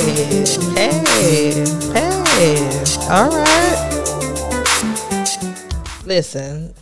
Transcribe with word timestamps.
Hey, 0.00 1.64
hey, 1.92 2.66
all 3.10 3.28
right. 3.28 3.76
Listen, 6.06 6.72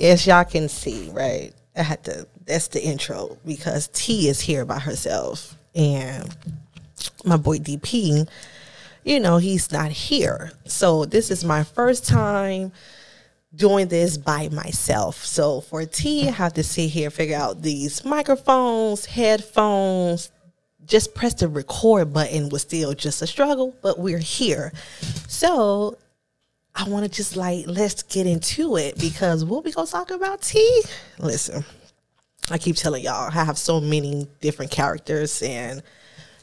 as 0.00 0.26
y'all 0.26 0.42
can 0.44 0.68
see, 0.68 1.08
right? 1.10 1.52
I 1.76 1.82
had 1.82 2.02
to. 2.04 2.26
That's 2.44 2.66
the 2.68 2.82
intro 2.82 3.38
because 3.46 3.88
T 3.92 4.28
is 4.28 4.40
here 4.40 4.64
by 4.64 4.80
herself, 4.80 5.56
and 5.76 6.36
my 7.24 7.36
boy 7.36 7.58
DP, 7.58 8.28
you 9.04 9.20
know, 9.20 9.36
he's 9.36 9.70
not 9.70 9.92
here. 9.92 10.50
So 10.64 11.04
this 11.04 11.30
is 11.30 11.44
my 11.44 11.62
first 11.62 12.04
time 12.04 12.72
doing 13.54 13.86
this 13.86 14.16
by 14.16 14.48
myself. 14.48 15.24
So 15.24 15.60
for 15.60 15.84
T, 15.84 16.26
I 16.26 16.32
have 16.32 16.54
to 16.54 16.64
sit 16.64 16.90
here, 16.90 17.10
figure 17.10 17.36
out 17.36 17.62
these 17.62 18.04
microphones, 18.04 19.06
headphones. 19.06 20.32
Just 20.86 21.14
press 21.14 21.34
the 21.34 21.48
record 21.48 22.12
button 22.12 22.48
was 22.48 22.62
still 22.62 22.94
just 22.94 23.20
a 23.22 23.26
struggle, 23.26 23.74
but 23.82 23.98
we're 23.98 24.18
here. 24.18 24.72
So 25.28 25.98
I 26.74 26.88
want 26.88 27.04
to 27.04 27.10
just 27.10 27.36
like 27.36 27.64
let's 27.66 28.02
get 28.02 28.26
into 28.26 28.76
it 28.76 28.98
because 28.98 29.44
what 29.44 29.64
we 29.64 29.72
gonna 29.72 29.86
talk 29.86 30.10
about 30.10 30.42
T? 30.42 30.82
Listen, 31.18 31.64
I 32.50 32.58
keep 32.58 32.76
telling 32.76 33.02
y'all 33.02 33.28
I 33.28 33.44
have 33.44 33.56
so 33.56 33.80
many 33.80 34.28
different 34.40 34.70
characters 34.70 35.42
and 35.42 35.82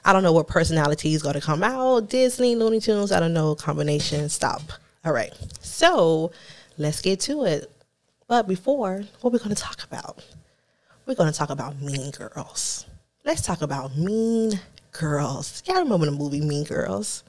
I 0.04 0.12
don't 0.12 0.24
know 0.24 0.34
what 0.34 0.48
personality 0.48 1.14
is 1.14 1.22
gonna 1.22 1.40
come 1.40 1.64
out. 1.64 2.10
Disney, 2.10 2.56
Looney 2.56 2.80
Tunes, 2.80 3.12
I 3.12 3.20
don't 3.20 3.34
know 3.34 3.54
combination. 3.56 4.28
Stop. 4.28 4.62
All 5.06 5.14
right, 5.14 5.34
so 5.62 6.32
let's 6.78 7.02
get 7.02 7.20
to 7.22 7.46
it. 7.46 7.72
But 8.28 8.48
before, 8.48 9.04
what 9.22 9.32
we're 9.32 9.40
gonna 9.40 9.54
talk 9.54 9.84
about? 9.84 10.26
We're 11.06 11.16
gonna 11.16 11.32
talk 11.32 11.52
about 11.52 11.80
Mean 11.80 12.10
Girls. 12.12 12.86
Let's 13.26 13.42
talk 13.42 13.62
about 13.62 13.96
Mean 13.96 14.60
Girls. 14.92 15.64
Y'all 15.66 15.78
remember 15.78 16.08
the 16.08 16.12
movie 16.12 16.42
Mean 16.42 16.66
Girls? 16.66 17.24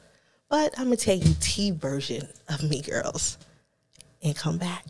But 0.50 0.76
I'm 0.76 0.86
gonna 0.86 0.96
tell 0.96 1.16
you 1.16 1.36
T 1.38 1.70
version 1.70 2.26
of 2.48 2.68
Mean 2.68 2.82
Girls 2.82 3.38
and 4.20 4.34
come 4.34 4.58
back. 4.58 4.84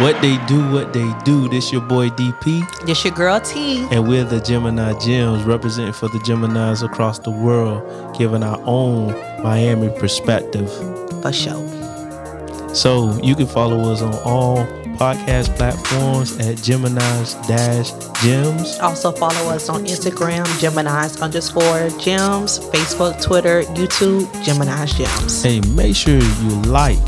What 0.00 0.22
they 0.22 0.38
do, 0.46 0.72
what 0.72 0.94
they 0.94 1.12
do. 1.24 1.46
This 1.50 1.70
your 1.70 1.82
boy 1.82 2.08
DP, 2.08 2.86
This 2.86 3.04
your 3.04 3.12
girl 3.12 3.38
T. 3.40 3.86
and 3.90 4.08
we're 4.08 4.24
the 4.24 4.40
Gemini 4.40 4.98
Gems, 4.98 5.44
representing 5.44 5.92
for 5.92 6.08
the 6.08 6.18
Geminis 6.20 6.82
across 6.82 7.18
the 7.18 7.30
world, 7.30 8.16
giving 8.16 8.42
our 8.42 8.60
own 8.64 9.12
Miami 9.42 9.90
perspective. 9.98 10.72
For 11.20 11.30
sure. 11.30 12.74
So 12.74 13.20
you 13.22 13.36
can 13.36 13.46
follow 13.46 13.92
us 13.92 14.00
on 14.00 14.14
all 14.24 14.66
podcast 14.96 15.54
platforms 15.56 16.38
at 16.38 16.56
Gemini's 16.62 17.34
Dash 17.46 17.90
Gems. 18.22 18.78
Also 18.80 19.12
follow 19.12 19.50
us 19.50 19.68
on 19.68 19.84
Instagram, 19.84 20.44
Gemini's 20.60 21.20
underscore 21.20 21.88
gems, 21.98 22.58
Facebook, 22.70 23.20
Twitter, 23.22 23.62
YouTube, 23.74 24.26
Gemini's 24.44 24.92
gems. 24.94 25.42
Hey, 25.42 25.60
make 25.74 25.96
sure 25.96 26.18
you 26.18 26.50
like, 26.62 26.98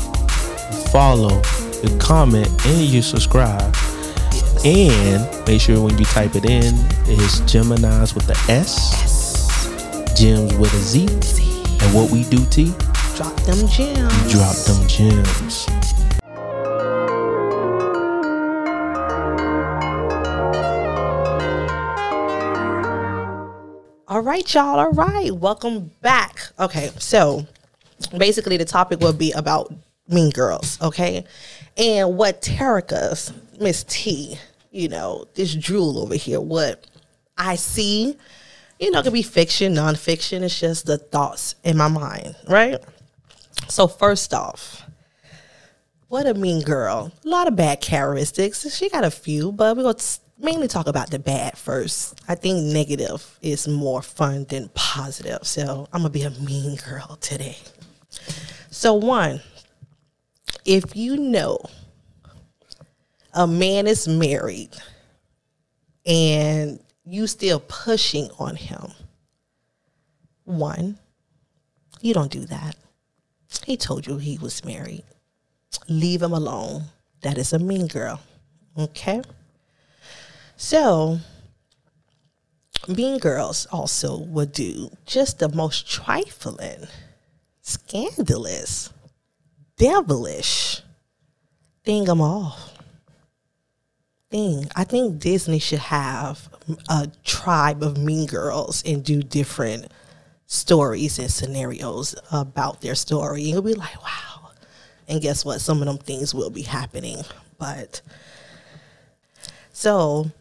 follow, 0.91 1.41
you 1.83 1.97
comment, 1.97 2.47
and 2.65 2.81
you 2.81 3.01
subscribe. 3.01 3.75
And 4.65 5.47
make 5.47 5.61
sure 5.61 5.81
when 5.83 5.97
you 5.97 6.05
type 6.05 6.35
it 6.35 6.45
in, 6.45 6.73
it's 7.05 7.39
Gemini's 7.51 8.13
with 8.15 8.27
the 8.27 8.37
S, 8.51 8.93
Gems 10.19 10.53
with 10.55 10.73
a 10.73 10.77
Z. 10.79 11.07
And 11.79 11.93
what 11.93 12.11
we 12.11 12.23
do, 12.23 12.43
T, 12.45 12.73
Drop 13.15 13.35
them 13.41 13.67
gems. 13.67 14.31
drop 14.31 14.55
them 14.65 14.87
gems. 14.87 15.65
Right, 24.27 24.53
y'all. 24.53 24.77
All 24.77 24.91
right. 24.91 25.31
Welcome 25.31 25.89
back. 26.01 26.51
Okay, 26.59 26.91
so 26.99 27.47
basically 28.17 28.57
the 28.57 28.65
topic 28.65 28.99
will 28.99 29.13
be 29.13 29.31
about 29.31 29.73
mean 30.09 30.31
girls, 30.31 30.77
okay? 30.81 31.23
And 31.77 32.17
what 32.17 32.41
Terica's, 32.41 33.31
Miss 33.57 33.85
T, 33.87 34.37
you 34.69 34.89
know, 34.89 35.27
this 35.35 35.55
drool 35.55 35.97
over 35.97 36.15
here, 36.15 36.41
what 36.41 36.85
I 37.37 37.55
see, 37.55 38.17
you 38.81 38.91
know, 38.91 38.99
it 38.99 39.03
could 39.03 39.13
be 39.13 39.21
fiction, 39.21 39.73
nonfiction. 39.73 40.41
It's 40.41 40.59
just 40.59 40.85
the 40.85 40.97
thoughts 40.97 41.55
in 41.63 41.77
my 41.77 41.87
mind, 41.87 42.35
right? 42.49 42.83
So 43.69 43.87
first 43.87 44.33
off, 44.33 44.83
what 46.09 46.27
a 46.27 46.33
mean 46.33 46.63
girl. 46.63 47.13
A 47.23 47.29
lot 47.29 47.47
of 47.47 47.55
bad 47.55 47.79
characteristics. 47.79 48.69
She 48.75 48.89
got 48.89 49.05
a 49.05 49.11
few, 49.11 49.53
but 49.53 49.77
we're 49.77 49.83
going 49.83 49.95
to 49.95 50.19
mainly 50.39 50.67
talk 50.67 50.87
about 50.87 51.09
the 51.09 51.19
bad 51.19 51.57
first. 51.57 52.19
I 52.27 52.35
think 52.35 52.63
negative 52.73 53.37
is 53.41 53.67
more 53.67 54.01
fun 54.01 54.45
than 54.45 54.69
positive. 54.73 55.45
So 55.45 55.87
I'm 55.91 56.01
going 56.01 56.13
to 56.13 56.19
be 56.19 56.23
a 56.23 56.31
mean 56.41 56.77
girl 56.77 57.17
today. 57.21 57.57
So, 58.69 58.93
one, 58.93 59.41
if 60.65 60.95
you 60.95 61.17
know 61.17 61.59
a 63.33 63.47
man 63.47 63.87
is 63.87 64.07
married 64.07 64.71
and 66.05 66.79
you 67.03 67.27
still 67.27 67.61
pushing 67.67 68.29
on 68.37 68.55
him, 68.55 68.91
one, 70.43 70.97
you 72.01 72.13
don't 72.13 72.31
do 72.31 72.45
that. 72.45 72.75
He 73.65 73.77
told 73.77 74.05
you 74.05 74.17
he 74.17 74.37
was 74.37 74.63
married 74.63 75.03
leave 75.87 76.21
him 76.21 76.33
alone. 76.33 76.83
That 77.21 77.37
is 77.37 77.53
a 77.53 77.59
mean 77.59 77.87
girl. 77.87 78.21
Okay? 78.77 79.21
So, 80.57 81.19
mean 82.87 83.19
girls 83.19 83.67
also 83.71 84.17
would 84.17 84.51
do 84.51 84.89
just 85.05 85.37
the 85.37 85.49
most 85.49 85.87
trifling, 85.87 86.87
scandalous, 87.61 88.91
devilish 89.77 90.81
thing 91.85 92.05
them 92.05 92.21
off. 92.21 92.73
Thing. 94.31 94.67
I 94.75 94.83
think 94.83 95.19
Disney 95.19 95.59
should 95.59 95.79
have 95.79 96.49
a 96.89 97.09
tribe 97.23 97.81
of 97.83 97.97
mean 97.97 98.25
girls 98.25 98.83
and 98.85 99.03
do 99.03 99.21
different 99.21 99.91
stories 100.47 101.19
and 101.19 101.31
scenarios 101.31 102.15
about 102.31 102.81
their 102.81 102.95
story. 102.95 103.43
You'll 103.43 103.61
be 103.61 103.75
like, 103.75 104.01
wow. 104.03 104.51
And 105.07 105.21
guess 105.21 105.45
what? 105.45 105.61
Some 105.61 105.81
of 105.81 105.85
them 105.85 105.99
things 105.99 106.33
will 106.33 106.49
be 106.49 106.63
happening. 106.63 107.19
But 107.57 108.01
so 109.71 110.31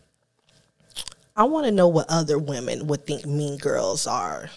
I 1.36 1.44
want 1.44 1.66
to 1.66 1.72
know 1.72 1.88
what 1.88 2.06
other 2.08 2.38
women 2.38 2.86
would 2.86 3.06
think 3.06 3.26
mean 3.26 3.58
girls 3.58 4.06
are. 4.06 4.48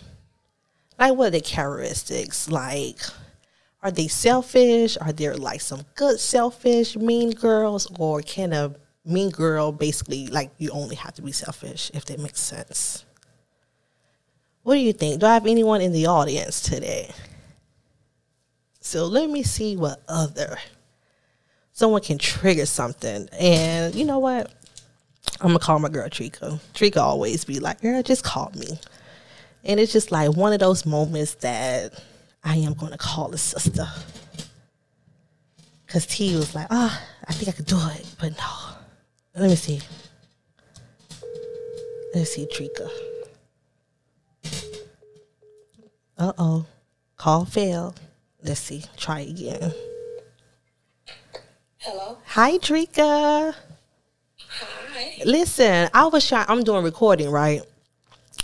Like, 0.98 1.16
what 1.16 1.28
are 1.28 1.32
the 1.32 1.42
characteristics? 1.42 2.50
Like, 2.50 3.00
are 3.84 3.92
they 3.92 4.08
selfish? 4.08 4.98
Are 5.02 5.12
there 5.12 5.36
like 5.36 5.60
some 5.60 5.82
good 5.96 6.20
selfish 6.20 6.96
mean 6.96 7.32
girls? 7.32 7.88
Or 8.00 8.22
can 8.22 8.54
a 8.54 8.74
mean 9.06 9.30
girl 9.30 9.74
basically, 9.74 10.28
like, 10.28 10.52
you 10.58 10.70
only 10.72 10.96
have 10.96 11.14
to 11.16 11.22
be 11.22 11.34
selfish, 11.34 11.92
if 11.94 12.06
that 12.06 12.20
makes 12.20 12.40
sense? 12.40 13.04
What 14.64 14.76
do 14.76 14.80
you 14.80 14.94
think? 14.94 15.20
Do 15.20 15.26
I 15.26 15.34
have 15.34 15.48
anyone 15.48 15.82
in 15.82 15.92
the 15.92 16.06
audience 16.06 16.62
today? 16.62 17.12
So 18.80 19.06
let 19.06 19.30
me 19.30 19.44
see 19.44 19.76
what 19.76 20.02
other 20.08 20.58
someone 21.74 22.02
can 22.02 22.18
trigger 22.18 22.66
something. 22.66 23.30
And 23.34 23.96
you 23.96 24.06
know 24.06 24.20
what? 24.20 24.52
I'm 25.42 25.48
gonna 25.48 25.60
call 25.60 25.80
my 25.80 25.90
girl 25.90 26.08
Trika. 26.10 26.60
Trika 26.74 26.98
always 26.98 27.46
be 27.46 27.60
like, 27.60 27.82
girl, 27.82 28.02
just 28.04 28.24
call 28.24 28.52
me. 28.56 28.80
And 29.64 29.80
it's 29.80 29.92
just 29.92 30.12
like 30.12 30.36
one 30.36 30.54
of 30.54 30.60
those 30.60 30.86
moments 30.86 31.36
that 31.36 32.02
I 32.44 32.56
am 32.58 32.74
gonna 32.74 32.98
call 32.98 33.34
a 33.34 33.38
sister. 33.38 33.88
Cause 35.88 36.06
T 36.06 36.36
was 36.36 36.54
like, 36.54 36.68
ah, 36.70 37.02
I 37.28 37.34
think 37.34 37.50
I 37.50 37.52
could 37.52 37.66
do 37.66 37.80
it, 37.80 38.06
but 38.20 38.32
no. 38.38 38.76
Let 39.36 39.50
me 39.50 39.56
see. 39.56 39.82
Let's 42.14 42.34
see, 42.34 42.48
Trika. 42.48 42.90
Uh 46.18 46.34
oh. 46.38 46.66
Call 47.16 47.46
failed. 47.46 48.00
Let's 48.44 48.60
see. 48.60 48.84
Try 48.98 49.22
again. 49.22 49.74
Hello. 51.78 52.18
Hi, 52.26 52.58
Trika. 52.58 53.56
Listen, 55.26 55.90
I 55.94 56.08
was 56.08 56.28
trying. 56.28 56.46
I'm 56.48 56.64
doing 56.64 56.84
recording, 56.84 57.30
right? 57.30 57.62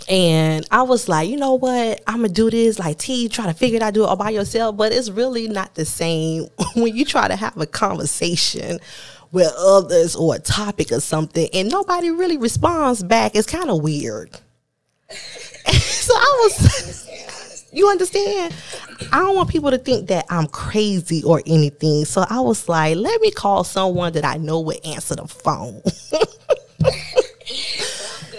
And 0.08 0.66
I 0.70 0.82
was 0.82 1.08
like, 1.08 1.28
you 1.28 1.36
know 1.36 1.54
what? 1.54 2.02
I'm 2.06 2.16
gonna 2.16 2.28
do 2.28 2.50
this 2.50 2.78
like 2.78 2.98
T, 2.98 3.28
try 3.28 3.46
to 3.46 3.54
figure 3.54 3.76
it 3.76 3.82
out, 3.82 3.94
do 3.94 4.04
it 4.04 4.06
all 4.06 4.16
by 4.16 4.30
yourself. 4.30 4.76
But 4.76 4.92
it's 4.92 5.10
really 5.10 5.48
not 5.48 5.74
the 5.74 5.84
same 5.84 6.46
when 6.74 6.94
you 6.94 7.04
try 7.04 7.28
to 7.28 7.36
have 7.36 7.56
a 7.56 7.66
conversation 7.66 8.78
with 9.32 9.52
others 9.58 10.14
or 10.14 10.36
a 10.36 10.38
topic 10.38 10.92
or 10.92 11.00
something, 11.00 11.48
and 11.52 11.70
nobody 11.70 12.10
really 12.10 12.36
responds 12.36 13.02
back. 13.02 13.34
It's 13.34 13.46
kind 13.48 13.70
of 13.70 13.82
weird. 13.82 14.30
so 15.10 16.14
I 16.14 16.40
was. 16.44 17.06
You 17.76 17.88
understand? 17.90 18.54
I 19.12 19.18
don't 19.18 19.36
want 19.36 19.50
people 19.50 19.70
to 19.70 19.76
think 19.76 20.08
that 20.08 20.24
I'm 20.30 20.46
crazy 20.46 21.22
or 21.22 21.42
anything. 21.46 22.06
So 22.06 22.24
I 22.30 22.40
was 22.40 22.70
like, 22.70 22.96
let 22.96 23.20
me 23.20 23.30
call 23.30 23.64
someone 23.64 24.14
that 24.14 24.24
I 24.24 24.38
know 24.38 24.60
would 24.60 24.82
answer 24.86 25.14
the 25.14 25.28
phone. 25.28 25.82
Good, 26.00 26.14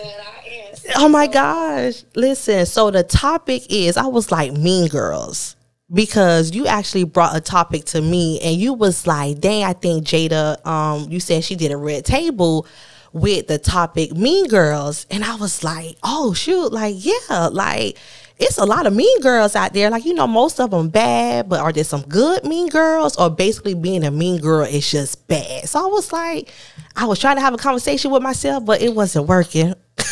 I 0.02 0.68
answer. 0.70 0.90
Oh 0.96 1.08
my 1.08 1.28
gosh. 1.28 2.04
Listen, 2.16 2.66
so 2.66 2.90
the 2.90 3.04
topic 3.04 3.62
is 3.70 3.96
I 3.96 4.08
was 4.08 4.32
like 4.32 4.54
mean 4.54 4.88
girls 4.88 5.56
because 5.94 6.56
you 6.56 6.66
actually 6.66 7.04
brought 7.04 7.38
a 7.38 7.40
topic 7.40 7.86
to 7.86 8.02
me 8.02 8.40
and 8.42 8.60
you 8.60 8.74
was 8.74 9.06
like, 9.06 9.40
dang, 9.40 9.64
I 9.66 9.74
think 9.74 10.04
Jada, 10.04 10.66
um, 10.66 11.12
you 11.12 11.20
said 11.20 11.44
she 11.44 11.56
did 11.56 11.72
a 11.72 11.78
red 11.78 12.06
table 12.06 12.66
with 13.14 13.46
the 13.46 13.60
topic 13.60 14.16
mean 14.16 14.48
girls. 14.48 15.06
And 15.12 15.24
I 15.24 15.36
was 15.36 15.64
like, 15.64 15.96
oh 16.02 16.34
shoot, 16.34 16.74
like, 16.74 16.96
yeah, 16.98 17.50
like 17.52 18.00
it's 18.40 18.58
a 18.58 18.66
lot 18.66 18.86
of 18.86 18.94
mean 18.94 19.20
girls 19.22 19.56
out 19.56 19.74
there. 19.74 19.90
Like, 19.90 20.06
you 20.06 20.14
know, 20.14 20.28
most 20.28 20.60
of 20.60 20.72
them 20.72 20.90
bad, 20.90 21.50
but 21.50 21.60
are 21.60 21.74
there 21.74 21.84
some 21.84 22.02
good 22.04 22.44
mean 22.44 22.70
girls? 22.70 23.16
Or 23.18 23.30
basically 23.30 23.74
being 23.74 24.04
a 24.04 24.12
mean 24.12 24.40
girl 24.40 24.66
is 24.66 24.90
just 24.90 25.28
bad. 25.28 25.68
So 25.68 25.84
I 25.84 25.88
was 25.88 26.14
like, 26.14 26.50
I 26.96 27.06
was 27.06 27.20
trying 27.20 27.38
to 27.38 27.42
have 27.42 27.54
a 27.54 27.58
conversation 27.58 28.12
with 28.12 28.22
myself, 28.22 28.64
but 28.66 28.82
it 28.82 28.94
wasn't 28.94 29.28
working. 29.28 29.74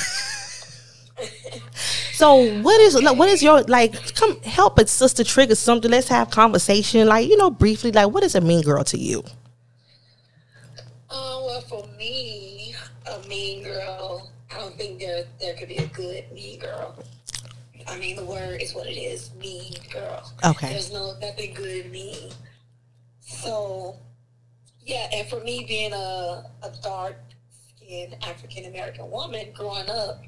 so 2.13 2.62
what 2.62 2.80
is 2.81 2.95
like, 3.01 3.18
what 3.18 3.30
is 3.30 3.44
your 3.44 3.62
like 3.63 4.16
come 4.16 4.42
help 4.42 4.80
a 4.80 4.88
sister 4.88 5.24
trigger 5.24 5.54
something 5.54 5.92
let's 5.92 6.07
have 6.07 6.30
conversation 6.30 7.07
like 7.07 7.27
you 7.30 7.38
know 7.38 7.51
briefly 7.51 7.92
like 7.92 8.10
what 8.10 8.24
is 8.24 8.36
a 8.36 8.42
mean 8.42 8.62
girl 8.62 8.83
to 8.83 8.98
you 8.98 9.24
Um, 11.10 11.44
well, 11.45 11.62
for 11.62 11.86
me, 11.98 12.74
a 13.06 13.19
mean 13.27 13.63
girl, 13.63 14.31
I 14.51 14.57
don't 14.57 14.75
think 14.75 15.00
there 15.00 15.25
there 15.39 15.54
could 15.56 15.68
be 15.69 15.77
a 15.77 15.88
good 15.88 16.31
mean 16.33 16.60
girl. 16.60 16.98
I 17.88 17.98
mean, 17.98 18.16
the 18.16 18.26
word 18.26 18.62
is 18.62 18.74
what 18.74 18.88
it 18.88 18.98
is, 18.98 19.34
mean 19.36 19.74
girl. 19.92 20.32
Okay. 20.44 20.70
There's 20.70 20.92
no 20.92 21.14
nothing 21.22 21.54
good 21.54 21.92
mean. 21.92 22.32
So, 23.20 23.98
yeah, 24.82 25.08
and 25.14 25.28
for 25.28 25.40
me 25.42 25.66
being 25.68 25.94
a, 25.94 26.44
a 26.64 26.72
dark 26.84 27.18
skinned 27.78 28.16
African 28.24 28.66
American 28.66 29.10
woman 29.10 29.48
growing 29.54 29.90
up, 29.90 30.24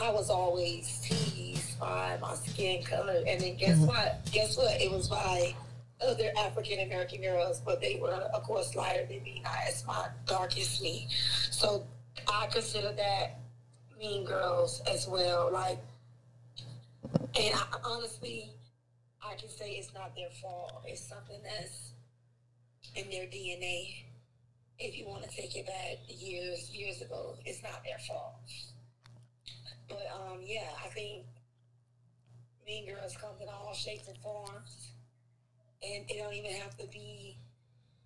I 0.00 0.10
was 0.10 0.30
always 0.30 1.00
teased 1.02 1.78
by 1.78 2.18
my 2.20 2.34
skin 2.34 2.82
color. 2.84 3.22
And 3.26 3.40
then 3.40 3.56
guess 3.56 3.76
mm-hmm. 3.76 3.86
what? 3.86 4.28
Guess 4.32 4.56
what? 4.56 4.80
It 4.80 4.90
was 4.90 5.08
by 5.08 5.54
other 6.00 6.30
African 6.38 6.80
American 6.80 7.22
girls, 7.22 7.60
but 7.60 7.80
they 7.80 7.98
were, 8.00 8.10
of 8.10 8.42
course, 8.42 8.74
lighter 8.74 9.06
than 9.06 9.22
me, 9.22 9.42
I, 9.44 9.68
as 9.68 9.84
my 9.86 10.08
darkest 10.26 10.82
me. 10.82 11.08
So 11.50 11.84
I 12.32 12.46
consider 12.46 12.92
that 12.92 13.38
mean 13.98 14.24
girls 14.24 14.82
as 14.90 15.06
well. 15.06 15.50
Like, 15.52 15.78
and 17.34 17.54
I, 17.54 17.78
honestly, 17.84 18.52
I 19.24 19.34
can 19.34 19.48
say 19.48 19.72
it's 19.72 19.94
not 19.94 20.14
their 20.16 20.30
fault. 20.40 20.84
It's 20.86 21.08
something 21.08 21.40
that's 21.42 21.92
in 22.94 23.10
their 23.10 23.26
DNA. 23.26 24.04
If 24.78 24.98
you 24.98 25.06
want 25.06 25.22
to 25.22 25.28
take 25.28 25.56
it 25.56 25.66
back 25.66 25.98
years, 26.08 26.70
years 26.74 27.00
ago, 27.02 27.36
it's 27.44 27.62
not 27.62 27.82
their 27.84 27.98
fault. 28.06 28.40
But 29.88 30.06
um, 30.14 30.40
yeah, 30.42 30.68
I 30.84 30.88
think 30.88 31.24
mean 32.66 32.86
girls 32.86 33.16
come 33.20 33.30
in 33.40 33.48
all 33.48 33.74
shapes 33.74 34.08
and 34.08 34.16
forms, 34.18 34.92
and 35.82 36.04
it 36.08 36.18
don't 36.18 36.34
even 36.34 36.52
have 36.52 36.76
to 36.78 36.86
be, 36.86 37.36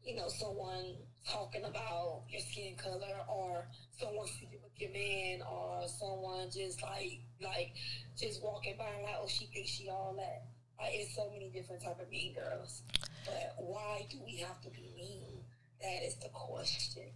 you 0.05 0.17
know, 0.17 0.29
someone 0.29 0.97
talking 1.29 1.65
about 1.65 2.23
your 2.29 2.41
skin 2.41 2.75
color 2.77 3.17
or 3.29 3.67
someone 3.99 4.27
sleeping 4.27 4.61
with 4.63 4.81
your 4.81 4.91
man 4.93 5.43
or 5.43 5.66
someone 5.89 6.49
just 6.51 6.83
like 6.83 7.21
like 7.41 7.75
just 8.19 8.43
walking 8.43 8.75
by 8.79 8.89
and 8.95 9.03
like, 9.03 9.17
oh, 9.21 9.29
she 9.29 9.47
thinks 9.47 9.71
she 9.71 9.89
all 9.89 10.15
that. 10.17 10.47
Like, 10.79 10.93
it's 10.95 11.15
so 11.15 11.31
many 11.33 11.51
different 11.51 11.83
type 11.83 12.01
of 12.01 12.11
mean 12.11 12.35
girls. 12.35 12.83
But 13.25 13.55
why 13.59 14.07
do 14.11 14.19
we 14.25 14.37
have 14.39 14.61
to 14.63 14.71
be 14.71 14.91
mean? 14.97 15.43
That 15.81 16.07
is 16.07 16.17
the 16.17 16.29
question. 16.33 17.11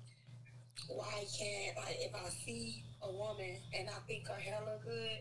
Why 0.88 1.24
can't 1.38 1.76
like 1.76 1.98
if 2.00 2.14
I 2.14 2.28
see 2.28 2.84
a 3.02 3.12
woman 3.12 3.56
and 3.78 3.88
I 3.88 4.00
think 4.06 4.26
her 4.28 4.34
hair 4.34 4.58
look 4.64 4.84
good, 4.84 5.18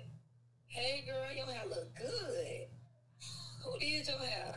hey 0.67 1.03
girl, 1.05 1.35
your 1.35 1.45
hair 1.45 1.65
look 1.67 1.95
good. 1.95 2.67
Who 3.63 3.79
did 3.79 4.07
your 4.07 4.17
hair? 4.17 4.55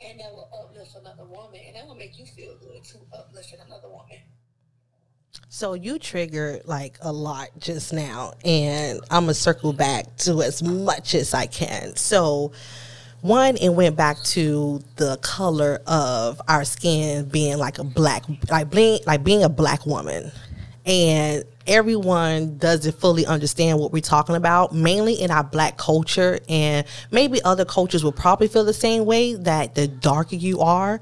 And 0.00 0.18
that 0.18 0.32
will 0.32 0.48
uplift 0.64 0.96
another 0.96 1.24
woman, 1.24 1.60
and 1.66 1.76
that 1.76 1.86
will 1.86 1.94
make 1.94 2.18
you 2.18 2.24
feel 2.24 2.56
good 2.58 2.82
to 2.84 2.98
uplifting 3.12 3.60
another 3.66 3.88
woman. 3.88 4.18
So 5.52 5.74
you 5.74 5.98
triggered 5.98 6.62
like 6.64 6.96
a 7.00 7.12
lot 7.12 7.48
just 7.58 7.92
now 7.92 8.32
and 8.44 9.00
i'm 9.10 9.24
gonna 9.24 9.34
circle 9.34 9.72
back 9.72 10.16
to 10.16 10.40
as 10.42 10.62
much 10.62 11.12
as 11.16 11.34
i 11.34 11.44
can. 11.44 11.94
So 11.96 12.52
one 13.20 13.56
it 13.56 13.70
went 13.70 13.96
back 13.96 14.22
to 14.22 14.80
the 14.94 15.18
color 15.22 15.80
of 15.88 16.40
our 16.46 16.64
skin 16.64 17.28
being 17.28 17.58
like 17.58 17.78
a 17.80 17.84
black 17.84 18.24
like 18.48 18.70
being 18.70 19.00
like 19.08 19.24
being 19.24 19.42
a 19.42 19.48
black 19.48 19.84
woman. 19.86 20.30
And 20.86 21.42
everyone 21.66 22.56
doesn't 22.56 22.98
fully 23.00 23.26
understand 23.26 23.80
what 23.80 23.92
we're 23.92 24.00
talking 24.02 24.36
about 24.36 24.72
mainly 24.72 25.14
in 25.14 25.32
our 25.32 25.44
black 25.44 25.76
culture. 25.76 26.38
And 26.48 26.86
maybe 27.10 27.42
other 27.42 27.64
cultures 27.64 28.04
will 28.04 28.12
probably 28.12 28.46
feel 28.46 28.64
the 28.64 28.72
same 28.72 29.04
way 29.04 29.34
that 29.34 29.74
the 29.74 29.88
darker 29.88 30.36
you 30.36 30.60
are 30.60 31.00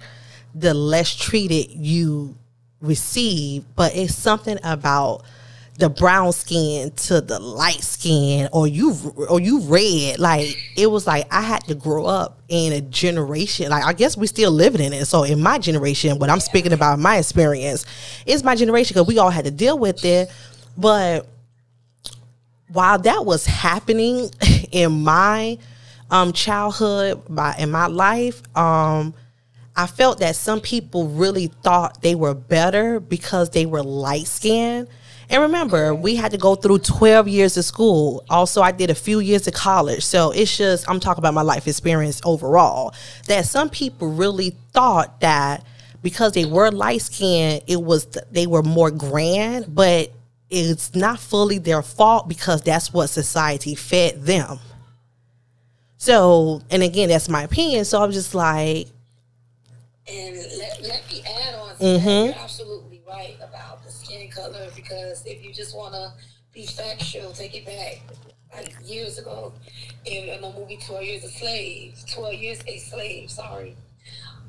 the 0.55 0.73
less 0.73 1.15
treated 1.15 1.71
you 1.71 2.35
receive 2.81 3.65
but 3.75 3.95
it's 3.97 4.15
something 4.15 4.59
about 4.63 5.25
the 5.79 5.89
brown 5.89 6.33
skin 6.33 6.91
to 6.91 7.21
the 7.21 7.39
light 7.39 7.83
skin 7.83 8.49
or 8.53 8.67
you 8.67 8.97
or 9.29 9.41
you 9.41 9.61
red. 9.61 10.19
Like 10.19 10.57
it 10.77 10.91
was 10.91 11.07
like 11.07 11.27
i 11.33 11.41
had 11.41 11.65
to 11.65 11.75
grow 11.75 12.05
up 12.05 12.41
in 12.49 12.73
a 12.73 12.81
generation 12.81 13.71
like 13.71 13.85
i 13.85 13.93
guess 13.93 14.17
we 14.17 14.27
still 14.27 14.51
living 14.51 14.81
in 14.81 14.93
it. 14.93 15.07
So 15.07 15.23
in 15.23 15.41
my 15.41 15.59
generation 15.59 16.19
what 16.19 16.31
i'm 16.31 16.41
speaking 16.41 16.73
about 16.73 16.99
my 16.99 17.19
experience 17.19 17.87
is 18.27 18.43
my 18.43 18.57
generation 18.57 18.95
because 18.95 19.07
we 19.07 19.19
all 19.19 19.31
had 19.31 19.45
to 19.45 19.53
deal 19.53 19.79
with 19.79 20.05
it. 20.05 20.31
But 20.77 21.27
while 22.73 22.99
that 22.99 23.25
was 23.25 23.47
happening 23.47 24.31
in 24.73 25.05
my 25.05 25.59
um 26.11 26.33
childhood 26.33 27.29
my 27.29 27.55
in 27.57 27.71
my 27.71 27.87
life 27.87 28.43
um 28.57 29.15
I 29.79 29.87
felt 29.87 30.19
that 30.19 30.35
some 30.35 30.61
people 30.61 31.07
really 31.07 31.47
thought 31.63 32.03
they 32.03 32.17
were 32.17 32.35
better 32.35 32.99
because 32.99 33.51
they 33.51 33.65
were 33.65 33.81
light 33.81 34.27
skinned. 34.27 34.89
And 35.31 35.41
remember, 35.41 35.95
we 35.95 36.17
had 36.17 36.33
to 36.33 36.37
go 36.37 36.57
through 36.57 36.81
12 36.81 37.29
years 37.29 37.57
of 37.57 37.65
school. 37.65 38.25
Also, 38.29 38.61
I 38.61 38.73
did 38.73 38.91
a 38.91 38.95
few 38.97 39.21
years 39.21 39.47
of 39.47 39.55
college. 39.55 40.05
So 40.05 40.33
it's 40.33 40.59
just, 40.59 40.91
I'm 40.91 40.99
talking 40.99 41.23
about 41.23 41.33
my 41.33 41.43
life 41.43 41.69
experience 41.69 42.21
overall. 42.25 42.93
That 43.29 43.47
some 43.47 43.71
people 43.71 44.09
really 44.09 44.57
thought 44.73 45.21
that 45.21 45.65
because 46.02 46.33
they 46.33 46.45
were 46.45 46.73
light 46.73 47.02
skinned, 47.02 47.62
it 47.69 47.81
was, 47.81 48.07
they 48.33 48.49
were 48.49 48.64
more 48.64 48.91
grand, 48.91 49.73
but 49.73 50.11
it's 50.50 50.97
not 50.97 51.21
fully 51.21 51.59
their 51.59 51.83
fault 51.83 52.29
because 52.29 52.62
that's 52.62 52.93
what 52.93 53.07
society 53.07 53.76
fed 53.76 54.25
them. 54.25 54.59
So, 55.99 56.62
and 56.69 56.83
again, 56.83 57.11
that's 57.11 57.29
my 57.29 57.45
opinion. 57.45 57.85
So 57.85 58.02
I'm 58.02 58.11
just 58.11 58.35
like, 58.35 58.88
And 60.11 60.37
let, 60.59 60.83
let 60.83 61.12
me 61.12 61.23
add 61.27 61.55
on 61.55 61.77
to 61.77 61.83
Mhm. 61.85 62.05
that. 62.05 62.25
You're 62.27 62.35
absolutely 62.43 63.03
right 63.07 63.37
about 63.43 63.85
the 63.85 63.91
skin 63.91 64.31
color 64.31 64.69
because 64.75 65.25
if 65.27 65.43
you 65.45 65.53
just 65.53 65.77
want 65.77 65.95
to 65.95 66.12
be 66.53 66.67
factual, 66.67 67.33
take 67.33 67.55
it 67.55 67.67
back 67.67 68.00
like 68.55 68.75
years 68.85 69.19
ago 69.19 69.53
in, 70.07 70.25
in 70.29 70.41
the 70.41 70.50
movie 70.53 70.79
12 70.79 71.05
Years 71.05 71.25
a 71.25 71.29
Slave, 71.29 71.95
12 72.11 72.35
Years 72.35 72.61
a 72.67 72.79
Slave, 72.79 73.31
sorry. 73.31 73.77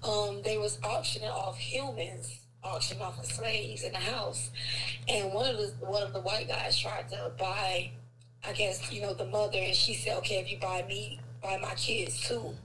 Um, 0.04 0.42
they 0.44 0.58
was 0.58 0.80
auctioning 0.84 1.28
off 1.30 1.58
humans, 1.58 2.40
auctioning 2.64 3.04
off 3.04 3.20
the 3.22 3.28
slaves 3.28 3.84
in 3.84 3.92
the 3.92 3.98
house. 4.00 4.50
And 5.10 5.34
one 5.34 5.50
of 5.50 5.58
the 5.58 5.86
one 5.86 6.04
of 6.04 6.14
the 6.14 6.22
white 6.22 6.48
guys 6.48 6.78
tried 6.80 7.10
to 7.10 7.32
buy, 7.38 7.92
I 8.48 8.54
guess, 8.54 8.90
you 8.94 9.02
know, 9.02 9.14
the 9.14 9.26
mother 9.26 9.58
and 9.58 9.76
she 9.76 9.94
said, 9.94 10.18
Okay, 10.20 10.36
if 10.40 10.50
you 10.50 10.58
buy 10.58 10.86
me, 10.88 11.20
buy 11.44 11.58
my 11.58 11.74
kids 11.76 12.18
too. 12.26 12.56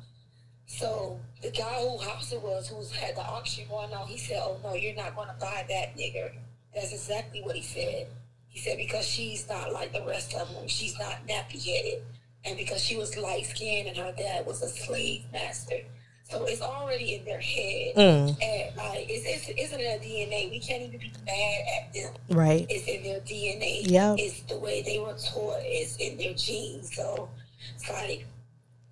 So 0.66 1.20
the 1.42 1.50
guy 1.50 1.80
who 1.80 1.98
house 1.98 2.32
it 2.32 2.42
was, 2.42 2.68
who 2.68 2.76
had 2.98 3.16
the 3.16 3.22
auction 3.22 3.64
going 3.68 3.92
on, 3.92 4.06
he 4.06 4.18
said, 4.18 4.40
"Oh 4.42 4.58
no, 4.62 4.74
you're 4.74 4.94
not 4.94 5.14
going 5.14 5.28
to 5.28 5.34
buy 5.40 5.64
that 5.68 5.96
nigger." 5.96 6.32
That's 6.74 6.92
exactly 6.92 7.42
what 7.42 7.54
he 7.56 7.62
said. 7.62 8.08
He 8.48 8.58
said 8.58 8.76
because 8.78 9.06
she's 9.06 9.48
not 9.48 9.72
like 9.72 9.92
the 9.92 10.04
rest 10.06 10.34
of 10.34 10.52
them. 10.54 10.66
She's 10.68 10.98
not 10.98 11.26
nappy 11.28 11.62
headed, 11.64 12.02
and 12.44 12.56
because 12.56 12.82
she 12.82 12.96
was 12.96 13.16
light 13.16 13.46
skinned 13.46 13.88
and 13.88 13.96
her 13.96 14.12
dad 14.16 14.46
was 14.46 14.62
a 14.62 14.68
slave 14.68 15.24
master. 15.32 15.80
So 16.24 16.44
it's 16.46 16.62
already 16.62 17.16
in 17.16 17.24
their 17.26 17.40
head, 17.40 17.94
Mm. 17.96 18.28
and 18.42 18.76
like 18.76 19.06
it's, 19.10 19.26
it's 19.26 19.48
it's 19.60 19.72
in 19.72 19.78
their 19.80 19.98
DNA. 19.98 20.50
We 20.50 20.58
can't 20.58 20.82
even 20.82 20.98
be 20.98 21.12
mad 21.26 21.60
at 21.76 21.92
them 21.92 22.14
right. 22.30 22.64
it's 22.70 22.86
in 22.88 23.02
their 23.02 23.20
DNA. 23.20 23.82
Yeah. 23.84 24.16
It's 24.18 24.40
the 24.42 24.58
way 24.58 24.80
they 24.82 24.98
were 24.98 25.12
taught. 25.12 25.58
It's 25.60 25.96
in 25.96 26.16
their 26.16 26.32
genes. 26.32 26.96
So 26.96 27.28
it's 27.74 27.90
like 27.90 28.26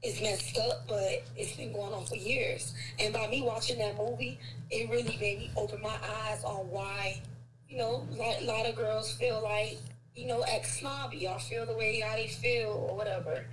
it's 0.03 0.21
messed 0.21 0.59
up, 0.59 0.87
but 0.89 1.23
it's 1.37 1.57
been 1.57 1.73
going 1.73 1.93
on 1.93 2.05
for 2.05 2.17
years. 2.17 2.75
And 2.99 3.15
by 3.15 3.29
me 3.29 3.43
watching 3.43 3.79
that 3.79 3.97
movie, 3.97 4.39
it 4.71 4.91
really 4.91 5.17
made 5.21 5.39
me 5.39 5.51
open 5.57 5.81
my 5.81 5.97
eyes 6.25 6.43
on 6.45 6.69
why, 6.71 7.21
you 7.69 7.79
know, 7.79 8.07
a 8.11 8.45
lot 8.45 8.67
of 8.67 8.75
girls 8.75 9.13
feel 9.13 9.41
like, 9.43 9.79
you 10.15 10.27
know, 10.27 10.45
act 10.53 10.67
snobby 10.67 11.27
or 11.27 11.39
feel 11.39 11.67
the 11.67 11.75
way 11.75 12.01
how 12.01 12.17
they 12.17 12.29
feel 12.29 12.87
or 12.89 12.97
whatever. 12.97 13.45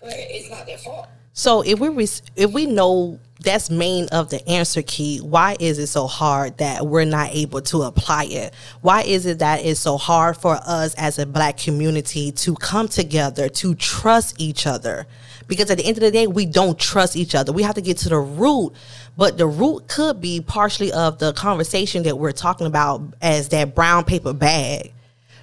But 0.00 0.14
it's 0.14 0.50
not 0.50 0.66
their 0.66 0.78
fault. 0.78 1.08
So 1.34 1.62
if 1.62 1.78
we 1.78 2.04
if 2.36 2.52
we 2.52 2.66
know 2.66 3.18
that's 3.40 3.70
main 3.70 4.06
of 4.08 4.28
the 4.28 4.46
answer 4.48 4.82
key, 4.82 5.18
why 5.18 5.56
is 5.58 5.78
it 5.78 5.86
so 5.86 6.06
hard 6.06 6.58
that 6.58 6.86
we're 6.86 7.06
not 7.06 7.30
able 7.32 7.62
to 7.62 7.82
apply 7.82 8.24
it? 8.24 8.52
Why 8.82 9.02
is 9.02 9.24
it 9.24 9.38
that 9.38 9.64
it's 9.64 9.80
so 9.80 9.96
hard 9.96 10.36
for 10.36 10.58
us 10.66 10.94
as 10.96 11.18
a 11.18 11.24
black 11.24 11.56
community 11.56 12.32
to 12.32 12.54
come 12.56 12.86
together 12.88 13.48
to 13.48 13.74
trust 13.74 14.40
each 14.40 14.66
other? 14.66 15.06
Because 15.52 15.70
at 15.70 15.76
the 15.76 15.84
end 15.84 15.98
of 15.98 16.00
the 16.00 16.10
day, 16.10 16.26
we 16.26 16.46
don't 16.46 16.78
trust 16.78 17.14
each 17.14 17.34
other. 17.34 17.52
We 17.52 17.62
have 17.62 17.74
to 17.74 17.82
get 17.82 17.98
to 17.98 18.08
the 18.08 18.16
root, 18.16 18.72
but 19.18 19.36
the 19.36 19.46
root 19.46 19.86
could 19.86 20.18
be 20.18 20.40
partially 20.40 20.90
of 20.90 21.18
the 21.18 21.34
conversation 21.34 22.04
that 22.04 22.16
we're 22.16 22.32
talking 22.32 22.66
about 22.66 23.02
as 23.20 23.50
that 23.50 23.74
brown 23.74 24.04
paper 24.04 24.32
bag. 24.32 24.94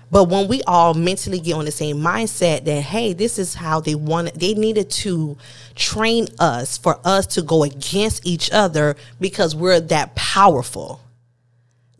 But 0.09 0.23
when 0.23 0.47
we 0.47 0.63
all 0.63 0.95
mentally 0.95 1.39
get 1.39 1.53
on 1.53 1.65
the 1.65 1.71
same 1.71 1.97
mindset 1.97 2.65
that 2.65 2.81
hey, 2.81 3.13
this 3.13 3.37
is 3.37 3.53
how 3.53 3.81
they 3.81 3.93
wanted, 3.93 4.33
they 4.33 4.55
needed 4.55 4.89
to 4.89 5.37
train 5.75 6.27
us 6.39 6.75
for 6.79 6.99
us 7.05 7.27
to 7.27 7.43
go 7.43 7.63
against 7.63 8.25
each 8.25 8.49
other 8.49 8.95
because 9.19 9.55
we're 9.55 9.79
that 9.79 10.15
powerful. 10.15 11.01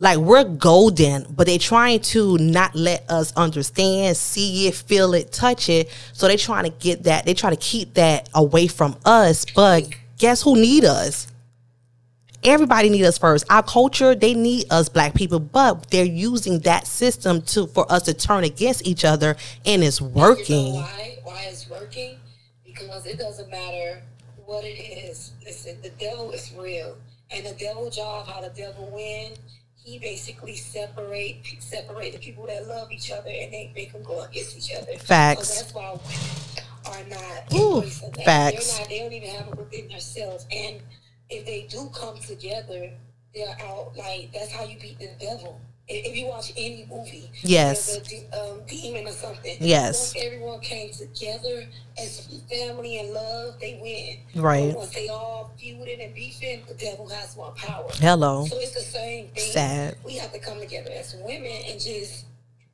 Like 0.00 0.18
we're 0.18 0.44
golden, 0.44 1.26
but 1.30 1.46
they're 1.46 1.58
trying 1.58 2.00
to 2.00 2.36
not 2.38 2.74
let 2.74 3.08
us 3.10 3.32
understand, 3.36 4.16
see 4.16 4.66
it, 4.66 4.74
feel 4.74 5.14
it, 5.14 5.30
touch 5.30 5.68
it. 5.68 5.90
So 6.14 6.26
they're 6.26 6.36
trying 6.36 6.64
to 6.64 6.70
get 6.70 7.04
that, 7.04 7.26
they 7.26 7.34
try 7.34 7.50
to 7.50 7.56
keep 7.56 7.94
that 7.94 8.28
away 8.34 8.66
from 8.66 8.96
us. 9.04 9.44
But 9.54 9.88
guess 10.18 10.42
who 10.42 10.56
need 10.56 10.84
us? 10.84 11.30
everybody 12.42 12.88
need 12.88 13.04
us 13.04 13.18
first. 13.18 13.44
Our 13.50 13.62
culture, 13.62 14.14
they 14.14 14.34
need 14.34 14.66
us 14.70 14.88
black 14.88 15.14
people, 15.14 15.40
but 15.40 15.90
they're 15.90 16.04
using 16.04 16.60
that 16.60 16.86
system 16.86 17.42
to 17.42 17.66
for 17.66 17.90
us 17.90 18.02
to 18.04 18.14
turn 18.14 18.44
against 18.44 18.86
each 18.86 19.04
other 19.04 19.36
and 19.66 19.82
it's 19.82 20.00
working. 20.00 20.66
You 20.66 20.72
know 20.72 20.80
why? 20.80 21.18
Why 21.24 21.44
it's 21.48 21.68
working? 21.68 22.16
Because 22.64 23.06
it 23.06 23.18
doesn't 23.18 23.50
matter 23.50 24.02
what 24.46 24.64
it 24.64 24.78
is. 24.78 25.32
Listen, 25.44 25.76
the 25.82 25.90
devil 25.90 26.30
is 26.30 26.52
real. 26.56 26.96
And 27.30 27.46
the 27.46 27.52
devil 27.52 27.90
job, 27.90 28.26
how 28.26 28.40
the 28.40 28.50
devil 28.50 28.90
win, 28.92 29.32
he 29.84 29.98
basically 29.98 30.56
separate 30.56 31.44
separate 31.58 32.12
the 32.12 32.18
people 32.18 32.46
that 32.46 32.66
love 32.66 32.92
each 32.92 33.10
other 33.10 33.30
and 33.30 33.52
they 33.52 33.72
make 33.74 33.92
them 33.92 34.02
go 34.02 34.22
against 34.22 34.56
each 34.56 34.76
other. 34.76 34.98
Facts. 34.98 35.48
So 35.48 35.62
that's 35.62 35.74
why 35.74 35.90
women 35.92 36.50
are 36.86 37.08
not 37.08 37.54
Ooh, 37.54 37.82
facts. 38.24 38.78
Not, 38.78 38.88
they 38.88 38.98
don't 38.98 39.12
even 39.12 39.30
have 39.30 39.48
it 39.48 39.58
within 39.58 39.88
themselves. 39.88 40.46
And 40.50 40.80
if 41.28 41.46
they 41.46 41.66
do 41.70 41.90
come 41.94 42.18
together, 42.18 42.90
they're 43.34 43.56
out 43.62 43.96
like 43.96 44.30
that's 44.32 44.52
how 44.52 44.64
you 44.64 44.78
beat 44.78 44.98
the 44.98 45.10
devil. 45.18 45.60
If 45.92 46.16
you 46.16 46.26
watch 46.26 46.52
any 46.56 46.86
movie, 46.88 47.30
Yes. 47.42 47.98
a 48.32 48.40
um, 48.40 48.60
demon 48.66 49.08
or 49.08 49.12
something. 49.12 49.56
Yes. 49.60 50.14
Once 50.14 50.24
everyone 50.24 50.60
came 50.60 50.90
together 50.92 51.66
as 51.98 52.42
family 52.48 52.98
and 53.00 53.10
love, 53.10 53.54
they 53.60 53.78
win. 53.82 54.42
Right. 54.42 54.68
But 54.70 54.78
once 54.78 54.94
they 54.94 55.08
all 55.08 55.52
feuding 55.58 56.00
and 56.00 56.14
beefing, 56.14 56.62
the 56.68 56.74
devil 56.74 57.08
has 57.08 57.36
more 57.36 57.52
power. 57.56 57.88
Hello. 57.94 58.46
So 58.46 58.56
it's 58.58 58.74
the 58.74 58.80
same 58.80 59.28
thing. 59.28 59.52
Sad. 59.52 59.96
We 60.04 60.16
have 60.18 60.32
to 60.32 60.38
come 60.38 60.60
together 60.60 60.90
as 60.96 61.16
women 61.24 61.50
and 61.68 61.80
just 61.80 62.26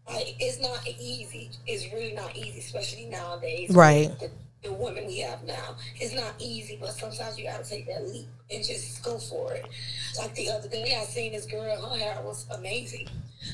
like 0.09 0.37
it's 0.39 0.61
not 0.61 0.87
easy. 0.87 1.51
It's 1.67 1.93
really 1.93 2.13
not 2.13 2.37
easy, 2.37 2.61
especially 2.61 3.07
nowadays. 3.07 3.71
Right. 3.71 4.17
The, 4.21 4.31
the 4.67 4.73
women 4.73 5.07
we 5.07 5.19
have 5.21 5.43
now. 5.45 5.77
It's 6.01 6.15
not 6.15 6.35
easy, 6.39 6.77
but 6.81 6.91
sometimes 6.91 7.39
you 7.39 7.45
gotta 7.45 7.65
take 7.69 7.87
that 7.87 8.07
leap 8.09 8.27
and 8.51 8.65
just 8.65 9.03
go 9.03 9.19
for 9.19 9.53
it. 9.55 9.67
Like 10.19 10.35
the 10.35 10.51
other 10.51 10.69
day 10.69 10.97
I 11.01 11.05
seen 11.05 11.33
this 11.33 11.47
girl, 11.47 11.63
her 11.87 11.97
hair 11.99 12.19
was 12.25 12.47
amazing. 12.57 13.09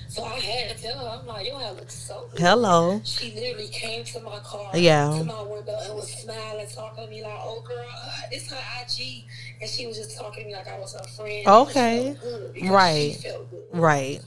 So 0.08 0.24
I 0.24 0.34
had 0.38 0.76
to 0.76 0.82
tell 0.82 0.98
her, 0.98 1.18
I'm 1.20 1.26
like, 1.26 1.46
your 1.46 1.58
hair 1.60 1.72
looks 1.72 1.94
so 1.94 2.26
good. 2.30 2.40
Hello. 2.40 3.00
She 3.04 3.32
literally 3.34 3.68
came 3.68 4.04
to 4.04 4.20
my 4.20 4.38
car, 4.40 4.70
Yeah. 4.76 5.14
to 5.18 5.24
my 5.24 5.42
window, 5.42 5.76
and 5.84 5.94
was 5.94 6.10
smiling, 6.12 6.66
talking 6.74 7.04
to 7.04 7.10
me 7.10 7.22
like, 7.22 7.38
"Oh, 7.42 7.62
girl, 7.66 7.84
uh, 8.02 8.10
it's 8.30 8.50
her 8.50 8.56
IG," 8.80 9.24
and 9.60 9.68
she 9.68 9.86
was 9.86 9.98
just 9.98 10.16
talking 10.16 10.44
to 10.44 10.48
me 10.48 10.54
like 10.56 10.68
I 10.68 10.78
was 10.78 10.94
her 10.94 11.04
friend. 11.04 11.46
Okay. 11.46 11.98
It 12.08 12.18
felt 12.18 12.22
good 12.22 12.52
because 12.54 12.70
Right. 12.70 13.12
She 13.20 13.28
felt 13.28 13.50
good. 13.50 13.64
Right. 13.72 14.20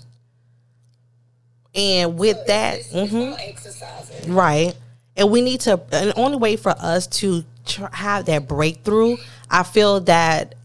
And 1.74 2.18
with 2.18 2.46
that, 2.48 2.82
mhm. 2.82 3.36
exercising. 3.40 4.34
Right. 4.34 4.76
And 5.18 5.32
we 5.32 5.42
need 5.42 5.62
to, 5.62 5.82
the 5.90 6.14
only 6.18 6.38
way 6.38 6.56
for 6.56 6.76
us 6.78 7.08
to 7.08 7.44
have 7.92 8.26
that 8.26 8.48
breakthrough, 8.48 9.18
I 9.50 9.64
feel 9.64 10.02
that 10.02 10.56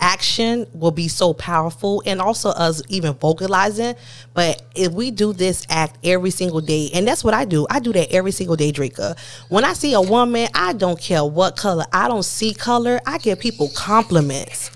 action 0.00 0.66
will 0.74 0.90
be 0.90 1.06
so 1.06 1.32
powerful 1.32 2.02
and 2.04 2.20
also 2.20 2.50
us 2.50 2.82
even 2.88 3.14
vocalizing. 3.14 3.94
But 4.34 4.60
if 4.74 4.92
we 4.92 5.12
do 5.12 5.32
this 5.32 5.64
act 5.70 5.96
every 6.04 6.30
single 6.30 6.60
day, 6.60 6.90
and 6.92 7.06
that's 7.06 7.22
what 7.22 7.34
I 7.34 7.44
do, 7.44 7.66
I 7.70 7.78
do 7.78 7.92
that 7.92 8.12
every 8.12 8.32
single 8.32 8.56
day, 8.56 8.72
Drika. 8.72 9.16
When 9.48 9.64
I 9.64 9.74
see 9.74 9.94
a 9.94 10.00
woman, 10.00 10.48
I 10.54 10.72
don't 10.72 11.00
care 11.00 11.24
what 11.24 11.56
color, 11.56 11.84
I 11.92 12.08
don't 12.08 12.24
see 12.24 12.52
color, 12.52 13.00
I 13.06 13.18
give 13.18 13.38
people 13.38 13.70
compliments. 13.76 14.72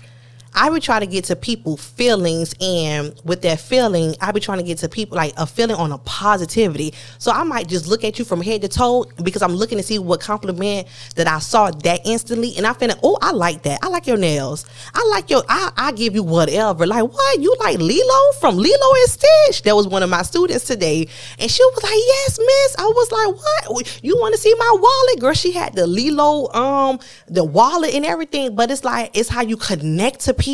I 0.59 0.71
would 0.71 0.81
try 0.81 0.99
to 0.99 1.05
get 1.05 1.25
to 1.25 1.35
people 1.35 1.77
feelings, 1.77 2.55
and 2.59 3.13
with 3.23 3.43
that 3.43 3.59
feeling, 3.59 4.15
I 4.19 4.31
be 4.31 4.39
trying 4.39 4.57
to 4.57 4.63
get 4.63 4.79
to 4.79 4.89
people 4.89 5.15
like 5.15 5.33
a 5.37 5.45
feeling 5.45 5.75
on 5.75 5.91
a 5.91 5.99
positivity. 5.99 6.95
So 7.19 7.31
I 7.31 7.43
might 7.43 7.67
just 7.67 7.85
look 7.85 8.03
at 8.03 8.17
you 8.17 8.25
from 8.25 8.41
head 8.41 8.63
to 8.63 8.67
toe 8.67 9.05
because 9.21 9.43
I'm 9.43 9.53
looking 9.53 9.77
to 9.77 9.83
see 9.83 9.99
what 9.99 10.19
compliment 10.19 10.87
that 11.15 11.27
I 11.27 11.37
saw 11.37 11.69
that 11.69 12.01
instantly, 12.05 12.55
and 12.57 12.65
I 12.65 12.73
feel 12.73 12.87
like, 12.87 12.97
oh, 13.03 13.19
I 13.21 13.33
like 13.33 13.61
that. 13.63 13.81
I 13.83 13.87
like 13.89 14.07
your 14.07 14.17
nails. 14.17 14.65
I 14.95 15.07
like 15.11 15.29
your. 15.29 15.43
I 15.47 15.71
I 15.77 15.91
give 15.91 16.15
you 16.15 16.23
whatever. 16.23 16.87
Like 16.87 17.03
what 17.03 17.39
you 17.39 17.55
like 17.59 17.77
Lilo 17.77 18.31
from 18.39 18.57
Lilo 18.57 18.93
and 18.95 19.11
Stitch? 19.11 19.61
That 19.61 19.75
was 19.75 19.87
one 19.87 20.01
of 20.01 20.09
my 20.09 20.23
students 20.23 20.65
today, 20.65 21.07
and 21.37 21.51
she 21.51 21.63
was 21.63 21.83
like, 21.83 21.93
yes, 21.93 22.39
miss. 22.39 22.75
I 22.79 22.85
was 22.85 23.11
like, 23.11 23.75
what? 23.75 23.99
You 24.03 24.17
want 24.17 24.33
to 24.33 24.41
see 24.41 24.55
my 24.57 24.71
wallet, 24.73 25.19
girl? 25.19 25.33
She 25.33 25.51
had 25.51 25.75
the 25.75 25.85
Lilo 25.85 26.51
um 26.53 26.99
the 27.27 27.43
wallet 27.43 27.93
and 27.93 28.07
everything, 28.07 28.55
but 28.55 28.71
it's 28.71 28.83
like 28.83 29.15
it's 29.15 29.29
how 29.29 29.41
you 29.41 29.55
connect 29.55 30.21
to 30.21 30.33
people 30.33 30.46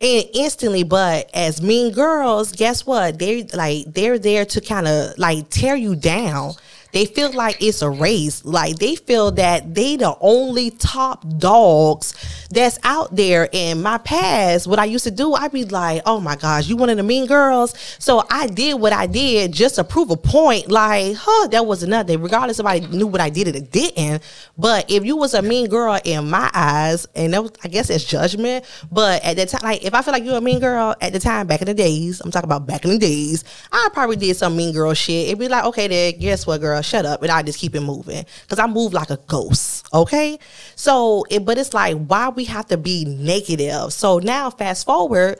and 0.00 0.24
instantly 0.34 0.84
but 0.84 1.28
as 1.34 1.60
mean 1.60 1.92
girls 1.92 2.52
guess 2.52 2.86
what? 2.86 3.18
They 3.18 3.44
like 3.44 3.86
they're 3.92 4.18
there 4.18 4.44
to 4.44 4.60
kind 4.60 4.86
of 4.86 5.18
like 5.18 5.48
tear 5.50 5.76
you 5.76 5.96
down 5.96 6.52
they 6.92 7.04
feel 7.04 7.32
like 7.32 7.60
it's 7.60 7.82
a 7.82 7.90
race. 7.90 8.44
Like 8.44 8.76
they 8.76 8.96
feel 8.96 9.30
that 9.32 9.74
they 9.74 9.96
the 9.96 10.16
only 10.20 10.70
top 10.70 11.24
dogs 11.38 12.14
that's 12.50 12.78
out 12.82 13.14
there. 13.14 13.48
In 13.52 13.82
my 13.82 13.98
past 13.98 14.66
what 14.66 14.78
i 14.78 14.84
used 14.84 15.04
to 15.04 15.10
do 15.10 15.34
i'd 15.34 15.52
be 15.52 15.64
like 15.64 16.02
oh 16.06 16.20
my 16.20 16.36
gosh 16.36 16.68
you 16.68 16.76
one 16.76 16.90
of 16.90 16.96
the 16.96 17.02
mean 17.02 17.26
girls. 17.26 17.74
So 17.98 18.24
i 18.30 18.46
did 18.46 18.80
what 18.80 18.92
i 18.92 19.06
did 19.06 19.52
just 19.52 19.76
to 19.76 19.84
prove 19.84 20.10
a 20.10 20.16
point. 20.16 20.70
Like 20.70 21.16
huh 21.16 21.48
that 21.48 21.66
was 21.66 21.86
nothing 21.86 22.20
regardless 22.20 22.58
if 22.58 22.66
i 22.66 22.78
knew 22.78 23.06
what 23.06 23.20
i 23.20 23.30
did 23.30 23.48
or 23.48 23.60
didn't. 23.60 24.22
But 24.56 24.90
if 24.90 25.04
you 25.04 25.16
was 25.16 25.34
a 25.34 25.42
mean 25.42 25.68
girl 25.68 25.98
in 26.04 26.28
my 26.30 26.50
eyes 26.54 27.06
and 27.14 27.32
that 27.34 27.42
was 27.42 27.52
i 27.64 27.68
guess 27.68 27.90
it's 27.90 28.04
judgment 28.04 28.64
but 28.90 29.22
at 29.24 29.36
that 29.36 29.48
time 29.48 29.60
like 29.62 29.84
if 29.84 29.94
i 29.94 30.02
feel 30.02 30.12
like 30.12 30.24
you're 30.24 30.36
a 30.36 30.40
mean 30.40 30.60
girl 30.60 30.94
at 31.00 31.12
the 31.12 31.18
time 31.18 31.46
back 31.46 31.60
in 31.60 31.66
the 31.66 31.74
days 31.74 32.20
i'm 32.20 32.30
talking 32.30 32.48
about 32.48 32.66
back 32.66 32.84
in 32.84 32.90
the 32.90 32.98
days 32.98 33.44
i 33.72 33.88
probably 33.92 34.16
did 34.16 34.36
some 34.36 34.56
mean 34.56 34.72
girl 34.72 34.94
shit. 34.94 35.28
It'd 35.28 35.38
be 35.38 35.48
like 35.48 35.64
okay 35.64 35.88
then 35.88 36.18
guess 36.18 36.46
what 36.46 36.60
girl 36.60 36.77
shut 36.82 37.04
up 37.06 37.22
and 37.22 37.30
i 37.30 37.42
just 37.42 37.58
keep 37.58 37.74
it 37.74 37.80
moving 37.80 38.24
because 38.42 38.58
i 38.58 38.66
move 38.66 38.92
like 38.92 39.10
a 39.10 39.18
ghost 39.26 39.78
okay? 39.92 40.38
So 40.74 41.24
it, 41.30 41.44
but 41.44 41.58
it's 41.58 41.74
like 41.74 41.96
why 41.96 42.28
we 42.28 42.44
have 42.44 42.66
to 42.66 42.76
be 42.76 43.04
negative? 43.04 43.92
So 43.92 44.18
now 44.18 44.50
fast 44.50 44.86
forward 44.86 45.38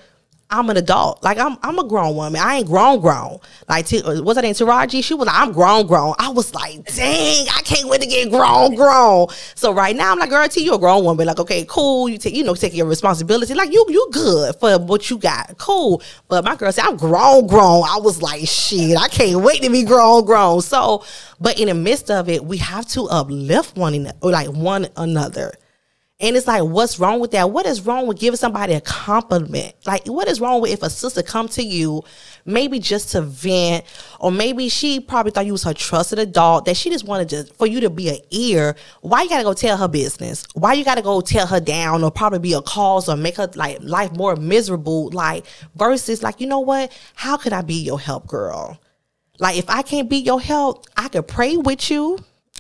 I'm 0.50 0.71
an 0.71 0.78
adult. 0.78 1.23
Like 1.23 1.38
I'm 1.38 1.59
I'm 1.62 1.78
a 1.78 1.85
grown 1.87 2.17
woman. 2.17 2.40
I 2.40 2.57
ain't 2.57 2.67
grown 2.67 3.00
grown. 3.00 3.38
Like 3.69 3.85
T- 3.87 4.00
uh, 4.02 4.23
what's 4.23 4.37
that 4.37 4.43
name? 4.43 4.55
Taraji. 4.55 5.05
She 5.05 5.12
was 5.12 5.26
like, 5.26 5.37
I'm 5.37 5.52
grown 5.52 5.87
grown. 5.87 6.14
I 6.19 6.31
was 6.31 6.55
like, 6.55 6.85
dang, 6.87 7.49
I 7.49 7.61
can't 7.64 7.87
wait 7.88 8.00
to 8.00 8.07
get 8.07 8.31
grown 8.31 8.75
grown. 8.75 9.28
So 9.55 9.73
right 9.73 9.95
now 9.95 10.11
I'm 10.11 10.19
like, 10.19 10.31
girl, 10.31 10.49
T, 10.49 10.64
you 10.64 10.75
a 10.75 10.78
grown 10.78 11.05
woman. 11.05 11.26
Like, 11.26 11.38
okay, 11.38 11.67
cool. 11.69 12.09
You 12.09 12.17
take 12.17 12.35
you 12.35 12.45
know, 12.45 12.55
take 12.55 12.75
your 12.75 12.87
responsibility. 12.87 13.52
Like 13.52 13.73
you 13.73 13.85
you 13.90 14.09
good 14.11 14.57
for 14.57 14.78
what 14.78 15.11
you 15.11 15.19
got. 15.19 15.59
Cool. 15.59 16.00
But 16.28 16.47
my 16.47 16.57
girl 16.57 16.73
said, 16.73 16.85
I'm 16.87 16.97
grown 16.97 17.47
grown. 17.47 17.85
I 17.85 17.99
was 17.99 18.23
like, 18.23 18.49
shit, 18.49 18.97
I 18.97 19.09
can't 19.09 19.43
wait 19.43 19.62
to 19.62 19.71
be 19.71 19.83
grown 19.83 20.25
grown. 20.25 20.62
So, 20.62 21.05
but 21.38 21.61
in 21.61 21.69
the 21.69 21.75
midst 21.75 22.11
of 22.11 22.31
it, 22.31 22.43
we 22.43 22.57
have 22.57 22.87
to 22.88 23.02
uplift 23.09 23.76
one 23.76 23.93
another, 23.95 24.17
like 24.23 24.49
one 24.49 24.88
another. 24.97 25.52
And 26.21 26.37
it's 26.37 26.49
like, 26.49 26.65
what's 26.65 26.99
wrong 26.99 27.21
with 27.21 27.31
that? 27.31 27.51
What 27.51 27.65
is 27.65 27.83
wrong 27.83 28.09
with 28.09 28.19
giving 28.19 28.37
somebody 28.37 28.73
a 28.75 28.81
compliment? 28.81 29.75
Like, 29.87 30.05
what 30.09 30.27
is 30.27 30.41
wrong 30.41 30.61
with 30.61 30.73
if 30.73 30.83
a 30.83 30.91
sister 30.91 31.23
come 31.23 31.47
to 31.51 31.63
you, 31.63 32.03
maybe 32.45 32.81
just 32.81 33.11
to 33.11 33.23
vent, 33.23 33.85
or 34.19 34.33
maybe 34.33 34.69
she 34.69 34.99
probably 34.99 35.31
thought 35.31 35.47
you 35.47 35.53
was 35.53 35.63
her 35.63 35.75
trusted 35.75 36.19
adult 36.19 36.65
that 36.65 36.77
she 36.77 36.91
just 36.91 37.05
wanted 37.05 37.29
to 37.29 37.45
for 37.55 37.69
you 37.69 37.79
to 37.81 37.91
be 37.91 38.09
an 38.09 38.19
ear. 38.31 38.75
Why 39.01 39.23
you 39.23 39.29
gotta 39.29 39.45
go 39.45 39.55
tell 39.55 39.77
her 39.77 39.87
business? 39.87 40.45
Why 40.55 40.73
you 40.73 40.85
gotta 40.85 41.03
go 41.03 41.21
tell 41.21 41.47
her 41.47 41.61
down, 41.61 42.03
or 42.03 42.11
probably 42.11 42.41
be 42.41 42.53
a 42.53 42.63
cause, 42.63 43.09
or 43.09 43.17
make 43.17 43.37
her 43.37 43.49
like 43.55 43.79
life 43.81 44.11
more 44.17 44.35
miserable? 44.35 45.11
Like 45.11 45.45
versus 45.77 46.21
like, 46.21 46.41
you 46.41 46.49
know 46.49 46.59
what? 46.59 46.91
How 47.15 47.37
could 47.37 47.53
I 47.53 47.63
be 47.63 47.75
your 47.75 48.01
help, 48.01 48.27
girl? 48.27 48.81
Like 49.39 49.57
if 49.57 49.71
I 49.71 49.83
can't 49.83 50.11
be 50.11 50.17
your 50.17 50.41
help, 50.41 50.87
I 50.97 51.07
could 51.07 51.29
pray 51.29 51.57
with 51.57 51.93
you. 51.93 52.19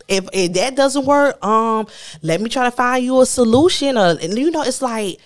If, 0.08 0.28
if 0.32 0.54
that 0.54 0.74
doesn't 0.74 1.04
work, 1.04 1.44
um, 1.44 1.86
let 2.22 2.40
me 2.40 2.48
try 2.48 2.64
to 2.64 2.70
find 2.70 3.04
you 3.04 3.20
a 3.20 3.26
solution. 3.26 3.98
Or 3.98 4.14
you 4.14 4.50
know, 4.50 4.62
it's 4.62 4.80
like 4.80 5.18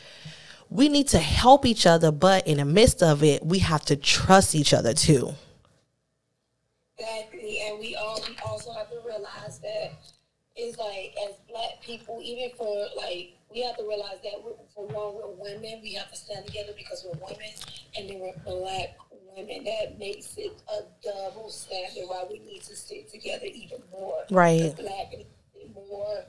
we 0.71 0.89
need 0.89 1.09
to 1.09 1.19
help 1.19 1.65
each 1.65 1.87
other, 1.87 2.11
but 2.11 2.47
in 2.47 2.59
the 2.59 2.65
midst 2.65 3.03
of 3.03 3.23
it, 3.23 3.45
we 3.45 3.61
have 3.61 3.85
to 3.87 3.97
trust 3.97 4.55
each 4.55 4.75
other 4.75 4.93
too. 4.93 5.35
Exactly, 6.99 7.61
and 7.67 7.79
we 7.79 7.95
all 7.95 8.21
we 8.29 8.37
also 8.45 8.73
have 8.73 8.91
to 8.91 9.01
realize 9.05 9.59
that 9.61 9.93
it's 10.57 10.79
like 10.79 11.15
as 11.29 11.37
black 11.49 11.81
people, 11.83 12.21
even 12.23 12.51
for 12.57 12.87
like 12.97 13.35
we 13.53 13.63
have 13.63 13.77
to 13.77 13.83
realize 13.83 14.19
that 14.25 14.43
for 14.75 14.87
one, 14.87 15.15
we're 15.15 15.55
women. 15.55 15.81
We 15.83 15.93
have 15.95 16.11
to 16.11 16.17
stand 16.17 16.47
together 16.47 16.73
because 16.77 17.05
we're 17.05 17.21
women, 17.21 17.51
and 17.97 18.09
then 18.09 18.19
we're 18.21 18.33
black 18.45 18.97
women. 19.37 19.65
That 19.65 19.99
makes 19.99 20.37
it 20.37 20.53
a 20.69 20.83
double 21.03 21.49
standard. 21.51 22.05
Why 22.07 22.25
we 22.31 22.39
need 22.41 22.63
to 22.63 22.77
stick 22.77 23.11
together 23.11 23.47
even 23.47 23.79
more. 23.91 24.25
Right. 24.31 24.75
Black 24.77 25.13
more 25.75 26.25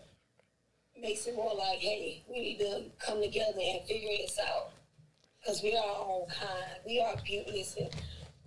makes 1.02 1.28
it 1.28 1.36
more 1.36 1.54
like, 1.54 1.80
hey, 1.80 2.24
we 2.30 2.40
need 2.40 2.60
to 2.60 2.84
come 3.06 3.22
together 3.22 3.60
and 3.60 3.86
figure 3.86 4.10
this 4.22 4.40
out 4.40 4.72
because 5.40 5.62
we 5.62 5.76
are 5.76 5.84
our 5.84 6.06
own 6.08 6.28
kind. 6.28 6.80
We 6.86 7.02
are 7.02 7.16
beautiful. 7.24 7.92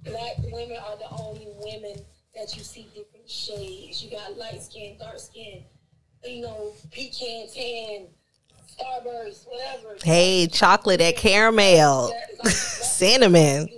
Black 0.04 0.38
women 0.50 0.78
are 0.78 0.96
the 0.96 1.10
only 1.22 1.48
women 1.58 2.00
that 2.34 2.56
you 2.56 2.62
see 2.62 2.88
different 2.94 3.28
shades. 3.28 4.02
You 4.02 4.10
got 4.10 4.38
light 4.38 4.62
skin, 4.62 4.96
dark 4.98 5.18
skin, 5.18 5.64
you 6.24 6.42
know, 6.42 6.72
pecan 6.90 7.48
tan, 7.52 8.06
starburst, 8.70 9.46
whatever. 9.46 9.96
Hey, 10.02 10.46
chocolate 10.46 11.00
at 11.00 11.16
caramel, 11.16 12.12
cinnamon. 12.44 13.68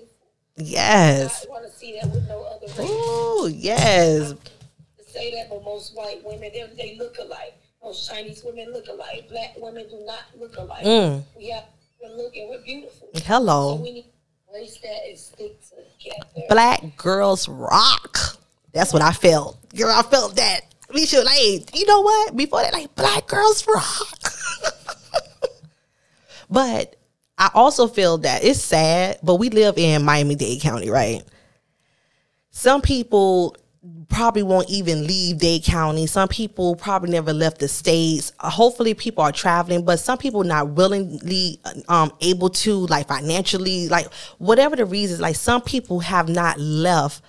Yes. 0.59 1.47
I 1.47 1.51
want 1.51 1.65
to 1.65 1.71
see 1.71 1.99
that 2.01 2.11
with 2.11 2.29
no 2.29 2.43
other 2.43 2.67
race. 2.67 2.91
Ooh, 2.91 3.49
yes. 3.49 4.33
To 4.33 5.05
say 5.11 5.33
that, 5.35 5.49
but 5.49 5.65
most 5.65 5.97
white 5.97 6.23
women, 6.25 6.51
they, 6.53 6.69
they 6.77 6.97
look 6.99 7.19
alike. 7.19 7.55
Most 7.83 8.11
Chinese 8.11 8.43
women 8.45 8.73
look 8.73 8.89
alike. 8.89 9.29
Black 9.29 9.55
women 9.57 9.87
do 9.89 10.05
not 10.05 10.25
look 10.39 10.57
alike. 10.57 10.85
Mm. 10.85 11.23
We 11.37 11.51
have 11.51 11.65
to 12.03 12.13
look 12.17 12.37
and 12.37 12.51
we're 12.51 12.63
beautiful. 12.63 13.09
So 13.15 13.23
Hello. 13.25 13.77
we 13.77 13.93
need 13.93 14.03
to 14.03 14.09
embrace 14.49 14.79
that 14.79 15.09
and 15.09 15.19
stick 15.19 15.57
together. 15.99 16.47
Black 16.49 16.97
girls 16.97 17.49
rock. 17.49 18.19
That's 18.73 18.93
what 18.93 19.03
I 19.03 19.13
felt. 19.13 19.57
Girl, 19.75 19.91
I 19.91 20.03
felt 20.03 20.37
that. 20.37 20.63
We 20.93 21.07
should 21.07 21.25
like, 21.25 21.79
you 21.79 21.87
know 21.87 22.01
what? 22.01 22.37
Before 22.37 22.63
that, 22.63 22.73
like 22.73 22.95
black 22.95 23.27
girls 23.27 23.67
rock. 23.67 24.19
but 26.51 26.97
I 27.39 27.51
also 27.55 27.87
feel 27.87 28.19
that 28.19 28.43
it's 28.43 28.61
sad, 28.61 29.19
but 29.23 29.37
we 29.37 29.49
live 29.49 29.79
in 29.79 30.05
Miami 30.05 30.35
Dade 30.35 30.61
County, 30.61 30.91
right? 30.91 31.23
Some 32.51 32.83
people 32.83 33.57
probably 34.09 34.43
won't 34.43 34.69
even 34.69 35.07
leave 35.07 35.39
Dade 35.39 35.63
County. 35.63 36.07
Some 36.07 36.29
people 36.29 36.75
probably 36.75 37.11
never 37.11 37.33
left 37.33 37.61
the 37.61 37.69
states. 37.69 38.33
Uh, 38.41 38.51
hopefully, 38.51 38.93
people 38.95 39.23
are 39.23 39.31
traveling, 39.31 39.85
but 39.85 40.01
some 40.01 40.19
people 40.19 40.43
not 40.43 40.71
willingly 40.71 41.61
um, 41.89 42.13
able 42.21 42.51
to, 42.51 42.87
like 42.87 43.07
financially, 43.07 43.89
like 43.89 44.13
whatever 44.39 44.75
the 44.75 44.85
reasons. 44.85 45.21
Like 45.21 45.37
some 45.37 45.61
people 45.61 46.01
have 46.01 46.29
not 46.29 46.59
left 46.59 47.23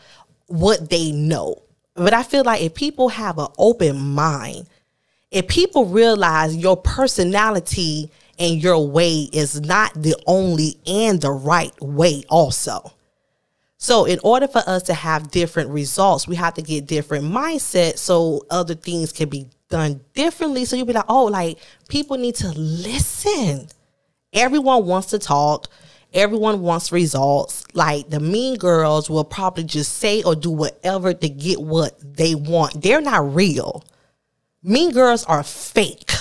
what 0.48 0.90
they 0.90 1.12
know. 1.12 1.62
But 1.94 2.14
I 2.14 2.24
feel 2.24 2.44
like 2.44 2.62
if 2.62 2.74
people 2.74 3.10
have 3.10 3.38
an 3.38 3.48
open 3.60 4.00
mind, 4.00 4.68
if 5.30 5.48
people 5.48 5.86
realize 5.86 6.56
your 6.56 6.78
personality 6.78 8.10
and 8.40 8.64
your 8.64 8.88
way 8.88 9.28
is 9.34 9.62
not 9.62 9.94
the 9.94 10.16
only 10.26 10.78
and 10.88 11.22
the 11.22 11.32
right 11.32 11.80
way, 11.82 12.24
also. 12.30 12.94
So, 13.78 14.06
in 14.06 14.20
order 14.24 14.48
for 14.48 14.62
us 14.66 14.84
to 14.84 14.94
have 14.94 15.32
different 15.32 15.70
results, 15.70 16.28
we 16.28 16.36
have 16.36 16.54
to 16.56 16.62
get 16.62 16.88
different 16.88 17.26
mindsets 17.26 18.00
so 18.00 18.46
other 18.50 18.76
things 18.76 19.12
can 19.12 19.30
be 19.30 19.48
done 19.70 20.02
differently. 20.14 20.66
So, 20.66 20.76
you'll 20.76 20.86
be 20.86 20.94
like, 20.94 21.06
oh, 21.08 21.26
like 21.26 21.60
people 21.88 22.18
need 22.18 22.36
to 22.36 22.50
listen. 22.50 23.68
Everyone 24.34 24.86
wants 24.86 25.08
to 25.08 25.20
talk, 25.20 25.68
everyone 26.14 26.62
wants 26.62 26.92
results. 26.92 27.64
Like 27.74 28.10
the 28.10 28.20
mean 28.20 28.58
girls 28.58 29.10
will 29.10 29.24
probably 29.24 29.64
just 29.64 29.98
say 29.98 30.24
or 30.24 30.36
do 30.36 30.52
whatever 30.52 31.14
to 31.14 31.30
get 31.30 31.62
what 31.62 31.98
they 32.02 32.36
want. 32.36 32.82
They're 32.82 33.02
not 33.02 33.34
real. 33.34 33.84
Mean 34.62 34.92
girls 34.92 35.24
are 35.26 35.44
fake. 35.44 36.12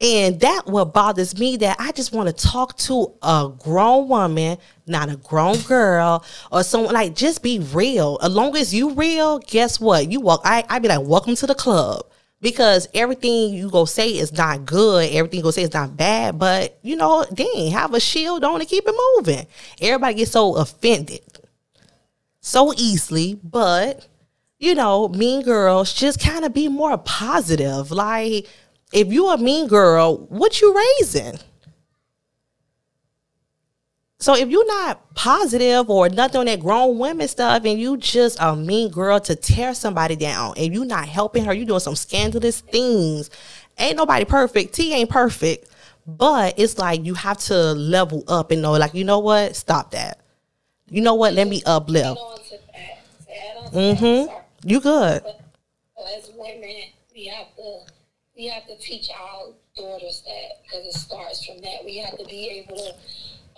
And 0.00 0.40
that 0.40 0.66
what 0.66 0.92
bothers 0.92 1.38
me 1.38 1.56
that 1.58 1.76
I 1.78 1.90
just 1.92 2.12
want 2.12 2.28
to 2.28 2.46
talk 2.46 2.76
to 2.78 3.14
a 3.22 3.50
grown 3.58 4.08
woman, 4.08 4.58
not 4.86 5.08
a 5.08 5.16
grown 5.16 5.58
girl, 5.62 6.22
or 6.52 6.62
someone 6.62 6.92
like 6.92 7.14
just 7.14 7.42
be 7.42 7.60
real. 7.60 8.18
As 8.22 8.34
long 8.34 8.54
as 8.56 8.74
you 8.74 8.90
real, 8.90 9.38
guess 9.38 9.80
what? 9.80 10.10
You 10.10 10.20
walk 10.20 10.42
I 10.44 10.64
I 10.68 10.80
be 10.80 10.88
like, 10.88 11.06
welcome 11.06 11.34
to 11.36 11.46
the 11.46 11.54
club. 11.54 12.04
Because 12.42 12.86
everything 12.92 13.54
you 13.54 13.70
go 13.70 13.86
say 13.86 14.10
is 14.10 14.34
not 14.34 14.66
good, 14.66 15.10
everything 15.10 15.38
you 15.38 15.42
go 15.42 15.50
say 15.50 15.62
is 15.62 15.72
not 15.72 15.96
bad, 15.96 16.38
but 16.38 16.78
you 16.82 16.94
know, 16.94 17.24
dang, 17.32 17.70
have 17.70 17.94
a 17.94 18.00
shield 18.00 18.44
on 18.44 18.60
and 18.60 18.68
keep 18.68 18.84
it 18.86 18.94
moving. 19.16 19.46
Everybody 19.80 20.14
gets 20.14 20.32
so 20.32 20.56
offended 20.56 21.20
so 22.46 22.72
easily, 22.76 23.38
but 23.42 24.06
you 24.58 24.74
know, 24.74 25.08
mean 25.08 25.42
girls 25.42 25.92
just 25.92 26.20
kind 26.20 26.44
of 26.44 26.54
be 26.54 26.68
more 26.68 26.96
positive. 26.96 27.90
Like 27.90 28.46
if 28.92 29.12
you 29.12 29.28
a 29.28 29.38
mean 29.38 29.68
girl, 29.68 30.18
what 30.28 30.60
you 30.60 30.74
raising? 30.74 31.38
So 34.18 34.34
if 34.34 34.48
you're 34.48 34.66
not 34.66 35.14
positive 35.14 35.90
or 35.90 36.08
nothing 36.08 36.40
on 36.40 36.46
that 36.46 36.60
grown 36.60 36.98
women 36.98 37.28
stuff 37.28 37.64
and 37.64 37.78
you 37.78 37.96
just 37.96 38.38
a 38.40 38.56
mean 38.56 38.90
girl 38.90 39.20
to 39.20 39.36
tear 39.36 39.74
somebody 39.74 40.16
down 40.16 40.54
and 40.56 40.72
you 40.72 40.84
not 40.84 41.06
helping 41.06 41.44
her, 41.44 41.52
you 41.52 41.64
doing 41.64 41.80
some 41.80 41.96
scandalous 41.96 42.60
things. 42.60 43.30
Ain't 43.78 43.96
nobody 43.96 44.24
perfect. 44.24 44.74
T 44.74 44.94
ain't 44.94 45.10
perfect. 45.10 45.68
But 46.06 46.58
it's 46.58 46.78
like 46.78 47.04
you 47.04 47.14
have 47.14 47.38
to 47.38 47.72
level 47.74 48.24
up 48.28 48.50
and 48.52 48.62
know, 48.62 48.72
like, 48.72 48.94
you 48.94 49.04
know 49.04 49.18
what? 49.18 49.54
Stop 49.54 49.90
that. 49.90 50.20
You 50.88 51.02
know 51.02 51.14
what? 51.14 51.34
Let 51.34 51.48
me 51.48 51.62
uplift. 51.66 52.18
Mm-hmm. 53.72 54.34
You 54.64 54.80
good. 54.80 55.22
As 56.16 56.30
women, 56.36 56.76
we 57.12 57.26
have 57.26 57.54
to 57.56 57.80
we 58.36 58.46
have 58.48 58.66
to 58.66 58.76
teach 58.78 59.08
our 59.10 59.52
daughters 59.76 60.22
that 60.26 60.62
because 60.62 60.86
it 60.86 60.92
starts 60.94 61.44
from 61.44 61.60
that. 61.60 61.84
We 61.84 61.98
have 61.98 62.16
to 62.18 62.24
be 62.24 62.48
able 62.66 62.76
to. 62.76 62.92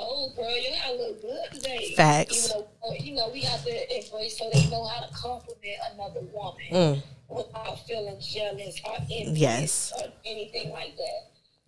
Oh, 0.01 0.31
girl, 0.37 0.57
your 0.57 0.73
hair 0.75 0.97
look 0.97 1.21
good 1.21 1.41
today. 1.55 1.93
Facts. 1.97 2.51
Even 2.51 2.67
though, 2.83 2.95
you 2.95 3.15
know, 3.17 3.31
we 3.33 3.41
have 3.41 3.65
to 3.65 3.97
embrace 3.97 4.39
so 4.39 4.49
they 4.53 4.71
know 4.71 4.87
how 4.87 5.05
to 5.05 5.13
compliment 5.13 5.77
another 5.93 6.21
woman 6.33 6.63
Mm. 6.71 7.03
without 7.29 7.85
feeling 7.85 8.21
jealous 8.21 8.81
or 8.85 8.95
envious 9.11 9.37
Yes. 9.41 9.93
or 9.97 10.13
anything 10.25 10.71
like 10.71 10.97
that. 10.97 11.23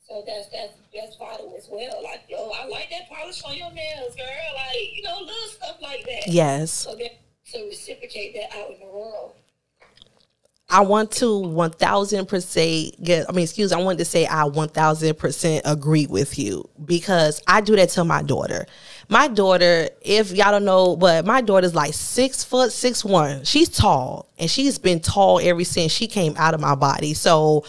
So 0.08 0.22
that's 0.24 0.48
that's 0.50 0.72
that's 0.94 1.16
vital 1.16 1.54
as 1.58 1.66
well. 1.68 2.02
Like, 2.04 2.22
yo, 2.28 2.50
I 2.50 2.66
like 2.66 2.88
that 2.90 3.08
polish 3.08 3.42
on 3.42 3.56
your 3.56 3.72
nails, 3.72 4.14
girl. 4.14 4.26
Like, 4.54 4.94
you 4.94 5.02
know, 5.02 5.18
little 5.20 5.48
stuff 5.48 5.78
like 5.82 6.04
that. 6.04 6.28
Yes. 6.28 6.70
So 6.70 6.94
that 6.94 7.18
to 7.52 7.64
reciprocate 7.66 8.34
that 8.34 8.54
out 8.56 8.70
in 8.70 8.78
the 8.80 8.86
world. 8.86 9.34
I 10.70 10.82
want 10.82 11.10
to 11.12 11.36
one 11.36 11.72
thousand 11.72 12.26
percent 12.26 13.02
get. 13.02 13.28
I 13.28 13.32
mean, 13.32 13.42
excuse. 13.42 13.72
I 13.72 13.78
wanted 13.78 13.98
to 13.98 14.04
say 14.04 14.24
I 14.24 14.44
one 14.44 14.68
thousand 14.68 15.18
percent 15.18 15.62
agree 15.64 16.06
with 16.06 16.38
you 16.38 16.68
because 16.84 17.42
I 17.48 17.60
do 17.60 17.74
that 17.76 17.88
to 17.90 18.04
my 18.04 18.22
daughter. 18.22 18.66
My 19.08 19.26
daughter, 19.26 19.88
if 20.00 20.30
y'all 20.30 20.52
don't 20.52 20.64
know, 20.64 20.94
but 20.94 21.26
my 21.26 21.40
daughter's 21.40 21.74
like 21.74 21.94
six 21.94 22.44
foot 22.44 22.70
six 22.70 23.04
one. 23.04 23.44
She's 23.44 23.68
tall, 23.68 24.28
and 24.38 24.48
she's 24.48 24.78
been 24.78 25.00
tall 25.00 25.40
ever 25.40 25.64
since 25.64 25.90
she 25.90 26.06
came 26.06 26.34
out 26.36 26.54
of 26.54 26.60
my 26.60 26.76
body. 26.76 27.14
So 27.14 27.64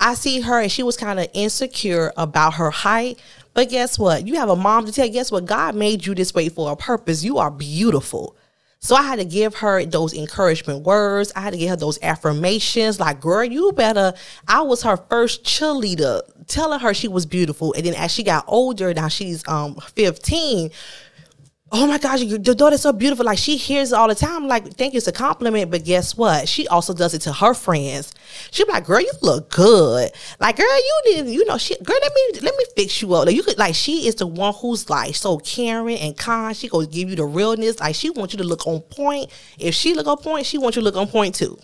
I 0.00 0.14
see 0.14 0.40
her, 0.40 0.60
and 0.60 0.72
she 0.72 0.82
was 0.82 0.96
kind 0.96 1.20
of 1.20 1.28
insecure 1.34 2.12
about 2.16 2.54
her 2.54 2.72
height. 2.72 3.20
But 3.54 3.68
guess 3.68 3.98
what? 3.98 4.26
You 4.26 4.34
have 4.36 4.48
a 4.48 4.56
mom 4.56 4.86
to 4.86 4.92
tell. 4.92 5.08
Guess 5.08 5.30
what? 5.30 5.44
God 5.44 5.76
made 5.76 6.06
you 6.06 6.14
this 6.14 6.34
way 6.34 6.48
for 6.48 6.72
a 6.72 6.76
purpose. 6.76 7.22
You 7.22 7.38
are 7.38 7.50
beautiful. 7.50 8.36
So 8.84 8.96
I 8.96 9.02
had 9.02 9.20
to 9.20 9.24
give 9.24 9.54
her 9.56 9.84
those 9.84 10.12
encouragement 10.12 10.82
words. 10.82 11.32
I 11.36 11.40
had 11.40 11.52
to 11.52 11.56
give 11.56 11.70
her 11.70 11.76
those 11.76 12.00
affirmations 12.02 12.98
like, 12.98 13.20
girl, 13.20 13.44
you 13.44 13.70
better. 13.72 14.12
I 14.48 14.62
was 14.62 14.82
her 14.82 14.96
first 14.96 15.44
cheerleader, 15.44 16.20
telling 16.48 16.80
her 16.80 16.92
she 16.92 17.06
was 17.06 17.24
beautiful. 17.24 17.72
And 17.74 17.86
then 17.86 17.94
as 17.94 18.10
she 18.10 18.24
got 18.24 18.44
older, 18.48 18.92
now 18.92 19.06
she's 19.06 19.46
um 19.46 19.76
15. 19.76 20.70
Oh 21.74 21.86
my 21.86 21.96
gosh, 21.96 22.20
your 22.20 22.38
daughter's 22.38 22.82
so 22.82 22.92
beautiful. 22.92 23.24
Like 23.24 23.38
she 23.38 23.56
hears 23.56 23.92
it 23.92 23.94
all 23.94 24.06
the 24.06 24.14
time. 24.14 24.42
I'm 24.42 24.46
like, 24.46 24.74
thank 24.74 24.92
you, 24.92 24.98
it's 24.98 25.06
a 25.06 25.12
compliment. 25.12 25.70
But 25.70 25.86
guess 25.86 26.14
what? 26.14 26.46
She 26.46 26.68
also 26.68 26.92
does 26.92 27.14
it 27.14 27.20
to 27.20 27.32
her 27.32 27.54
friends. 27.54 28.12
She'll 28.50 28.66
be 28.66 28.72
like, 28.72 28.84
girl, 28.84 29.00
you 29.00 29.10
look 29.22 29.50
good. 29.50 30.10
Like, 30.38 30.56
girl, 30.58 30.66
you 30.66 31.02
need, 31.06 31.32
you 31.32 31.46
know, 31.46 31.56
she 31.56 31.74
girl, 31.82 31.96
let 32.02 32.12
me 32.14 32.40
let 32.42 32.54
me 32.58 32.64
fix 32.76 33.00
you 33.00 33.14
up. 33.14 33.24
Like 33.24 33.34
you 33.34 33.42
could 33.42 33.56
like 33.56 33.74
she 33.74 34.06
is 34.06 34.16
the 34.16 34.26
one 34.26 34.52
who's 34.52 34.90
like 34.90 35.14
so 35.14 35.38
caring 35.38 35.96
and 35.96 36.14
kind. 36.14 36.54
She 36.54 36.68
gonna 36.68 36.86
give 36.86 37.08
you 37.08 37.16
the 37.16 37.24
realness. 37.24 37.80
Like 37.80 37.94
she 37.94 38.10
wants 38.10 38.34
you 38.34 38.38
to 38.38 38.44
look 38.44 38.66
on 38.66 38.80
point. 38.82 39.30
If 39.58 39.74
she 39.74 39.94
look 39.94 40.06
on 40.06 40.18
point, 40.18 40.44
she 40.44 40.58
wants 40.58 40.76
you 40.76 40.82
to 40.82 40.84
look 40.84 40.96
on 40.96 41.08
point 41.08 41.34
too. 41.36 41.58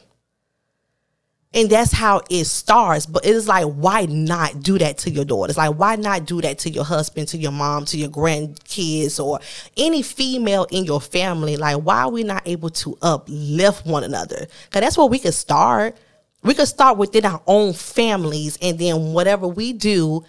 And 1.54 1.70
that's 1.70 1.92
how 1.92 2.20
it 2.28 2.44
starts. 2.44 3.06
But 3.06 3.24
it 3.24 3.34
is 3.34 3.48
like, 3.48 3.64
why 3.64 4.04
not 4.04 4.62
do 4.62 4.78
that 4.78 4.98
to 4.98 5.10
your 5.10 5.24
daughters? 5.24 5.56
Like, 5.56 5.76
why 5.76 5.96
not 5.96 6.26
do 6.26 6.42
that 6.42 6.58
to 6.60 6.70
your 6.70 6.84
husband, 6.84 7.28
to 7.28 7.38
your 7.38 7.52
mom, 7.52 7.86
to 7.86 7.96
your 7.96 8.10
grandkids, 8.10 9.22
or 9.22 9.40
any 9.76 10.02
female 10.02 10.66
in 10.70 10.84
your 10.84 11.00
family? 11.00 11.56
Like, 11.56 11.78
why 11.78 12.02
are 12.02 12.10
we 12.10 12.22
not 12.22 12.42
able 12.46 12.70
to 12.70 12.98
uplift 13.00 13.86
one 13.86 14.04
another? 14.04 14.46
Because 14.66 14.80
that's 14.82 14.98
where 14.98 15.06
we 15.06 15.18
could 15.18 15.34
start. 15.34 15.96
We 16.42 16.54
could 16.54 16.68
start 16.68 16.98
within 16.98 17.24
our 17.24 17.42
own 17.46 17.72
families, 17.72 18.58
and 18.60 18.78
then 18.78 19.12
whatever 19.12 19.48
we 19.48 19.72
do, 19.72 20.24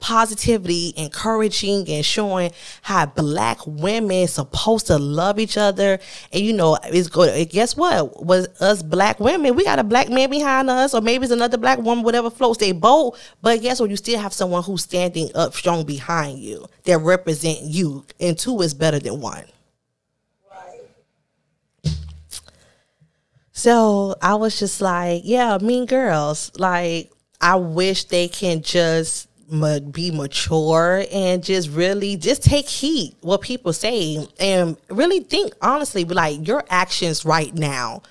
positivity, 0.00 0.94
encouraging, 0.96 1.88
and 1.88 2.04
showing 2.04 2.52
how 2.82 3.04
black 3.04 3.58
women 3.66 4.28
supposed 4.28 4.86
to 4.86 4.96
love 4.96 5.38
each 5.38 5.56
other. 5.56 5.98
And 6.32 6.42
you 6.44 6.52
know, 6.52 6.78
it's 6.84 7.08
good. 7.08 7.50
Guess 7.50 7.76
what? 7.76 8.24
Was 8.24 8.46
us 8.60 8.82
black 8.82 9.18
women, 9.18 9.56
we 9.56 9.64
got 9.64 9.78
a 9.78 9.84
black 9.84 10.08
man 10.08 10.30
behind 10.30 10.70
us, 10.70 10.94
or 10.94 11.00
maybe 11.00 11.24
it's 11.24 11.32
another 11.32 11.58
black 11.58 11.78
woman, 11.78 12.04
whatever 12.04 12.30
floats 12.30 12.58
their 12.58 12.74
boat. 12.74 13.18
But 13.42 13.60
guess 13.60 13.80
what? 13.80 13.90
You 13.90 13.96
still 13.96 14.18
have 14.18 14.32
someone 14.32 14.62
who's 14.62 14.82
standing 14.82 15.30
up 15.34 15.54
strong 15.54 15.84
behind 15.84 16.38
you 16.38 16.66
that 16.84 16.98
represent 16.98 17.62
you. 17.62 18.04
And 18.20 18.38
two 18.38 18.60
is 18.60 18.74
better 18.74 19.00
than 19.00 19.20
one. 19.20 19.44
Right. 20.50 20.80
So 23.52 24.14
I 24.22 24.36
was 24.36 24.58
just 24.58 24.80
like, 24.80 25.22
yeah, 25.24 25.58
mean 25.60 25.86
girls. 25.86 26.52
Like, 26.56 27.10
I 27.40 27.56
wish 27.56 28.04
they 28.04 28.28
can 28.28 28.62
just 28.62 29.27
be 29.48 30.10
mature 30.10 31.04
and 31.10 31.42
just 31.42 31.70
really 31.70 32.16
just 32.16 32.42
take 32.42 32.68
heed 32.68 33.14
what 33.20 33.40
people 33.40 33.72
say 33.72 34.26
and 34.38 34.76
really 34.90 35.20
think 35.20 35.54
honestly 35.62 36.04
like 36.04 36.46
your 36.46 36.64
actions 36.68 37.24
right 37.24 37.54
now. 37.54 38.02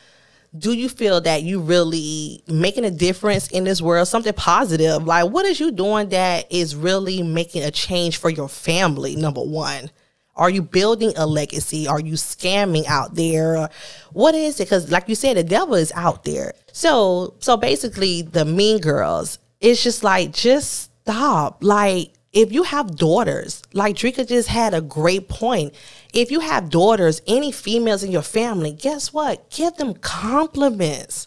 Do 0.58 0.74
you 0.74 0.90
feel 0.90 1.22
that 1.22 1.44
you 1.44 1.60
really 1.60 2.42
making 2.48 2.86
a 2.86 2.92
difference 2.92 3.50
in 3.50 3.66
this 3.66 3.82
world? 3.82 4.08
Something 4.08 4.34
positive. 4.34 5.04
Like 5.04 5.30
what 5.30 5.46
is 5.46 5.60
you 5.60 5.72
doing 5.72 6.10
that 6.10 6.52
is 6.52 6.76
really 6.76 7.22
making 7.22 7.64
a 7.64 7.72
change 7.72 8.18
for 8.18 8.30
your 8.30 8.50
family 8.50 9.16
number 9.16 9.42
one? 9.42 9.92
Are 10.36 10.50
you 10.50 10.62
building 10.62 11.14
a 11.18 11.26
legacy? 11.26 11.88
Are 11.88 12.00
you 12.00 12.14
scamming 12.14 12.86
out 12.88 13.16
there? 13.16 13.70
What 14.14 14.34
is 14.36 14.60
it? 14.60 14.66
Because 14.66 14.92
like 14.92 15.08
you 15.08 15.16
said 15.16 15.38
the 15.38 15.44
devil 15.44 15.76
is 15.76 15.92
out 15.94 16.24
there. 16.24 16.54
So 16.72 17.36
so 17.40 17.58
basically 17.58 18.24
the 18.24 18.46
mean 18.46 18.80
girls 18.80 19.40
it's 19.60 19.84
just 19.84 20.04
like 20.04 20.34
just 20.34 20.92
stop. 21.08 21.64
Like, 21.64 22.14
if 22.34 22.52
you 22.52 22.64
have 22.64 22.98
daughters, 22.98 23.64
like 23.74 23.96
Drika 23.96 24.28
just 24.28 24.50
had 24.50 24.74
a 24.74 24.82
great 24.82 25.30
point. 25.30 25.74
If 26.14 26.32
you 26.32 26.42
have 26.42 26.70
daughters, 26.70 27.22
any 27.26 27.52
females 27.52 28.04
in 28.04 28.12
your 28.12 28.22
family, 28.22 28.74
guess 28.74 29.14
what? 29.14 29.50
Give 29.50 29.74
them 29.76 29.94
compliments. 29.94 31.26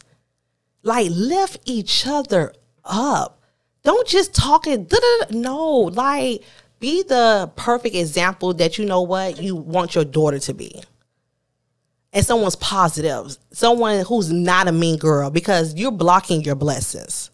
Like, 0.82 1.08
lift 1.10 1.60
each 1.64 2.06
other 2.06 2.52
up. 2.84 3.42
Don't 3.82 4.06
just 4.06 4.34
talk 4.34 4.66
it. 4.66 4.92
No, 5.30 5.66
like, 5.68 6.42
be 6.78 7.02
the 7.02 7.50
perfect 7.56 7.94
example 7.94 8.54
that 8.54 8.78
you 8.78 8.84
know 8.84 9.02
what 9.02 9.40
you 9.40 9.56
want 9.56 9.94
your 9.94 10.04
daughter 10.04 10.38
to 10.40 10.54
be. 10.54 10.82
And 12.12 12.26
someone's 12.26 12.56
positive, 12.56 13.36
someone 13.52 14.04
who's 14.04 14.30
not 14.32 14.68
a 14.68 14.72
mean 14.72 14.98
girl, 14.98 15.30
because 15.30 15.74
you're 15.74 15.92
blocking 15.92 16.42
your 16.42 16.56
blessings 16.56 17.29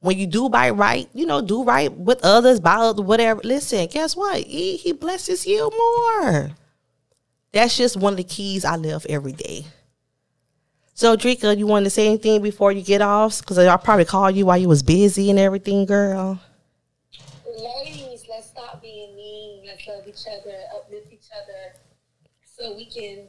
when 0.00 0.18
you 0.18 0.26
do 0.26 0.48
by 0.48 0.70
right, 0.70 1.08
you 1.12 1.26
know, 1.26 1.40
do 1.40 1.62
right 1.62 1.92
with 1.92 2.24
others, 2.24 2.58
by 2.58 2.74
other, 2.74 3.02
whatever. 3.02 3.40
Listen, 3.44 3.86
guess 3.86 4.16
what? 4.16 4.42
He, 4.42 4.76
he 4.76 4.92
blesses 4.92 5.46
you 5.46 5.70
more. 5.70 6.50
That's 7.52 7.76
just 7.76 7.96
one 7.96 8.14
of 8.14 8.16
the 8.16 8.24
keys 8.24 8.64
I 8.64 8.76
live 8.76 9.04
every 9.08 9.32
day. 9.32 9.66
So, 10.94 11.16
Drika, 11.16 11.56
you 11.56 11.66
want 11.66 11.84
to 11.84 11.90
say 11.90 12.06
anything 12.06 12.42
before 12.42 12.72
you 12.72 12.82
get 12.82 13.00
off? 13.00 13.40
Because 13.40 13.58
I'll 13.58 13.78
probably 13.78 14.04
called 14.04 14.36
you 14.36 14.46
while 14.46 14.58
you 14.58 14.68
was 14.68 14.82
busy 14.82 15.30
and 15.30 15.38
everything, 15.38 15.86
girl. 15.86 16.38
Ladies, 17.46 18.24
let's 18.28 18.48
stop 18.48 18.82
being 18.82 19.16
mean. 19.16 19.64
Let's 19.66 19.86
love 19.86 20.06
each 20.06 20.26
other, 20.26 20.56
uplift 20.76 21.12
each 21.12 21.28
other, 21.32 21.74
so 22.44 22.76
we 22.76 22.84
can 22.84 23.28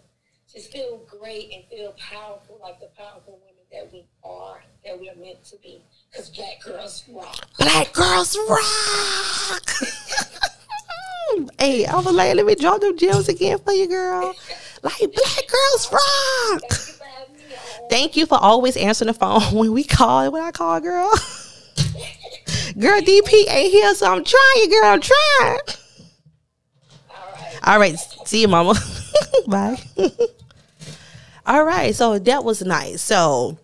just 0.52 0.72
feel 0.72 1.02
great 1.08 1.52
and 1.54 1.64
feel 1.70 1.96
powerful 1.98 2.60
like 2.62 2.80
the 2.80 2.90
powerful 2.98 3.40
women 3.42 3.64
that 3.72 3.92
we 3.94 4.06
are, 4.24 4.62
that 4.86 5.00
we 5.00 5.10
are 5.10 5.16
meant 5.16 5.44
to 5.46 5.58
be. 5.64 5.82
Because 6.12 6.30
black 6.30 6.62
girls 6.62 7.04
rock. 7.10 7.58
Black 7.58 7.94
girls 7.94 8.38
rock. 8.50 9.72
hey, 11.60 11.86
I 11.86 11.96
was 11.96 12.06
like, 12.08 12.36
let 12.36 12.46
me 12.46 12.56
drop 12.56 12.82
them 12.82 12.98
gems 12.98 13.30
again 13.30 13.60
for 13.60 13.72
you, 13.72 13.88
girl. 13.88 14.36
Like, 14.84 14.98
black 15.00 15.48
girls 15.48 15.90
rock. 15.94 16.62
Thank 17.90 18.18
you 18.18 18.26
for 18.26 18.38
always 18.38 18.76
answering 18.76 19.08
the 19.08 19.14
phone 19.14 19.42
when 19.54 19.72
we 19.72 19.86
call. 19.86 20.30
When 20.32 20.44
I 20.44 20.52
call, 20.52 20.82
girl. 20.82 21.10
girl, 22.78 23.00
DP 23.00 23.46
ain't 23.48 23.72
here, 23.72 23.96
so 23.96 24.12
I'm 24.12 24.26
trying, 24.26 24.70
girl. 24.70 24.86
I'm 24.86 25.02
trying. 25.02 25.60
All 27.10 27.32
right. 27.32 27.60
All 27.64 27.80
right. 27.80 27.98
See 28.26 28.42
you, 28.42 28.50
mama. 28.50 28.76
Bye. 29.48 29.82
All 31.46 31.64
right. 31.64 31.96
So 31.96 32.20
that 32.20 32.44
was 32.44 32.62
nice. 32.64 33.02
So 33.02 33.58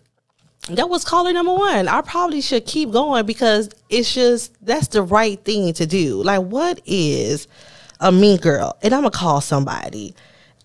that 0.76 0.88
was 0.88 1.04
caller 1.04 1.32
number 1.32 1.54
one. 1.54 1.88
I 1.88 2.00
probably 2.02 2.40
should 2.40 2.66
keep 2.66 2.90
going 2.90 3.26
because 3.26 3.70
it's 3.88 4.12
just 4.12 4.54
that's 4.64 4.88
the 4.88 5.02
right 5.02 5.42
thing 5.44 5.72
to 5.74 5.86
do. 5.86 6.22
Like, 6.22 6.42
what 6.42 6.80
is 6.84 7.48
a 8.00 8.12
mean 8.12 8.38
girl? 8.38 8.76
And 8.82 8.94
I'm 8.94 9.02
gonna 9.02 9.10
call 9.10 9.40
somebody, 9.40 10.14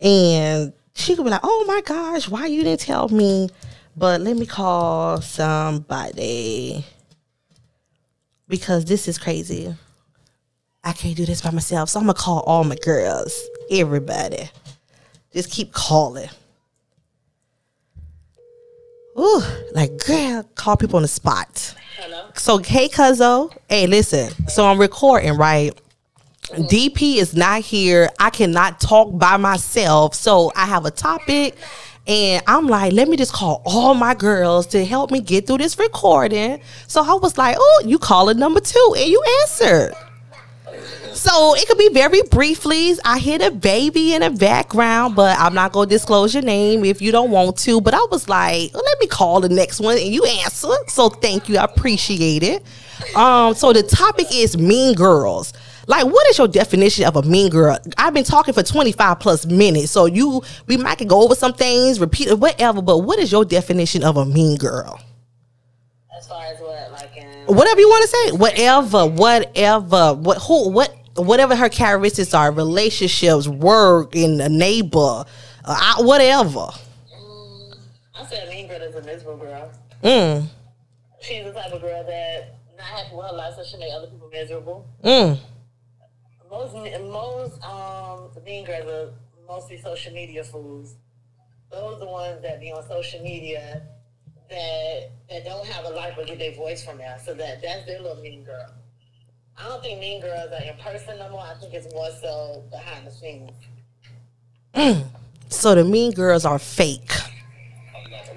and 0.02 0.74
she 0.94 1.16
could 1.16 1.24
be 1.24 1.32
like, 1.32 1.42
"Oh 1.44 1.66
my 1.68 1.82
gosh, 1.82 2.28
why 2.28 2.48
you 2.48 2.64
didn't 2.64 2.82
tell 2.82 3.10
me?" 3.10 3.50
But 3.96 4.22
let 4.22 4.36
me 4.36 4.46
call 4.46 5.22
somebody 5.22 6.86
because 8.48 8.86
this 8.86 9.08
is 9.08 9.18
crazy. 9.18 9.76
I 10.84 10.92
can't 10.94 11.16
do 11.16 11.26
this 11.26 11.42
by 11.42 11.52
myself, 11.52 11.90
so 11.90 12.00
I'm 12.00 12.06
gonna 12.06 12.16
call 12.16 12.42
all 12.42 12.64
my 12.64 12.76
girls, 12.76 13.40
everybody. 13.72 14.50
Just 15.32 15.50
keep 15.50 15.72
calling. 15.72 16.30
Ooh, 19.18 19.44
like 19.74 20.06
girl, 20.06 20.44
call 20.56 20.78
people 20.78 20.98
on 20.98 21.04
the 21.04 21.08
spot. 21.08 21.76
Hello. 21.98 22.30
So 22.36 22.58
hey 22.58 22.88
Cuzzo, 22.88 23.56
hey 23.70 23.86
listen. 23.88 24.32
So 24.48 24.66
I'm 24.66 24.80
recording, 24.80 25.38
right? 25.38 25.80
DP 26.52 27.18
is 27.18 27.36
not 27.36 27.62
here. 27.62 28.10
I 28.20 28.30
cannot 28.30 28.80
talk 28.80 29.18
by 29.18 29.38
myself. 29.38 30.14
So 30.14 30.52
I 30.56 30.66
have 30.66 30.86
a 30.86 30.92
topic 30.92 31.56
and 32.06 32.44
I'm 32.48 32.68
like, 32.68 32.92
let 32.94 33.08
me 33.08 33.16
just 33.16 33.34
call 33.34 33.62
all 33.66 33.94
my 33.94 34.14
girls 34.14 34.68
to 34.68 34.84
help 34.84 35.10
me 35.12 35.22
get 35.22 35.48
through 35.48 35.60
this 35.60 35.80
recording. 35.80 36.62
So 36.88 37.02
I 37.02 37.14
was 37.14 37.38
like, 37.38 37.56
oh, 37.58 37.84
you 37.86 37.98
calling 37.98 38.38
number 38.38 38.60
two 38.60 38.96
and 38.98 39.10
you 39.10 39.24
answered. 39.42 39.94
So 41.16 41.56
it 41.56 41.68
could 41.68 41.78
be 41.78 41.90
very 41.90 42.22
briefly. 42.24 42.94
I 43.06 43.20
hit 43.20 43.42
a 43.42 43.52
baby 43.52 44.14
in 44.14 44.22
the 44.22 44.30
background, 44.32 45.16
but 45.16 45.38
I'm 45.40 45.54
not 45.54 45.72
gonna 45.72 45.90
disclose 45.90 46.34
your 46.34 46.44
name 46.44 46.84
if 46.84 47.02
you 47.02 47.12
don't 47.12 47.32
want 47.32 47.58
to. 47.60 47.80
But 47.82 47.94
I 47.94 48.06
was 48.12 48.28
like, 48.28 48.74
let 48.74 49.00
me 49.00 49.08
call 49.08 49.42
the 49.42 49.50
next 49.50 49.80
one 49.80 49.98
and 49.98 50.08
you 50.08 50.26
answer. 50.26 50.70
So 50.88 51.10
thank 51.10 51.50
you. 51.50 51.58
I 51.58 51.66
appreciate 51.66 52.44
it. 52.44 52.64
Um, 53.16 53.54
so 53.54 53.74
the 53.74 53.84
topic 53.84 54.28
is 54.34 54.58
mean 54.58 54.96
girls. 54.96 55.54
Like, 55.86 56.06
what 56.06 56.28
is 56.30 56.38
your 56.38 56.48
definition 56.48 57.06
of 57.06 57.16
a 57.16 57.22
mean 57.24 57.50
girl? 57.50 57.78
I've 57.98 58.14
been 58.14 58.24
talking 58.24 58.54
for 58.54 58.64
25 58.64 59.20
plus 59.20 59.46
minutes. 59.46 59.92
So 59.92 60.06
you 60.06 60.42
we 60.68 60.78
might 60.78 60.98
could 60.98 61.10
go 61.10 61.22
over 61.22 61.36
some 61.36 61.54
things, 61.54 62.00
repeat 62.00 62.30
it, 62.30 62.40
whatever, 62.40 62.82
but 62.82 63.00
what 63.00 63.20
is 63.20 63.32
your 63.32 63.46
definition 63.46 64.04
of 64.04 64.18
a 64.18 64.26
mean 64.26 64.58
girl? 64.58 65.00
As 66.18 66.28
far 66.28 66.46
as 66.46 66.60
what, 66.60 66.92
like, 66.94 67.18
in, 67.18 67.28
whatever 67.54 67.80
you 67.82 67.90
want 67.90 68.04
to 68.04 68.08
say 68.08 68.32
whatever 68.38 69.06
whatever 69.06 70.14
what 70.14 70.38
who 70.38 70.70
what 70.70 70.96
whatever 71.16 71.56
her 71.56 71.70
characteristics 71.70 72.34
are 72.34 72.52
relationships 72.52 73.48
work 73.48 74.16
in 74.16 74.40
a 74.42 74.50
neighbor 74.50 74.98
uh, 75.00 75.26
I- 75.66 76.02
whatever 76.02 76.68
I 78.16 78.26
said 78.26 78.48
a 78.48 78.50
mean 78.52 78.68
girl 78.68 78.82
is 78.82 78.96
a 78.96 79.02
miserable 79.02 79.38
girl. 79.38 79.72
mm, 80.04 80.46
She's 81.22 81.44
the 81.44 81.52
type 81.52 81.72
of 81.72 81.82
girl 81.82 82.04
that 82.06 82.56
not 82.78 82.86
happy 82.86 83.16
with 83.16 83.26
her 83.28 83.36
life, 83.36 83.54
so 83.56 83.64
she 83.64 83.78
make 83.78 83.92
other 83.94 84.08
people 84.08 84.30
miserable. 84.32 84.88
mm, 85.04 85.38
Most 86.50 86.74
most 87.10 87.64
um 87.64 88.30
mean 88.46 88.66
girls 88.66 88.88
are 88.88 89.14
mostly 89.48 89.78
social 89.82 90.14
media 90.14 90.44
fools. 90.44 90.96
Those 91.72 91.96
are 91.96 92.00
the 92.00 92.06
ones 92.06 92.42
that 92.44 92.60
be 92.62 92.72
on 92.72 92.88
social 92.88 93.22
media 93.24 93.82
that 94.50 95.10
that 95.30 95.44
don't 95.46 95.66
have 95.68 95.86
a 95.86 95.90
life 95.90 96.14
but 96.16 96.28
get 96.28 96.38
their 96.40 96.52
voice 96.54 96.86
from 96.86 96.98
there. 97.00 97.18
So 97.26 97.34
that 97.34 97.62
that's 97.62 97.86
their 97.88 98.02
little 98.02 98.22
mean 98.22 98.44
girl. 98.44 98.74
I 99.58 99.68
don't 99.70 99.82
think 99.82 100.00
mean 100.00 100.22
girls 100.22 100.52
are 100.52 100.64
in 100.64 100.76
person 100.78 101.18
no 101.20 101.30
more. 101.30 101.42
I 101.42 101.54
think 101.60 101.74
it's 101.74 101.94
more 101.94 102.10
so 102.22 102.64
behind 102.72 103.08
the 103.08 103.12
scenes. 103.12 103.52
so 105.50 105.76
the 105.76 105.84
mean 105.84 106.12
girls 106.12 106.46
are 106.46 106.60
fake 106.60 107.12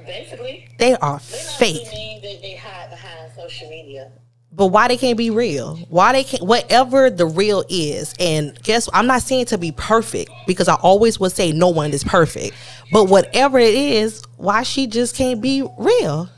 Basically, 0.06 0.68
they 0.78 0.94
are 0.94 0.98
they're 0.98 1.08
not 1.10 1.22
fake 1.22 1.88
mean. 1.92 2.22
They, 2.22 2.38
they 2.40 2.54
hide 2.54 2.90
behind 2.90 3.32
social 3.34 3.68
media. 3.68 4.12
but 4.52 4.66
why 4.68 4.86
they 4.86 4.96
can't 4.96 5.18
be 5.18 5.30
real 5.30 5.76
why 5.88 6.12
they 6.12 6.22
can't 6.22 6.44
whatever 6.44 7.10
the 7.10 7.26
real 7.26 7.64
is 7.68 8.14
and 8.20 8.56
guess 8.62 8.88
i'm 8.94 9.06
not 9.08 9.20
saying 9.22 9.46
to 9.46 9.58
be 9.58 9.72
perfect 9.72 10.30
because 10.46 10.68
i 10.68 10.74
always 10.74 11.18
would 11.18 11.32
say 11.32 11.50
no 11.50 11.68
one 11.68 11.90
is 11.92 12.04
perfect 12.04 12.54
but 12.92 13.06
whatever 13.06 13.58
it 13.58 13.74
is 13.74 14.22
why 14.36 14.62
she 14.62 14.86
just 14.86 15.16
can't 15.16 15.40
be 15.40 15.62
real 15.76 16.28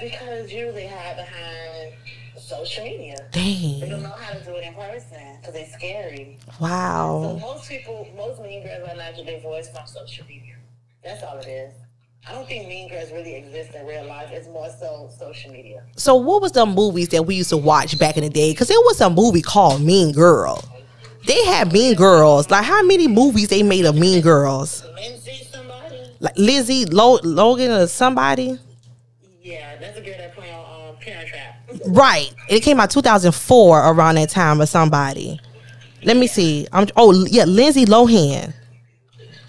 Because 0.00 0.50
you 0.50 0.72
they 0.72 0.86
hide 0.86 1.16
behind 1.16 1.45
social 2.58 2.84
media. 2.84 3.16
They 3.32 3.86
don't 3.90 4.02
know 4.02 4.08
how 4.10 4.38
to 4.38 4.44
do 4.44 4.56
it 4.56 4.64
in 4.64 4.74
person 4.74 5.18
because 5.40 5.54
they're 5.54 5.66
scary. 5.66 6.38
So 6.40 6.52
wow 6.60 7.38
most 7.40 7.68
people, 7.68 8.08
most 8.16 8.40
mean 8.42 8.62
girls 8.62 8.88
are 8.88 8.96
not 8.96 9.14
their 9.26 9.40
voice 9.40 9.68
from 9.70 9.86
social 9.86 10.26
media. 10.26 10.54
That's 11.02 11.22
all 11.22 11.38
it 11.38 11.46
is. 11.46 11.74
I 12.28 12.32
don't 12.32 12.48
think 12.48 12.66
Mean 12.66 12.88
Girls 12.88 13.12
really 13.12 13.34
exist 13.36 13.70
in 13.74 13.86
real 13.86 14.04
life. 14.04 14.30
It's 14.32 14.48
more 14.48 14.68
so 14.80 15.08
social 15.16 15.52
media. 15.52 15.82
So 15.96 16.16
what 16.16 16.42
was 16.42 16.50
the 16.52 16.66
movies 16.66 17.08
that 17.10 17.22
we 17.24 17.36
used 17.36 17.50
to 17.50 17.56
watch 17.56 17.96
back 18.00 18.16
in 18.16 18.24
the 18.24 18.28
day? 18.30 18.50
Because 18.50 18.66
there 18.66 18.80
was 18.80 19.00
a 19.00 19.08
movie 19.08 19.42
called 19.42 19.80
Mean 19.80 20.10
Girl. 20.12 20.64
They 21.24 21.44
had 21.46 21.72
Mean 21.72 21.94
Girls. 21.94 22.50
Like 22.50 22.64
how 22.64 22.82
many 22.82 23.06
movies 23.06 23.48
they 23.48 23.62
made 23.62 23.84
of 23.84 23.94
Mean 23.96 24.22
Girls? 24.22 24.82
Lindsay, 24.96 25.44
somebody? 25.52 25.96
Like 26.18 26.36
Lizzie 26.36 26.84
Lo- 26.86 27.20
Logan 27.22 27.70
or 27.70 27.86
somebody? 27.86 28.58
Yeah, 29.42 29.76
that's 29.76 29.96
a 29.98 30.00
girl 30.00 30.14
that 30.18 30.34
play 30.34 30.50
on 30.52 30.90
um, 30.90 30.96
Parent 30.96 31.28
Trap. 31.28 31.65
Right. 31.86 32.32
It 32.48 32.60
came 32.60 32.80
out 32.80 32.90
2004 32.90 33.90
around 33.90 34.16
that 34.16 34.30
time 34.30 34.60
or 34.60 34.66
somebody. 34.66 35.40
Let 36.02 36.16
me 36.16 36.26
see. 36.26 36.66
I'm 36.72 36.86
oh 36.96 37.26
yeah, 37.26 37.44
Lindsay 37.44 37.84
Lohan. 37.84 38.52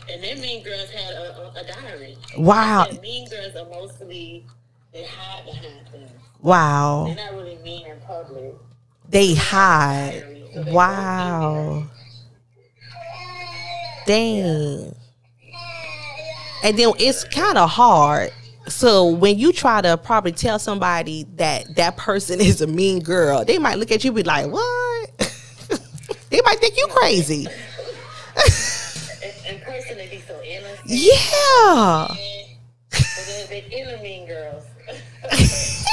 And 0.09 0.23
then 0.23 0.41
Mean 0.41 0.63
Girls 0.63 0.89
had 0.89 1.13
a, 1.13 1.51
a, 1.59 1.63
diary. 1.63 2.17
Wow. 2.37 2.87
And 2.89 2.99
mean 3.01 3.27
Girls 3.29 3.55
are 3.55 3.69
mostly, 3.69 4.45
they 4.93 5.03
hide 5.03 5.45
behind 5.45 5.89
things. 5.91 6.09
Wow. 6.41 7.05
They're 7.07 7.15
not 7.15 7.33
really 7.33 7.57
mean 7.57 7.85
in 7.85 7.99
public. 7.99 8.55
They 9.09 9.35
hide. 9.35 10.23
Wow. 10.67 11.85
Dang. 14.05 14.95
And 16.63 16.77
then 16.77 16.93
it's 16.97 17.23
kind 17.25 17.57
of 17.57 17.69
hard. 17.69 18.31
So 18.67 19.07
when 19.07 19.39
you 19.39 19.53
try 19.53 19.81
to 19.81 19.97
probably 19.97 20.33
tell 20.33 20.59
somebody 20.59 21.25
that 21.35 21.75
that 21.75 21.97
person 21.97 22.39
is 22.41 22.61
a 22.61 22.67
mean 22.67 23.01
girl, 23.01 23.45
they 23.45 23.57
might 23.57 23.77
look 23.77 23.91
at 23.91 24.03
you 24.03 24.09
and 24.09 24.15
be 24.15 24.23
like, 24.23 24.47
"What?" 24.51 25.11
they 26.29 26.41
might 26.45 26.59
think 26.59 26.77
you 26.77 26.87
crazy. 26.89 27.47
In, 29.49 29.59
person, 29.61 29.97
they 29.97 30.07
be 30.09 30.21
so 30.27 30.39
innocent. 30.43 30.79
Yeah. 30.85 32.07
But 32.89 33.25
then 33.27 33.47
they 33.49 33.65
inner 33.71 34.01
Mean 34.01 34.27
Girls. 34.27 34.63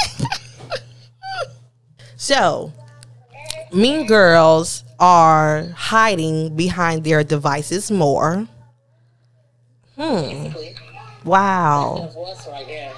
So, 2.24 2.72
mean 3.70 4.06
girls 4.06 4.82
are 4.98 5.68
hiding 5.76 6.56
behind 6.56 7.04
their 7.04 7.22
devices 7.22 7.90
more. 7.90 8.48
Hmm. 9.96 10.20
Basically, 10.22 10.63
Wow. 11.24 12.10
right 12.48 12.92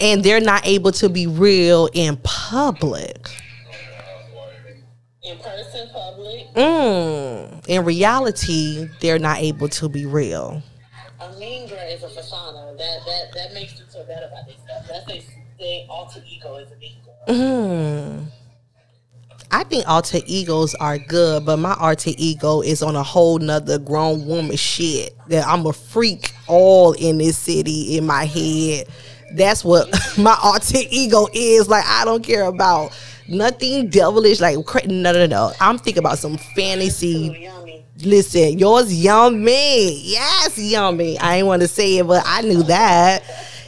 and 0.00 0.24
they're 0.24 0.40
not 0.40 0.66
able 0.66 0.92
to 0.92 1.08
be 1.08 1.26
real 1.26 1.88
in 1.92 2.16
public. 2.22 3.28
In 5.22 5.38
person, 5.38 5.88
public. 5.92 6.52
Mm. 6.54 7.66
In 7.66 7.84
reality, 7.84 8.88
they're 9.00 9.18
not 9.18 9.38
able 9.38 9.68
to 9.68 9.88
be 9.88 10.04
real. 10.04 10.62
A 11.20 11.32
mean 11.38 11.68
girl 11.68 11.78
is 11.78 12.02
a 12.02 12.08
persona. 12.08 12.74
That 12.76 12.98
that 13.06 13.32
that 13.34 13.54
makes 13.54 13.78
them 13.78 13.86
feel 13.90 14.04
better 14.04 14.26
about 14.26 14.46
themselves. 14.46 14.88
That's 14.88 15.06
their, 15.06 15.20
their 15.58 15.86
alter 15.88 16.22
ego 16.28 16.56
is 16.56 16.70
a 16.70 16.76
mean 16.76 16.96
girl. 17.04 17.36
Mm. 17.36 18.26
I 19.54 19.62
think 19.62 19.86
alter 19.88 20.18
egos 20.26 20.74
are 20.74 20.98
good, 20.98 21.46
but 21.46 21.58
my 21.58 21.76
alter 21.78 22.10
ego 22.18 22.60
is 22.60 22.82
on 22.82 22.96
a 22.96 23.04
whole 23.04 23.38
nother 23.38 23.78
grown 23.78 24.26
woman 24.26 24.56
shit. 24.56 25.16
That 25.28 25.46
I'm 25.46 25.64
a 25.64 25.72
freak 25.72 26.32
all 26.48 26.90
in 26.94 27.18
this 27.18 27.38
city 27.38 27.96
in 27.96 28.04
my 28.04 28.24
head. 28.24 28.88
That's 29.34 29.64
what 29.64 29.88
my 30.18 30.36
alter 30.42 30.80
ego 30.90 31.28
is. 31.32 31.68
Like 31.68 31.84
I 31.86 32.04
don't 32.04 32.24
care 32.24 32.46
about 32.46 32.98
nothing 33.28 33.90
devilish. 33.90 34.40
Like 34.40 34.56
no, 34.88 35.12
no, 35.12 35.26
no. 35.26 35.52
I'm 35.60 35.78
thinking 35.78 36.00
about 36.02 36.18
some 36.18 36.36
fantasy 36.56 37.48
Listen, 38.02 38.58
yours 38.58 38.92
yummy. 38.92 40.00
Yes, 40.00 40.58
yummy. 40.58 41.16
I 41.18 41.36
ain't 41.36 41.46
want 41.46 41.62
to 41.62 41.68
say 41.68 41.98
it, 41.98 42.06
but 42.06 42.24
I 42.26 42.42
knew 42.42 42.64
that. 42.64 43.22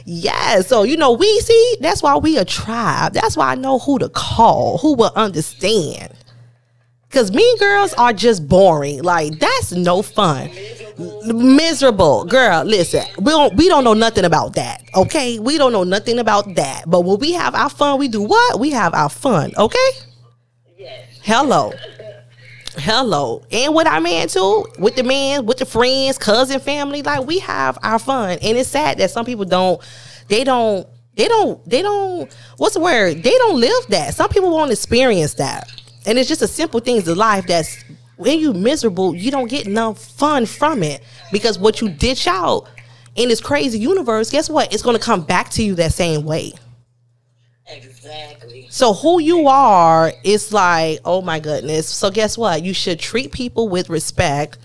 Yes. 0.09 0.67
So, 0.67 0.83
you 0.83 0.95
know, 0.95 1.11
we 1.11 1.39
see, 1.41 1.77
that's 1.81 2.01
why 2.01 2.15
we 2.15 2.37
a 2.37 2.45
tribe. 2.45 3.11
That's 3.11 3.35
why 3.35 3.51
I 3.51 3.55
know 3.55 3.77
who 3.77 3.99
to 3.99 4.07
call, 4.07 4.77
who 4.77 4.95
will 4.95 5.11
understand. 5.17 6.13
Because 7.09 7.33
mean 7.33 7.57
girls 7.57 7.93
are 7.95 8.13
just 8.13 8.47
boring. 8.47 9.03
Like, 9.03 9.37
that's 9.39 9.73
no 9.73 10.01
fun. 10.01 10.49
Miserable. 11.25 12.23
Girl, 12.23 12.63
listen, 12.63 13.03
we 13.19 13.31
don't 13.31 13.53
we 13.55 13.67
don't 13.67 13.83
know 13.83 13.93
nothing 13.93 14.23
about 14.23 14.55
that. 14.55 14.81
Okay? 14.95 15.39
We 15.39 15.57
don't 15.57 15.73
know 15.73 15.83
nothing 15.83 16.19
about 16.19 16.55
that. 16.55 16.83
But 16.87 17.01
when 17.01 17.19
we 17.19 17.33
have 17.33 17.53
our 17.53 17.69
fun, 17.69 17.99
we 17.99 18.07
do 18.07 18.21
what? 18.21 18.61
We 18.61 18.71
have 18.71 18.93
our 18.93 19.09
fun. 19.09 19.51
Okay? 19.57 19.89
Yes. 20.77 21.19
Hello. 21.21 21.73
Hello. 22.79 23.43
And 23.51 23.73
with 23.73 23.87
our 23.87 23.99
man 23.99 24.27
too, 24.27 24.65
with 24.77 24.95
the 24.95 25.03
man, 25.03 25.47
with 25.47 25.57
the 25.57 25.65
friends, 25.65 26.17
cousin, 26.19 26.59
family, 26.59 27.01
like 27.01 27.25
we 27.25 27.39
have 27.39 27.77
our 27.81 27.97
fun. 27.97 28.37
And 28.41 28.57
it's 28.57 28.69
sad 28.69 28.99
that 28.99 29.09
some 29.09 29.25
people 29.25 29.45
don't, 29.45 29.81
they 30.27 30.43
don't, 30.43 30.87
they 31.15 31.27
don't, 31.27 31.67
they 31.67 31.81
don't, 31.81 32.31
what's 32.57 32.75
the 32.75 32.79
word? 32.79 33.23
They 33.23 33.35
don't 33.37 33.59
live 33.59 33.87
that. 33.89 34.13
Some 34.13 34.29
people 34.29 34.51
won't 34.51 34.71
experience 34.71 35.33
that. 35.35 35.71
And 36.05 36.19
it's 36.19 36.29
just 36.29 36.43
a 36.43 36.47
simple 36.47 36.79
things 36.79 37.07
in 37.07 37.17
life 37.17 37.47
that's 37.47 37.83
when 38.17 38.39
you 38.39 38.53
miserable, 38.53 39.15
you 39.15 39.31
don't 39.31 39.49
get 39.49 39.65
enough 39.65 39.99
fun 39.99 40.45
from 40.45 40.83
it. 40.83 41.03
Because 41.31 41.57
what 41.57 41.81
you 41.81 41.89
ditch 41.89 42.27
out 42.27 42.67
in 43.15 43.29
this 43.29 43.41
crazy 43.41 43.79
universe, 43.79 44.29
guess 44.29 44.49
what? 44.49 44.71
It's 44.71 44.83
gonna 44.83 44.99
come 44.99 45.21
back 45.21 45.49
to 45.51 45.63
you 45.63 45.73
that 45.75 45.93
same 45.93 46.23
way. 46.25 46.53
Exactly. 48.07 48.67
So 48.69 48.93
who 48.93 49.19
you 49.21 49.47
are 49.47 50.11
is 50.23 50.53
like, 50.53 50.99
oh 51.05 51.21
my 51.21 51.39
goodness. 51.39 51.87
So 51.87 52.09
guess 52.09 52.37
what? 52.37 52.63
You 52.63 52.73
should 52.73 52.99
treat 52.99 53.31
people 53.31 53.69
with 53.69 53.89
respect. 53.89 54.57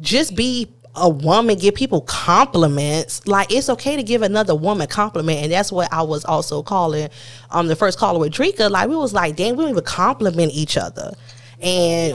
Just 0.00 0.34
be 0.34 0.68
a 0.94 1.08
woman, 1.08 1.56
give 1.58 1.74
people 1.74 2.00
compliments. 2.02 3.26
Like 3.26 3.52
it's 3.52 3.68
okay 3.68 3.96
to 3.96 4.02
give 4.02 4.22
another 4.22 4.54
woman 4.54 4.88
compliment, 4.88 5.42
and 5.42 5.52
that's 5.52 5.70
what 5.70 5.92
I 5.92 6.02
was 6.02 6.24
also 6.24 6.62
calling 6.62 7.08
um 7.50 7.68
the 7.68 7.76
first 7.76 7.98
caller 7.98 8.18
with 8.18 8.32
Drika. 8.32 8.70
Like 8.70 8.88
we 8.88 8.96
was 8.96 9.12
like, 9.12 9.36
dang, 9.36 9.56
we 9.56 9.62
don't 9.62 9.70
even 9.70 9.84
compliment 9.84 10.52
each 10.52 10.76
other, 10.76 11.12
and 11.60 12.14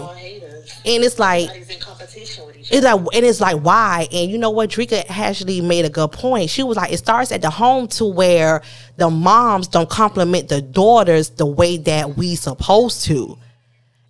and 0.85 1.03
it's 1.03 1.19
like 1.19 1.49
in 1.49 1.59
with 1.59 1.71
each 1.71 2.39
other. 2.39 2.53
it's 2.55 2.83
like, 2.83 3.15
and 3.15 3.25
it's 3.25 3.41
like, 3.41 3.61
why? 3.61 4.07
And 4.11 4.31
you 4.31 4.37
know 4.37 4.49
what? 4.49 4.69
Drika 4.69 5.05
actually 5.09 5.61
made 5.61 5.85
a 5.85 5.89
good 5.89 6.11
point. 6.11 6.49
She 6.49 6.63
was 6.63 6.77
like, 6.77 6.91
it 6.91 6.97
starts 6.97 7.31
at 7.31 7.41
the 7.41 7.49
home 7.49 7.87
to 7.89 8.05
where 8.05 8.61
the 8.97 9.09
moms 9.09 9.67
don't 9.67 9.89
compliment 9.89 10.49
the 10.49 10.61
daughters 10.61 11.29
the 11.29 11.45
way 11.45 11.77
that 11.77 12.17
we 12.17 12.35
supposed 12.35 13.05
to. 13.05 13.37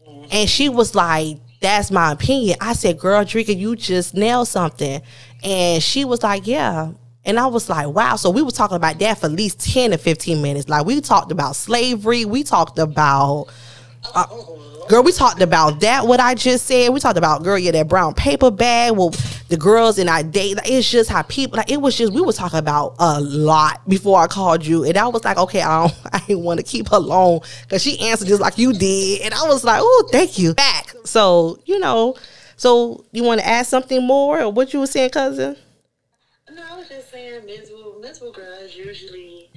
Mm-hmm. 0.07 0.25
And 0.31 0.49
she 0.49 0.69
was 0.69 0.95
like, 0.95 1.37
that's 1.61 1.91
my 1.91 2.11
opinion. 2.11 2.57
I 2.59 2.73
said, 2.73 2.99
girl, 2.99 3.23
Drika, 3.23 3.55
you 3.55 3.75
just 3.75 4.13
nailed 4.13 4.47
something. 4.47 5.01
And 5.43 5.81
she 5.81 6.05
was 6.05 6.23
like, 6.23 6.45
yeah. 6.45 6.91
And 7.25 7.39
I 7.39 7.47
was 7.47 7.69
like, 7.69 7.87
wow. 7.87 8.17
So 8.17 8.29
we 8.29 8.41
were 8.41 8.51
talking 8.51 8.75
about 8.75 8.99
that 8.99 9.19
for 9.19 9.27
at 9.27 9.31
least 9.31 9.61
10 9.61 9.91
to 9.91 9.97
15 9.97 10.41
minutes. 10.41 10.67
Like 10.67 10.85
we 10.85 10.99
talked 10.99 11.31
about 11.31 11.55
slavery. 11.55 12.25
We 12.25 12.43
talked 12.43 12.79
about 12.79 13.47
uh, 14.13 14.25
Oh, 14.29 14.59
Girl, 14.87 15.01
we 15.01 15.11
talked 15.11 15.41
about 15.41 15.79
that. 15.79 16.05
What 16.05 16.19
I 16.19 16.35
just 16.35 16.65
said. 16.65 16.89
We 16.89 16.99
talked 16.99 17.17
about 17.17 17.43
girl, 17.43 17.57
yeah, 17.57 17.71
that 17.71 17.87
brown 17.87 18.13
paper 18.13 18.51
bag. 18.51 18.91
Well, 18.93 19.11
the 19.47 19.57
girls 19.57 19.97
in 19.97 20.09
our 20.09 20.23
date. 20.23 20.57
Like, 20.57 20.69
it's 20.69 20.89
just 20.89 21.09
how 21.09 21.21
people. 21.23 21.57
Like 21.57 21.71
it 21.71 21.81
was 21.81 21.97
just 21.97 22.13
we 22.13 22.21
were 22.21 22.33
talking 22.33 22.59
about 22.59 22.95
a 22.99 23.21
lot 23.21 23.87
before 23.87 24.19
I 24.19 24.27
called 24.27 24.65
you, 24.65 24.83
and 24.83 24.97
I 24.97 25.07
was 25.07 25.23
like, 25.23 25.37
okay, 25.37 25.61
I 25.61 25.87
don't, 25.87 25.99
I 26.13 26.19
didn't 26.19 26.43
want 26.43 26.59
to 26.59 26.65
keep 26.65 26.89
her 26.89 26.97
long 26.99 27.41
because 27.63 27.81
she 27.81 27.99
answered 27.99 28.27
just 28.27 28.41
like 28.41 28.57
you 28.57 28.73
did, 28.73 29.21
and 29.21 29.33
I 29.33 29.43
was 29.47 29.63
like, 29.63 29.79
oh, 29.81 30.09
thank 30.11 30.37
you. 30.37 30.53
Back. 30.53 30.93
So 31.05 31.59
you 31.65 31.79
know, 31.79 32.15
so 32.57 33.05
you 33.11 33.23
want 33.23 33.41
to 33.41 33.47
add 33.47 33.65
something 33.65 34.05
more, 34.05 34.41
or 34.41 34.51
what 34.51 34.73
you 34.73 34.79
were 34.79 34.87
saying, 34.87 35.11
cousin? 35.11 35.55
No, 36.51 36.61
I 36.71 36.77
was 36.77 36.89
just 36.89 37.09
saying 37.09 37.45
miserable 37.45 37.99
miserable 38.01 38.33
girls 38.33 38.75
usually 38.75 39.49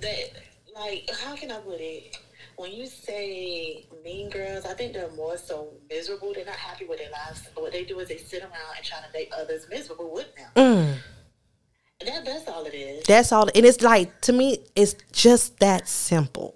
that 0.00 0.30
like 0.74 1.10
how 1.22 1.34
can 1.34 1.50
I 1.50 1.58
put 1.58 1.80
it? 1.80 2.16
When 2.56 2.72
you 2.72 2.86
say 2.86 3.86
mean 4.02 4.30
girls, 4.30 4.64
I 4.64 4.72
think 4.72 4.94
they're 4.94 5.10
more 5.10 5.36
so 5.36 5.74
miserable. 5.90 6.32
They're 6.34 6.46
not 6.46 6.56
happy 6.56 6.86
with 6.86 6.98
their 6.98 7.10
lives. 7.10 7.42
But 7.54 7.62
what 7.62 7.72
they 7.72 7.84
do 7.84 7.98
is 8.00 8.08
they 8.08 8.16
sit 8.16 8.42
around 8.42 8.76
and 8.76 8.84
try 8.84 8.98
to 8.98 9.12
make 9.12 9.30
others 9.36 9.66
miserable 9.68 10.12
with 10.12 10.34
them. 10.36 10.50
Mm. 10.56 10.96
And 12.00 12.08
that, 12.08 12.24
that's 12.24 12.48
all 12.48 12.64
it 12.64 12.74
is. 12.74 13.04
That's 13.06 13.32
all, 13.32 13.48
and 13.54 13.64
it's 13.66 13.82
like 13.82 14.20
to 14.22 14.32
me, 14.32 14.58
it's 14.74 14.96
just 15.12 15.58
that 15.60 15.88
simple. 15.88 16.54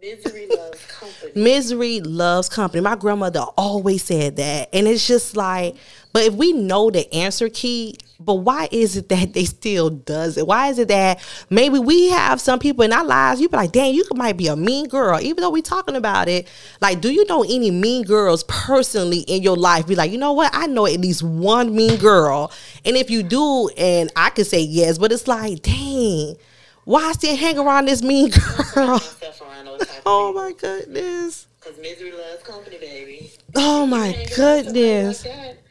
Misery 0.00 0.46
loves 0.54 0.84
company. 0.86 1.32
Misery 1.42 2.00
loves 2.00 2.48
company. 2.48 2.82
My 2.82 2.94
grandmother 2.94 3.40
always 3.56 4.04
said 4.04 4.36
that. 4.36 4.68
And 4.72 4.86
it's 4.86 5.06
just 5.06 5.36
like, 5.36 5.76
but 6.12 6.24
if 6.24 6.34
we 6.34 6.52
know 6.52 6.90
the 6.90 7.12
answer 7.12 7.48
key, 7.48 7.96
but 8.20 8.34
why 8.34 8.68
is 8.70 8.96
it 8.96 9.08
that 9.08 9.32
they 9.34 9.44
still 9.44 9.90
does 9.90 10.36
it? 10.36 10.46
Why 10.46 10.68
is 10.68 10.78
it 10.78 10.88
that 10.88 11.20
maybe 11.50 11.78
we 11.78 12.10
have 12.10 12.40
some 12.40 12.58
people 12.58 12.84
in 12.84 12.92
our 12.92 13.04
lives, 13.04 13.40
you 13.40 13.48
be 13.48 13.56
like, 13.56 13.72
dang, 13.72 13.94
you 13.94 14.04
might 14.14 14.36
be 14.36 14.46
a 14.46 14.56
mean 14.56 14.88
girl, 14.88 15.18
even 15.20 15.42
though 15.42 15.50
we 15.50 15.62
talking 15.62 15.96
about 15.96 16.28
it. 16.28 16.48
Like, 16.80 17.00
do 17.00 17.10
you 17.10 17.26
know 17.26 17.42
any 17.42 17.70
mean 17.70 18.04
girls 18.04 18.44
personally 18.44 19.20
in 19.20 19.42
your 19.42 19.56
life? 19.56 19.86
Be 19.86 19.94
like, 19.96 20.12
you 20.12 20.18
know 20.18 20.32
what? 20.32 20.50
I 20.54 20.66
know 20.66 20.86
at 20.86 21.00
least 21.00 21.22
one 21.22 21.74
mean 21.74 21.98
girl. 21.98 22.52
And 22.84 22.96
if 22.96 23.10
you 23.10 23.22
do, 23.22 23.68
and 23.76 24.10
I 24.14 24.30
could 24.30 24.46
say 24.46 24.60
yes, 24.60 24.98
but 24.98 25.10
it's 25.10 25.26
like, 25.26 25.62
dang, 25.62 26.36
why 26.84 27.12
still 27.12 27.36
hang 27.36 27.58
around 27.58 27.86
this 27.86 28.02
mean 28.02 28.30
girl? 28.74 28.86
myself 28.98 29.40
around 29.40 29.64
those 29.64 29.80
type 29.80 29.88
of 29.98 30.02
Oh 30.06 30.32
my 30.32 30.52
goodness. 30.52 31.48
Because 31.60 31.78
misery 31.78 32.12
loves 32.12 32.42
company, 32.42 32.78
baby. 32.78 33.32
Oh 33.56 33.86
my 33.86 34.08
Hang 34.08 34.14
around 34.16 34.28
somebody 34.28 34.64
goodness. 34.64 35.24
Like 35.24 35.63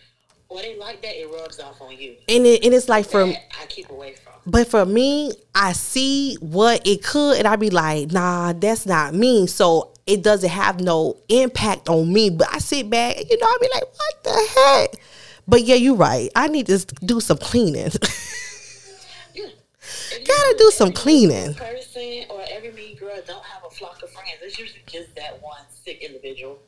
when 0.54 0.64
they 0.64 0.78
like 0.78 1.02
that, 1.02 1.20
it 1.20 1.30
rubs 1.32 1.60
off 1.60 1.82
on 1.82 1.98
you. 1.98 2.16
and 2.30 2.46
it, 2.46 2.64
and 2.64 2.74
it's 2.74 2.88
like 2.90 3.06
for 3.06 3.26
That 3.26 3.38
I 3.62 3.66
keep 3.66 3.90
away 3.90 4.14
from. 4.16 4.34
But 4.46 4.68
for 4.68 4.86
me, 4.86 5.32
I 5.56 5.72
see 5.74 6.36
what 6.42 6.86
it 6.86 7.04
could, 7.04 7.38
and 7.38 7.48
I 7.48 7.56
be 7.56 7.70
like, 7.70 8.12
nah, 8.12 8.54
that's 8.54 8.86
not 8.86 9.14
me. 9.14 9.48
So 9.48 9.94
it 10.06 10.22
doesn't 10.22 10.50
have 10.50 10.82
no 10.82 11.18
impact 11.30 11.88
on 11.88 12.12
me. 12.12 12.30
But 12.30 12.54
I 12.54 12.60
sit 12.60 12.90
back, 12.90 13.18
you 13.30 13.38
know, 13.38 13.48
I 13.48 13.58
be 13.62 13.70
like, 13.74 13.84
what 13.84 14.24
the 14.24 14.50
heck? 14.56 15.04
But 15.48 15.64
yeah, 15.64 15.76
you're 15.76 15.96
right. 15.96 16.30
I 16.36 16.48
need 16.48 16.68
to 16.68 16.86
do 17.06 17.20
some 17.20 17.38
cleaning. 17.38 17.92
Yeah. 19.34 19.48
Gotta 20.26 20.56
do 20.58 20.72
some 20.72 20.92
cleaning. 20.94 21.56
Person 21.56 22.26
or 22.30 22.42
every 22.50 22.72
mean 22.72 22.96
girl 22.96 23.18
don't 23.28 23.44
have 23.44 23.64
a 23.66 23.70
flock 23.70 24.02
of 24.04 24.10
friends. 24.12 24.38
It's 24.42 24.58
usually 24.58 24.84
just 24.88 25.16
that 25.16 25.42
one 25.42 25.62
sick 25.84 26.02
individual. 26.02 26.60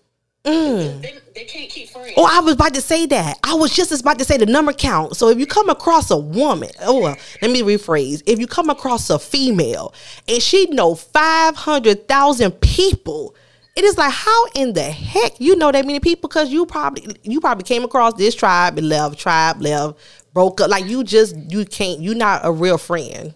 Mm. 0.46 1.02
They, 1.02 1.14
they 1.34 1.44
can't 1.46 1.70
keep 1.70 1.90
friends. 1.90 2.14
Oh, 2.18 2.30
I 2.32 2.40
was 2.40 2.54
about 2.54 2.76
to 2.76 2.82
say 2.82 3.08
that. 3.08 3.40
I 3.44 3.56
was 3.56 3.76
just 3.76 3.92
about 4.00 4.20
to 4.20 4.26
say 4.26 4.38
the 4.38 4.46
number 4.46 4.74
count. 4.74 5.18
So 5.18 5.30
if 5.30 5.40
you 5.40 5.48
come 5.48 5.70
across 5.70 6.12
a 6.12 6.18
woman, 6.18 6.70
oh, 6.82 7.00
well, 7.02 7.18
let 7.42 7.50
me 7.52 7.62
rephrase. 7.64 8.22
If 8.28 8.40
you 8.40 8.46
come 8.46 8.70
across 8.70 9.10
a 9.10 9.18
female 9.18 9.94
and 10.28 10.42
she 10.42 10.68
know 10.68 10.94
500,000 10.94 12.52
people, 12.62 13.36
it 13.76 13.84
is 13.84 13.98
like, 13.98 14.14
how 14.14 14.46
in 14.54 14.74
the 14.74 14.84
heck 14.84 15.40
you 15.42 15.56
know 15.56 15.72
that 15.72 15.86
many 15.86 16.00
people? 16.00 16.30
Because 16.30 16.52
you 16.52 16.66
probably, 16.68 17.08
you 17.24 17.42
probably 17.42 17.64
came 17.64 17.84
across 17.84 18.14
this 18.14 18.36
tribe 18.36 18.78
and 18.78 18.88
left, 18.88 19.18
tribe 19.20 19.62
left, 19.62 19.98
broke 20.32 20.62
up. 20.62 20.70
Like 20.70 20.86
you 20.86 21.04
just, 21.04 21.36
you 21.36 21.66
can't, 21.66 22.00
you're 22.02 22.16
not 22.16 22.42
a 22.44 22.52
real 22.52 22.78
friend. 22.78 23.34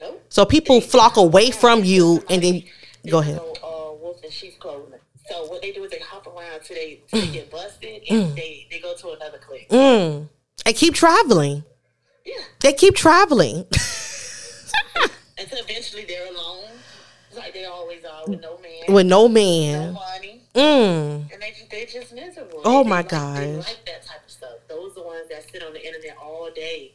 Nope. 0.00 0.24
So 0.28 0.44
people 0.44 0.80
flock 0.80 1.16
away 1.16 1.50
from 1.50 1.82
you 1.84 2.24
and 2.30 2.42
then, 2.42 2.62
go 3.10 3.18
ahead. 3.18 3.38
uh, 3.38 3.92
wolf 4.00 4.22
in 4.24 4.30
sheep's 4.30 4.56
clothing. 4.56 4.89
So 5.30 5.44
what 5.46 5.62
they 5.62 5.70
do 5.70 5.84
is 5.84 5.90
they 5.92 6.00
hop 6.00 6.26
around 6.26 6.60
till 6.64 6.74
they, 6.76 7.00
till 7.06 7.20
they 7.20 7.28
get 7.32 7.50
busted 7.52 8.02
and 8.10 8.34
they, 8.36 8.66
they 8.70 8.80
go 8.80 8.94
to 8.96 9.10
another 9.12 9.38
clique. 9.38 9.68
Mm. 9.70 10.28
And 10.66 10.74
keep 10.76 10.94
traveling. 10.94 11.62
Yeah. 12.26 12.34
They 12.58 12.72
keep 12.72 12.96
traveling. 12.96 13.58
Until 15.38 15.58
eventually 15.60 16.04
they're 16.04 16.26
alone, 16.28 16.64
like 17.36 17.54
they 17.54 17.64
always 17.64 18.04
are, 18.04 18.26
with 18.26 18.40
no 18.40 18.58
man, 18.58 18.92
With 18.94 19.06
no 19.06 19.22
no 19.22 19.28
man. 19.28 19.92
money, 19.94 20.42
Mm. 20.54 21.32
and 21.32 21.40
they 21.40 21.50
just 21.56 21.70
they're 21.70 21.86
just 21.86 22.12
miserable. 22.12 22.60
Oh, 22.64 22.82
They 22.82 22.90
my 22.90 22.96
like, 22.96 23.08
They 23.08 23.16
like 23.56 23.84
that 23.86 24.04
type 24.04 24.24
of 24.24 24.30
stuff. 24.30 24.50
Those 24.68 24.90
are 24.92 24.94
the 24.96 25.02
ones 25.02 25.28
that 25.30 25.48
sit 25.50 25.62
on 25.62 25.72
the 25.72 25.86
internet 25.86 26.16
all 26.20 26.50
day 26.54 26.92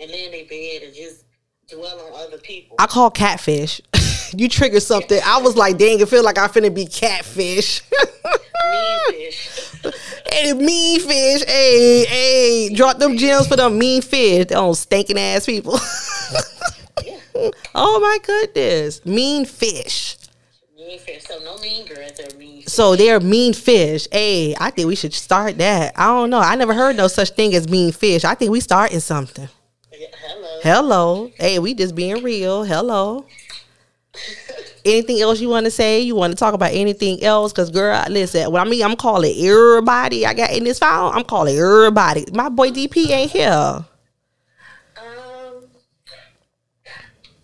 and 0.00 0.10
lay 0.10 0.24
in 0.26 0.32
their 0.32 0.44
bed 0.46 0.82
and 0.86 0.94
just 0.94 1.24
dwell 1.68 2.00
on 2.00 2.12
other 2.26 2.38
people. 2.38 2.76
I 2.78 2.86
call 2.88 3.10
catfish. 3.10 3.80
you 4.36 4.48
trigger 4.48 4.80
something. 4.80 5.20
I 5.24 5.38
was 5.38 5.56
like, 5.56 5.78
dang, 5.78 6.00
it 6.00 6.08
feel 6.08 6.24
like 6.24 6.38
I 6.38 6.48
finna 6.48 6.74
be 6.74 6.86
catfish. 6.86 7.82
mean 7.92 8.98
fish. 9.30 9.72
hey, 10.32 10.52
mean 10.52 11.00
fish. 11.00 11.44
Hey, 11.44 12.04
hey, 12.06 12.74
drop 12.74 12.98
them 12.98 13.16
gems 13.16 13.46
for 13.46 13.56
them 13.56 13.78
mean 13.78 14.02
fish. 14.02 14.46
Them 14.46 14.74
stinking 14.74 15.18
ass 15.18 15.46
people. 15.46 15.74
yeah, 17.04 17.50
oh 17.74 18.00
my 18.00 18.18
goodness. 18.22 19.04
Mean 19.06 19.44
fish. 19.44 20.16
mean 20.76 20.98
fish. 20.98 21.24
So 21.24 21.38
no 21.44 21.58
mean 21.58 21.86
girls, 21.86 22.12
they're 22.16 22.38
mean. 22.38 22.62
Fish. 22.62 22.72
So 22.72 22.96
they're 22.96 23.20
mean 23.20 23.54
fish. 23.54 24.06
Hey, 24.12 24.54
I 24.58 24.70
think 24.70 24.88
we 24.88 24.96
should 24.96 25.14
start 25.14 25.58
that. 25.58 25.92
I 25.96 26.06
don't 26.06 26.30
know. 26.30 26.40
I 26.40 26.54
never 26.56 26.74
heard 26.74 26.96
no 26.96 27.08
such 27.08 27.30
thing 27.30 27.54
as 27.54 27.68
mean 27.68 27.92
fish. 27.92 28.24
I 28.24 28.34
think 28.34 28.50
we 28.50 28.60
starting 28.60 29.00
something. 29.00 29.48
Yeah, 29.92 30.06
hello. 30.28 30.60
Hello. 30.62 31.30
Hey, 31.36 31.58
we 31.58 31.74
just 31.74 31.94
being 31.94 32.22
real. 32.22 32.64
Hello. 32.64 33.26
Anything 34.84 35.20
else 35.20 35.40
you 35.40 35.48
want 35.48 35.64
to 35.66 35.70
say? 35.70 36.00
You 36.00 36.14
want 36.14 36.32
to 36.32 36.36
talk 36.36 36.54
about 36.54 36.72
anything 36.72 37.22
else? 37.22 37.52
Cause 37.52 37.70
girl, 37.70 38.02
listen. 38.08 38.50
When 38.50 38.64
I 38.64 38.68
mean, 38.68 38.82
I'm 38.82 38.96
calling 38.96 39.34
everybody 39.38 40.24
I 40.24 40.34
got 40.34 40.52
in 40.52 40.64
this 40.64 40.78
file. 40.78 41.10
I'm 41.14 41.24
calling 41.24 41.56
everybody. 41.58 42.24
My 42.32 42.48
boy 42.48 42.70
DP 42.70 43.10
ain't 43.10 43.30
here. 43.30 43.50
Um, 43.52 43.84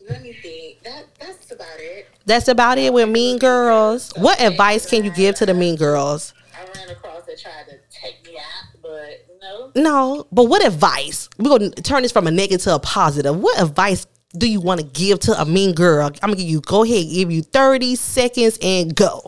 let 0.08 0.22
me 0.22 0.32
think. 0.32 0.82
That 0.84 1.06
that's 1.18 1.50
about 1.50 1.66
it. 1.78 2.08
That's 2.26 2.48
about 2.48 2.78
it 2.78 2.92
with 2.92 3.08
Mean 3.08 3.38
Girls. 3.38 4.12
What 4.16 4.40
advice 4.40 4.88
can 4.88 5.04
you 5.04 5.10
give 5.10 5.34
to 5.36 5.46
the 5.46 5.54
Mean 5.54 5.76
Girls? 5.76 6.32
I 6.54 6.64
ran 6.78 6.88
across 6.90 7.24
that 7.26 7.38
tried 7.38 7.66
to 7.68 7.76
take 7.90 8.24
me 8.24 8.38
out, 8.38 8.80
but 8.80 9.26
no. 9.42 9.72
No, 9.74 10.26
but 10.32 10.44
what 10.44 10.64
advice? 10.64 11.28
We're 11.38 11.58
gonna 11.58 11.70
turn 11.70 12.02
this 12.02 12.12
from 12.12 12.26
a 12.26 12.30
negative 12.30 12.62
to 12.62 12.76
a 12.76 12.78
positive. 12.78 13.36
What 13.36 13.60
advice 13.60 14.06
do 14.36 14.50
you 14.50 14.60
want 14.60 14.80
to 14.80 14.86
give 14.86 15.20
to 15.20 15.40
a 15.40 15.44
mean 15.44 15.74
girl? 15.74 16.06
I'm 16.06 16.30
gonna 16.30 16.36
give 16.36 16.48
you. 16.48 16.60
Go 16.60 16.82
ahead, 16.84 17.06
give 17.10 17.30
you 17.30 17.42
30 17.42 17.96
seconds 17.96 18.58
and 18.60 18.94
go. 18.94 19.22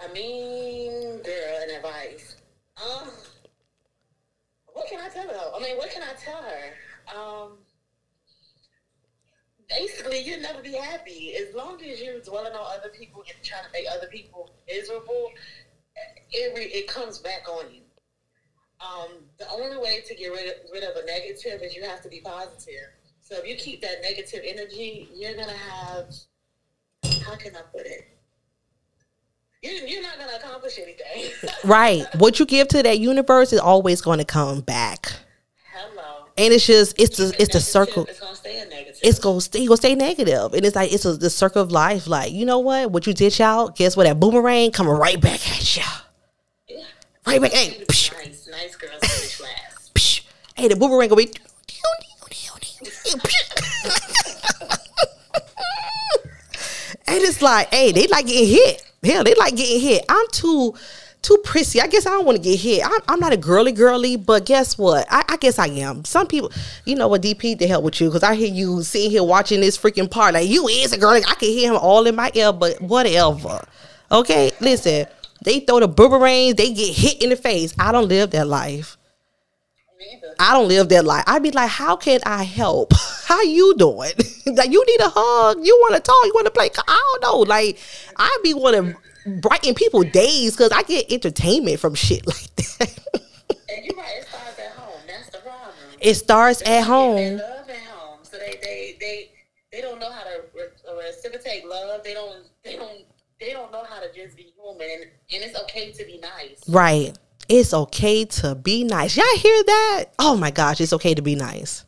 I 0.00 0.12
mean, 0.12 1.22
girl, 1.22 1.58
and 1.62 1.70
advice. 1.72 2.36
Um, 2.76 3.08
what 4.72 4.88
can 4.88 5.00
I 5.00 5.08
tell 5.08 5.28
her? 5.28 5.52
I 5.54 5.60
mean, 5.62 5.76
what 5.76 5.90
can 5.90 6.02
I 6.02 6.14
tell 6.18 6.42
her? 6.42 7.16
Um, 7.16 7.52
basically, 9.68 10.20
you'll 10.22 10.40
never 10.40 10.62
be 10.62 10.72
happy 10.72 11.34
as 11.36 11.54
long 11.54 11.80
as 11.82 12.00
you're 12.00 12.20
dwelling 12.20 12.52
on 12.52 12.78
other 12.78 12.88
people 12.88 13.22
and 13.22 13.44
trying 13.44 13.64
to 13.64 13.70
make 13.72 13.86
other 13.92 14.08
people 14.08 14.50
miserable. 14.66 15.30
It 16.32 16.52
it 16.56 16.88
comes 16.88 17.18
back 17.18 17.48
on 17.48 17.72
you. 17.72 17.82
Um, 18.80 19.10
the 19.38 19.48
only 19.50 19.76
way 19.76 20.00
to 20.06 20.14
get 20.14 20.28
rid 20.28 20.48
of, 20.48 20.54
rid 20.72 20.82
of 20.84 20.96
a 20.96 21.04
negative 21.04 21.60
is 21.62 21.76
you 21.76 21.82
have 21.84 22.00
to 22.02 22.08
be 22.08 22.20
positive. 22.20 22.88
So 23.30 23.38
if 23.38 23.46
you 23.46 23.54
keep 23.54 23.80
that 23.82 24.02
negative 24.02 24.40
energy, 24.44 25.08
you're 25.14 25.36
gonna 25.36 25.52
have. 25.52 26.12
How 27.24 27.36
can 27.36 27.54
I 27.54 27.60
put 27.72 27.86
it? 27.86 28.08
You're, 29.62 29.86
you're 29.86 30.02
not 30.02 30.18
gonna 30.18 30.36
accomplish 30.36 30.78
anything. 30.78 31.30
Right. 31.64 32.04
What 32.16 32.40
you 32.40 32.46
give 32.46 32.66
to 32.68 32.82
that 32.82 32.98
universe 32.98 33.52
is 33.52 33.60
always 33.60 34.00
going 34.00 34.18
to 34.18 34.24
come 34.24 34.62
back. 34.62 35.12
Hello. 35.72 36.26
And 36.36 36.52
it's 36.52 36.66
just 36.66 36.98
it's 36.98 37.18
the 37.18 37.34
it's 37.38 37.52
the 37.52 37.60
circle. 37.60 38.04
It's 38.06 38.18
gonna 38.18 38.34
stay 38.34 38.60
a 38.60 38.64
negative. 38.64 39.00
It's 39.02 39.18
gonna 39.20 39.40
stay 39.40 39.64
gonna 39.64 39.76
stay 39.76 39.94
negative. 39.94 40.54
And 40.54 40.64
it's 40.64 40.74
like 40.74 40.92
it's 40.92 41.04
a, 41.04 41.16
the 41.16 41.30
circle 41.30 41.62
of 41.62 41.70
life. 41.70 42.08
Like, 42.08 42.32
you 42.32 42.44
know 42.44 42.58
what? 42.58 42.90
What 42.90 43.06
you 43.06 43.12
dish 43.12 43.40
out, 43.40 43.76
guess 43.76 43.96
what? 43.96 44.04
That 44.04 44.18
boomerang 44.18 44.72
coming 44.72 44.94
right 44.94 45.20
back 45.20 45.48
at 45.52 45.76
you. 45.76 45.82
Yeah. 46.66 46.84
Right 47.26 47.40
back. 47.40 47.52
Hey, 47.52 47.84
nice, 47.88 48.48
nice 48.48 48.76
girls 48.76 48.98
finish 49.02 49.40
last. 49.40 49.94
psh. 49.94 50.22
hey, 50.56 50.66
the 50.66 50.74
boomerang 50.76 51.08
gonna 51.08 51.26
be 51.26 51.32
And 57.10 57.20
it's 57.22 57.42
like, 57.42 57.74
hey, 57.74 57.90
they 57.90 58.06
like 58.06 58.26
getting 58.26 58.46
hit. 58.46 58.84
Hell, 59.02 59.24
they 59.24 59.34
like 59.34 59.56
getting 59.56 59.80
hit. 59.80 60.04
I'm 60.08 60.26
too 60.30 60.74
too 61.22 61.38
prissy. 61.42 61.80
I 61.80 61.88
guess 61.88 62.06
I 62.06 62.10
don't 62.10 62.24
want 62.24 62.36
to 62.36 62.42
get 62.42 62.58
hit. 62.58 62.86
I'm, 62.86 63.00
I'm 63.08 63.18
not 63.18 63.32
a 63.32 63.36
girly 63.36 63.72
girly, 63.72 64.14
but 64.14 64.46
guess 64.46 64.78
what? 64.78 65.06
I, 65.10 65.24
I 65.28 65.36
guess 65.36 65.58
I 65.58 65.66
am. 65.66 66.04
Some 66.04 66.28
people, 66.28 66.52
you 66.84 66.94
know 66.94 67.08
what, 67.08 67.20
DP 67.20 67.58
to 67.58 67.66
help 67.66 67.82
with 67.82 68.00
you 68.00 68.08
because 68.08 68.22
I 68.22 68.36
hear 68.36 68.46
you 68.46 68.84
sitting 68.84 69.10
here 69.10 69.24
watching 69.24 69.60
this 69.60 69.76
freaking 69.76 70.08
part. 70.08 70.34
Like 70.34 70.48
you 70.48 70.68
is 70.68 70.92
a 70.92 70.98
girly. 70.98 71.22
I 71.26 71.34
can 71.34 71.48
hear 71.48 71.72
him 71.72 71.78
all 71.78 72.06
in 72.06 72.14
my 72.14 72.30
ear, 72.32 72.52
but 72.52 72.80
whatever. 72.80 73.66
Okay, 74.12 74.52
listen. 74.60 75.06
They 75.44 75.60
throw 75.60 75.80
the 75.80 75.88
boomerangs. 75.88 76.54
They 76.54 76.72
get 76.72 76.94
hit 76.94 77.22
in 77.22 77.30
the 77.30 77.36
face. 77.36 77.74
I 77.76 77.90
don't 77.90 78.06
live 78.06 78.30
that 78.30 78.46
life. 78.46 78.96
I 80.38 80.52
don't 80.52 80.68
live 80.68 80.88
that 80.88 81.04
life. 81.04 81.24
I'd 81.26 81.42
be 81.42 81.50
like, 81.50 81.68
how 81.68 81.96
can 81.96 82.20
I 82.24 82.44
help? 82.44 82.92
How 83.24 83.42
you 83.42 83.74
doing? 83.76 84.10
like 84.46 84.70
you 84.72 84.84
need 84.86 85.00
a 85.00 85.08
hug. 85.14 85.58
You 85.64 85.76
want 85.82 85.94
to 85.94 86.00
talk. 86.00 86.24
You 86.24 86.32
want 86.34 86.46
to 86.46 86.50
play. 86.50 86.68
I 86.88 87.18
don't 87.20 87.22
know. 87.22 87.38
Like 87.40 87.78
I'd 88.16 88.38
be 88.42 88.54
want 88.54 88.74
to 88.76 89.30
brighten 89.40 89.74
people 89.74 90.02
days 90.02 90.56
because 90.56 90.72
I 90.72 90.82
get 90.82 91.12
entertainment 91.12 91.78
from 91.78 91.94
shit 91.94 92.26
like 92.26 92.56
that. 92.56 92.98
And 93.68 93.84
you're 93.86 93.96
right. 93.96 94.16
It 94.18 94.26
starts 94.26 94.58
at 94.58 94.72
home. 94.72 95.00
That's 95.06 95.30
the 95.30 95.38
problem. 95.38 95.74
it 96.00 96.14
starts 96.14 96.60
at 96.62 96.66
They 96.66 96.80
home. 96.80 97.36
love 97.36 97.68
at 97.70 97.76
home, 97.76 98.18
so 98.22 98.36
they 98.38 98.58
they 98.62 98.96
they 98.98 99.30
they 99.70 99.80
don't 99.80 100.00
know 100.00 100.10
how 100.10 100.24
to 100.24 100.42
re- 100.54 100.64
uh, 100.90 100.96
reciprocate 100.96 101.68
love. 101.68 102.02
They 102.02 102.14
don't 102.14 102.46
they 102.64 102.74
don't 102.76 103.04
they 103.38 103.52
don't 103.52 103.70
know 103.70 103.84
how 103.88 104.00
to 104.00 104.06
just 104.12 104.36
be 104.36 104.52
human, 104.60 104.88
and, 104.90 105.02
and 105.02 105.44
it's 105.44 105.56
okay 105.62 105.92
to 105.92 106.04
be 106.04 106.18
nice. 106.18 106.68
Right. 106.68 107.16
It's 107.50 107.74
okay 107.74 108.24
to 108.26 108.54
be 108.54 108.84
nice. 108.84 109.16
Y'all 109.16 109.26
hear 109.36 109.64
that? 109.64 110.04
Oh 110.20 110.36
my 110.36 110.52
gosh, 110.52 110.80
it's 110.80 110.92
okay 110.92 111.14
to 111.14 111.20
be 111.20 111.34
nice. 111.34 111.84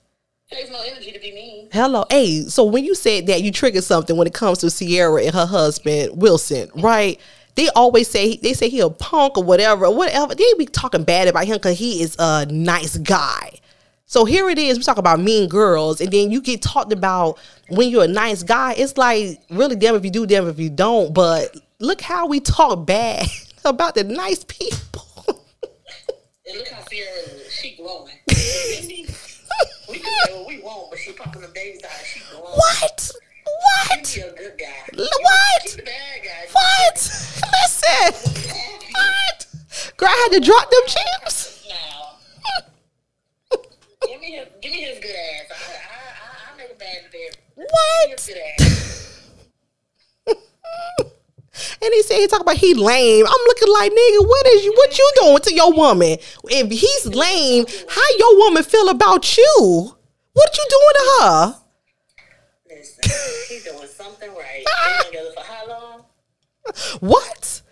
takes 0.51 0.69
no 0.71 0.83
energy 0.83 1.13
to 1.13 1.21
be 1.21 1.33
mean. 1.33 1.69
Hello. 1.71 2.05
Hey, 2.11 2.41
so 2.49 2.65
when 2.65 2.85
you 2.85 2.97
said 2.97 3.29
that 3.29 3.45
you 3.45 3.53
triggered 3.53 3.85
something 3.85 4.17
when 4.17 4.27
it 4.27 4.35
comes 4.35 4.59
to 4.59 4.71
Sierra 4.71 5.23
and 5.23 5.33
her 5.33 5.47
husband, 5.47 6.21
Wilson, 6.21 6.69
right? 6.75 7.21
They 7.55 7.69
always 7.77 8.09
say 8.09 8.39
they 8.39 8.55
say 8.55 8.71
he 8.71 8.81
a 8.81 8.91
punk 8.91 9.39
or 9.39 9.45
whatever, 9.45 9.89
whatever. 9.89 10.35
They 10.35 10.53
be 10.59 10.67
talking 10.67 11.05
bad 11.05 11.29
about 11.29 11.45
him 11.45 11.59
because 11.59 11.79
he 11.79 12.03
is 12.03 12.17
a 12.19 12.45
nice 12.47 12.97
guy. 12.97 13.53
So 14.07 14.25
here 14.25 14.51
it 14.51 14.59
is, 14.59 14.79
we 14.79 14.83
talk 14.83 14.99
about 14.99 15.21
mean 15.21 15.49
girls, 15.49 16.01
and 16.01 16.11
then 16.11 16.33
you 16.33 16.41
get 16.41 16.61
talked 16.61 16.93
about 16.93 17.39
when 17.69 17.89
you're 17.89 18.03
a 18.03 18.09
nice 18.09 18.43
guy. 18.43 18.73
It's 18.73 18.97
like 18.99 19.41
really 19.49 19.77
damn 19.77 19.95
if 19.95 20.05
you 20.05 20.11
do, 20.11 20.27
damn 20.27 20.49
if 20.49 20.59
you 20.59 20.71
don't. 20.71 21.15
But 21.15 21.57
look 21.79 22.01
how 22.01 22.27
we 22.27 22.41
talk 22.41 22.85
bad 22.85 23.29
about 23.65 23.95
the 23.95 24.03
nice 24.03 24.43
people. 24.43 25.07
And 26.53 26.61
look 26.61 26.69
how 26.69 26.85
Sierra 26.85 27.09
is. 27.09 27.51
She 27.51 27.75
glowing. 27.77 28.13
we 28.29 29.07
can 29.99 30.13
say 30.27 30.35
what 30.35 30.47
we 30.47 30.61
want, 30.61 30.91
but 30.91 30.99
she 30.99 31.13
popping 31.13 31.41
the 31.41 31.49
babies 31.49 31.83
out. 31.83 31.91
She 32.05 32.21
glowing. 32.31 32.45
What? 32.45 33.11
What? 33.89 34.17
You 34.17 34.23
be 34.23 34.29
a 34.29 34.33
good 34.35 34.59
guy. 34.59 34.83
L- 34.99 35.09
what? 35.23 35.65
You 35.65 35.71
be 35.71 35.77
the 35.77 35.83
bad 35.83 36.23
guy. 36.23 36.47
What? 36.53 36.95
Listen. 36.95 38.13
What? 38.93 39.47
Girl, 39.97 40.11
I 40.11 40.29
had 40.31 40.33
to 40.33 40.41
drop 40.47 40.71
them 40.71 40.83
chips. 40.87 41.67
No. 41.71 42.17
give 44.07 44.21
me 44.21 44.33
his, 44.33 44.47
give 44.61 44.73
me 44.73 44.83
his 44.83 44.99
good 44.99 45.17
ass. 45.17 45.47
I, 45.51 45.55
I, 45.55 45.57
I, 45.73 46.53
I 46.53 46.57
make 46.59 46.71
a 46.71 46.75
bad 46.75 47.11
day. 47.11 47.31
What? 47.55 47.67
Give 48.03 48.11
me 48.11 48.13
his 48.13 48.27
good 48.27 48.37
ass. 48.61 49.31
And 51.83 51.93
he 51.93 52.03
said 52.03 52.19
he 52.19 52.27
talk 52.29 52.41
about 52.41 52.57
he 52.57 52.75
lame. 52.75 53.27
I'm 53.27 53.45
looking 53.47 53.73
like 53.73 53.91
nigga, 53.91 54.29
what 54.29 54.47
is 54.47 54.65
you 54.65 54.73
what 54.77 54.97
you 54.97 55.13
doing 55.17 55.39
to 55.39 55.55
your 55.55 55.73
woman? 55.73 56.17
If 56.45 56.71
he's 56.71 57.07
lame, 57.07 57.67
how 57.89 58.09
your 58.19 58.39
woman 58.39 58.63
feel 58.63 58.89
about 58.89 59.37
you? 59.37 59.97
What 60.33 60.57
you 60.57 60.67
doing 60.71 60.95
to 60.95 61.25
her? 61.25 61.57
Listen, 62.71 63.11
he's 63.49 63.65
doing 63.65 63.89
something 63.89 64.31
right. 64.31 64.65
They 64.65 65.03
been 65.03 65.07
together 65.07 65.31
for 65.35 65.43
how 65.43 65.69
long? 65.69 66.05
What? 67.01 67.63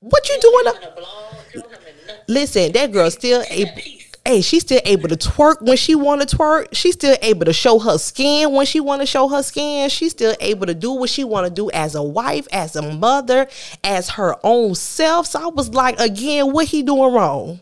What 0.00 0.28
you 0.28 0.38
doing 0.40 0.64
to 0.64 0.92
a 0.92 0.94
blog, 0.96 1.34
doing 1.52 1.64
him 1.64 1.72
in 1.74 2.06
nothing. 2.06 2.22
Listen, 2.28 2.72
that 2.72 2.92
girl 2.92 3.10
still 3.10 3.44
able. 3.50 3.82
Hey, 4.30 4.42
she's 4.42 4.62
still 4.62 4.80
able 4.84 5.08
to 5.08 5.16
twerk 5.16 5.60
when 5.60 5.76
she 5.76 5.96
want 5.96 6.20
to 6.20 6.36
twerk. 6.36 6.68
She's 6.70 6.94
still 6.94 7.16
able 7.20 7.46
to 7.46 7.52
show 7.52 7.80
her 7.80 7.98
skin 7.98 8.52
when 8.52 8.64
she 8.64 8.78
want 8.78 9.02
to 9.02 9.06
show 9.06 9.26
her 9.26 9.42
skin. 9.42 9.88
She's 9.88 10.12
still 10.12 10.36
able 10.38 10.66
to 10.66 10.74
do 10.74 10.92
what 10.92 11.10
she 11.10 11.24
want 11.24 11.48
to 11.48 11.52
do 11.52 11.68
as 11.72 11.96
a 11.96 12.02
wife, 12.04 12.46
as 12.52 12.76
a 12.76 12.92
mother, 12.92 13.48
as 13.82 14.10
her 14.10 14.36
own 14.44 14.76
self. 14.76 15.26
So 15.26 15.42
I 15.42 15.46
was 15.48 15.70
like, 15.70 15.98
again, 15.98 16.52
what 16.52 16.66
he 16.68 16.84
doing 16.84 17.12
wrong? 17.12 17.60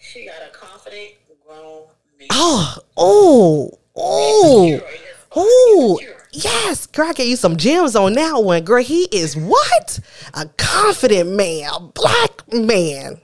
She 0.00 0.24
got 0.26 0.36
a 0.46 0.56
confident, 0.56 1.14
grown 1.44 1.86
man. 2.16 2.28
Oh, 2.30 2.76
oh, 2.96 3.70
oh, 3.96 4.66
Secure 4.70 4.88
in 4.88 4.94
his 4.94 5.00
heart. 5.00 5.34
oh. 5.34 6.00
Yes, 6.30 6.86
girl, 6.86 7.08
I 7.08 7.12
gave 7.12 7.26
you 7.26 7.34
some 7.34 7.56
gems 7.56 7.96
on 7.96 8.12
that 8.12 8.44
one, 8.44 8.62
girl. 8.62 8.84
He 8.84 9.08
is 9.10 9.36
what? 9.36 9.98
A 10.34 10.46
confident 10.58 11.30
man, 11.30 11.68
a 11.74 11.80
black 11.80 12.52
man. 12.52 13.20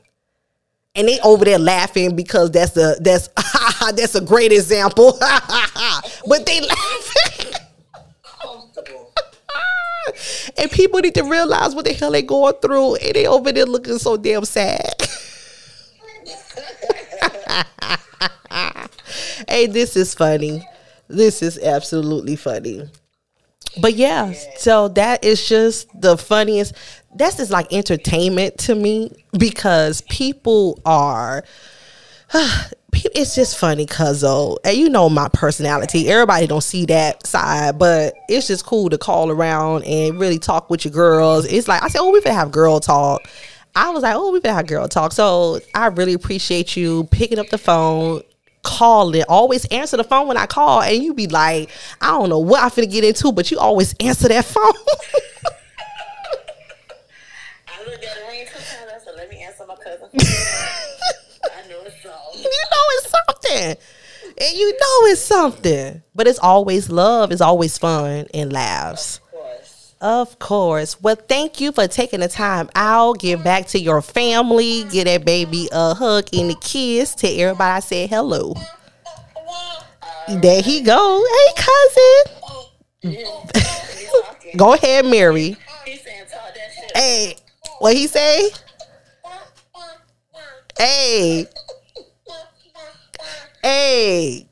And 0.96 1.08
they 1.08 1.18
over 1.20 1.44
there 1.44 1.58
laughing 1.58 2.14
because 2.14 2.52
that's 2.52 2.72
the 2.72 2.96
that's 3.00 3.28
that's 3.96 4.14
a 4.14 4.20
great 4.20 4.52
example. 4.52 5.18
but 6.28 6.46
they 6.46 6.60
laughing. 6.60 7.52
And 10.58 10.70
people 10.70 11.00
need 11.00 11.14
to 11.14 11.22
realize 11.22 11.74
what 11.74 11.86
the 11.86 11.92
hell 11.94 12.12
they 12.12 12.20
going 12.22 12.54
through, 12.60 12.96
and 12.96 13.14
they 13.14 13.26
over 13.26 13.50
there 13.50 13.64
looking 13.64 13.98
so 13.98 14.16
damn 14.18 14.44
sad. 14.44 14.94
hey, 19.48 19.66
this 19.66 19.96
is 19.96 20.14
funny. 20.14 20.66
This 21.08 21.42
is 21.42 21.58
absolutely 21.58 22.36
funny. 22.36 22.88
But 23.80 23.94
yeah, 23.94 24.32
so 24.56 24.88
that 24.88 25.24
is 25.24 25.46
just 25.46 25.88
the 26.00 26.16
funniest. 26.16 26.74
That's 27.14 27.36
just 27.36 27.50
like 27.50 27.72
entertainment 27.72 28.58
to 28.58 28.74
me 28.74 29.12
because 29.38 30.00
people 30.02 30.80
are. 30.84 31.44
It's 33.16 33.34
just 33.34 33.58
funny, 33.58 33.86
cuzzo. 33.86 34.56
And 34.64 34.76
you 34.76 34.88
know 34.88 35.10
my 35.10 35.28
personality. 35.32 36.08
Everybody 36.08 36.46
don't 36.46 36.62
see 36.62 36.86
that 36.86 37.26
side, 37.26 37.76
but 37.76 38.14
it's 38.28 38.46
just 38.46 38.64
cool 38.64 38.88
to 38.88 38.96
call 38.96 39.32
around 39.32 39.82
and 39.82 40.18
really 40.18 40.38
talk 40.38 40.70
with 40.70 40.84
your 40.84 40.92
girls. 40.92 41.44
It's 41.44 41.66
like 41.66 41.82
I 41.82 41.88
said, 41.88 42.00
oh, 42.00 42.12
we 42.12 42.20
finna 42.20 42.34
have 42.34 42.52
girl 42.52 42.78
talk. 42.78 43.28
I 43.74 43.90
was 43.90 44.04
like, 44.04 44.14
oh, 44.14 44.30
we 44.30 44.38
finna 44.38 44.54
have 44.54 44.68
girl 44.68 44.86
talk. 44.86 45.10
So 45.12 45.58
I 45.74 45.86
really 45.88 46.12
appreciate 46.12 46.76
you 46.76 47.04
picking 47.10 47.40
up 47.40 47.48
the 47.48 47.58
phone, 47.58 48.22
calling. 48.62 49.24
Always 49.28 49.64
answer 49.66 49.96
the 49.96 50.04
phone 50.04 50.28
when 50.28 50.36
I 50.36 50.46
call, 50.46 50.80
and 50.82 51.02
you 51.02 51.14
be 51.14 51.26
like, 51.26 51.70
I 52.00 52.08
don't 52.08 52.28
know 52.28 52.38
what 52.38 52.62
I 52.62 52.68
finna 52.68 52.90
get 52.90 53.02
into, 53.04 53.32
but 53.32 53.50
you 53.50 53.58
always 53.58 53.94
answer 54.00 54.28
that 54.28 54.44
phone. 54.44 54.72
I 57.68 57.84
looked 57.84 58.04
at 58.04 58.14
the 58.14 58.22
ring 58.28 58.46
sometimes. 58.46 58.92
I 58.94 59.04
said, 59.04 59.14
"Let 59.16 59.30
me 59.30 59.42
answer 59.42 59.64
my 59.66 59.76
cousin." 59.76 60.08
I 60.14 61.68
know 61.68 61.82
it's 61.84 62.02
so. 62.02 62.10
you 62.32 62.42
know 62.42 62.84
it's 62.96 63.03
something. 63.26 63.76
And 64.36 64.56
you 64.56 64.72
know 64.72 65.06
it's 65.10 65.20
something. 65.20 66.02
But 66.14 66.26
it's 66.26 66.38
always 66.38 66.90
love, 66.90 67.32
it's 67.32 67.40
always 67.40 67.78
fun 67.78 68.26
and 68.34 68.52
laughs. 68.52 69.18
Of 69.18 69.30
course. 69.30 69.94
Of 70.00 70.38
course. 70.38 71.02
Well, 71.02 71.16
thank 71.16 71.60
you 71.60 71.72
for 71.72 71.86
taking 71.86 72.20
the 72.20 72.28
time 72.28 72.68
out. 72.74 73.18
Give 73.18 73.42
back 73.42 73.68
to 73.68 73.78
your 73.78 74.02
family. 74.02 74.84
Give 74.84 75.04
that 75.04 75.24
baby 75.24 75.68
a 75.72 75.94
hug 75.94 76.28
and 76.32 76.50
a 76.50 76.54
kiss. 76.56 77.14
Tell 77.14 77.30
everybody 77.30 77.70
I 77.70 77.80
said 77.80 78.10
hello. 78.10 78.54
There 80.28 80.62
he 80.62 80.80
go. 80.80 81.24
Hey, 81.28 81.52
cousin. 81.56 82.40
Go 84.56 84.72
ahead, 84.74 85.04
Mary. 85.04 85.56
He's 85.84 86.02
saying 86.02 86.24
talk 86.30 86.54
that 86.54 86.72
shit. 86.74 86.96
Hey, 86.96 87.36
what 87.78 87.94
he 87.94 88.06
say? 88.06 88.50
Hey, 90.78 91.46
hey. 93.64 94.46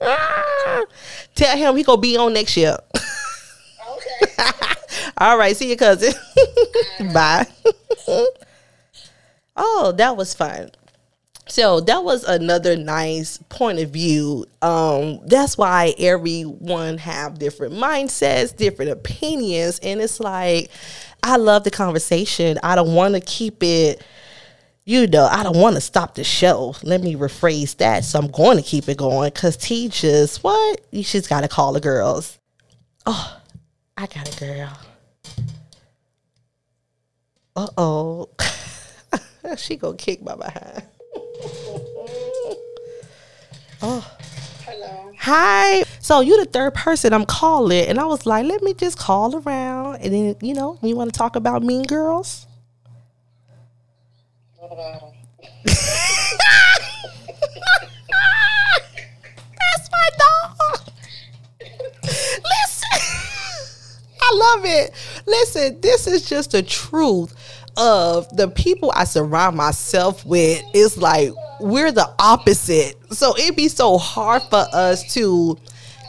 Tell 1.34 1.56
him 1.56 1.76
he 1.76 1.82
gonna 1.82 2.00
be 2.00 2.16
on 2.16 2.32
next 2.34 2.56
year. 2.56 2.76
Okay. 3.90 4.32
All 5.18 5.38
right, 5.38 5.56
see 5.56 5.70
you, 5.70 5.76
cousin. 5.76 6.12
Bye. 7.12 7.46
oh, 9.56 9.92
that 9.96 10.16
was 10.16 10.34
fun. 10.34 10.70
So 11.48 11.80
that 11.80 12.02
was 12.02 12.24
another 12.24 12.76
nice 12.76 13.38
point 13.48 13.78
of 13.78 13.90
view. 13.90 14.46
Um, 14.62 15.20
that's 15.24 15.56
why 15.56 15.94
everyone 15.98 16.98
have 16.98 17.38
different 17.38 17.74
mindsets, 17.74 18.54
different 18.54 18.90
opinions, 18.90 19.78
and 19.82 20.00
it's 20.00 20.18
like 20.20 20.70
I 21.22 21.36
love 21.36 21.64
the 21.64 21.70
conversation. 21.70 22.58
I 22.62 22.74
don't 22.74 22.94
want 22.94 23.14
to 23.14 23.20
keep 23.20 23.62
it. 23.62 24.02
You 24.88 25.08
know, 25.08 25.26
I 25.26 25.42
don't 25.42 25.58
want 25.58 25.74
to 25.74 25.80
stop 25.80 26.14
the 26.14 26.22
show. 26.22 26.76
Let 26.84 27.02
me 27.02 27.16
rephrase 27.16 27.76
that. 27.78 28.04
So 28.04 28.20
I'm 28.20 28.28
going 28.28 28.56
to 28.56 28.62
keep 28.62 28.88
it 28.88 28.96
going 28.96 29.30
because 29.30 29.56
T 29.56 29.88
just 29.88 30.44
what 30.44 30.80
you 30.92 31.02
just 31.02 31.28
got 31.28 31.40
to 31.40 31.48
call 31.48 31.72
the 31.72 31.80
girls. 31.80 32.38
Oh, 33.04 33.36
I 33.96 34.06
got 34.06 34.32
a 34.32 34.38
girl. 34.38 34.78
Uh 37.56 37.66
oh. 37.76 38.28
she 39.56 39.74
gonna 39.74 39.96
kick 39.96 40.22
my 40.22 40.36
behind. 40.36 40.84
oh. 43.82 44.16
Hello. 44.64 45.12
Hi. 45.18 45.82
So 45.98 46.20
you 46.20 46.38
the 46.38 46.44
third 46.48 46.74
person 46.74 47.12
I'm 47.12 47.26
calling, 47.26 47.86
and 47.86 47.98
I 47.98 48.04
was 48.04 48.24
like, 48.24 48.46
let 48.46 48.62
me 48.62 48.72
just 48.72 48.98
call 48.98 49.34
around, 49.34 49.96
and 49.96 50.14
then 50.14 50.36
you 50.40 50.54
know, 50.54 50.78
you 50.80 50.94
want 50.94 51.12
to 51.12 51.18
talk 51.18 51.34
about 51.34 51.64
Mean 51.64 51.82
Girls? 51.82 52.46
What 54.58 54.72
about 54.72 55.00
him? 55.00 55.12
That's 59.58 59.90
my 59.92 60.08
dog. 60.18 60.80
Listen, 62.02 63.00
I 64.20 64.30
love 64.46 64.64
it. 64.64 64.92
Listen, 65.26 65.80
this 65.80 66.06
is 66.06 66.28
just 66.28 66.52
the 66.52 66.62
truth 66.62 67.34
of 67.76 68.34
the 68.36 68.48
people 68.48 68.92
I 68.94 69.04
surround 69.04 69.56
myself 69.56 70.24
with. 70.24 70.62
It's 70.74 70.96
like 70.96 71.30
we're 71.60 71.92
the 71.92 72.12
opposite. 72.18 72.96
So 73.12 73.36
it'd 73.36 73.56
be 73.56 73.68
so 73.68 73.98
hard 73.98 74.42
for 74.44 74.64
us 74.72 75.14
to 75.14 75.56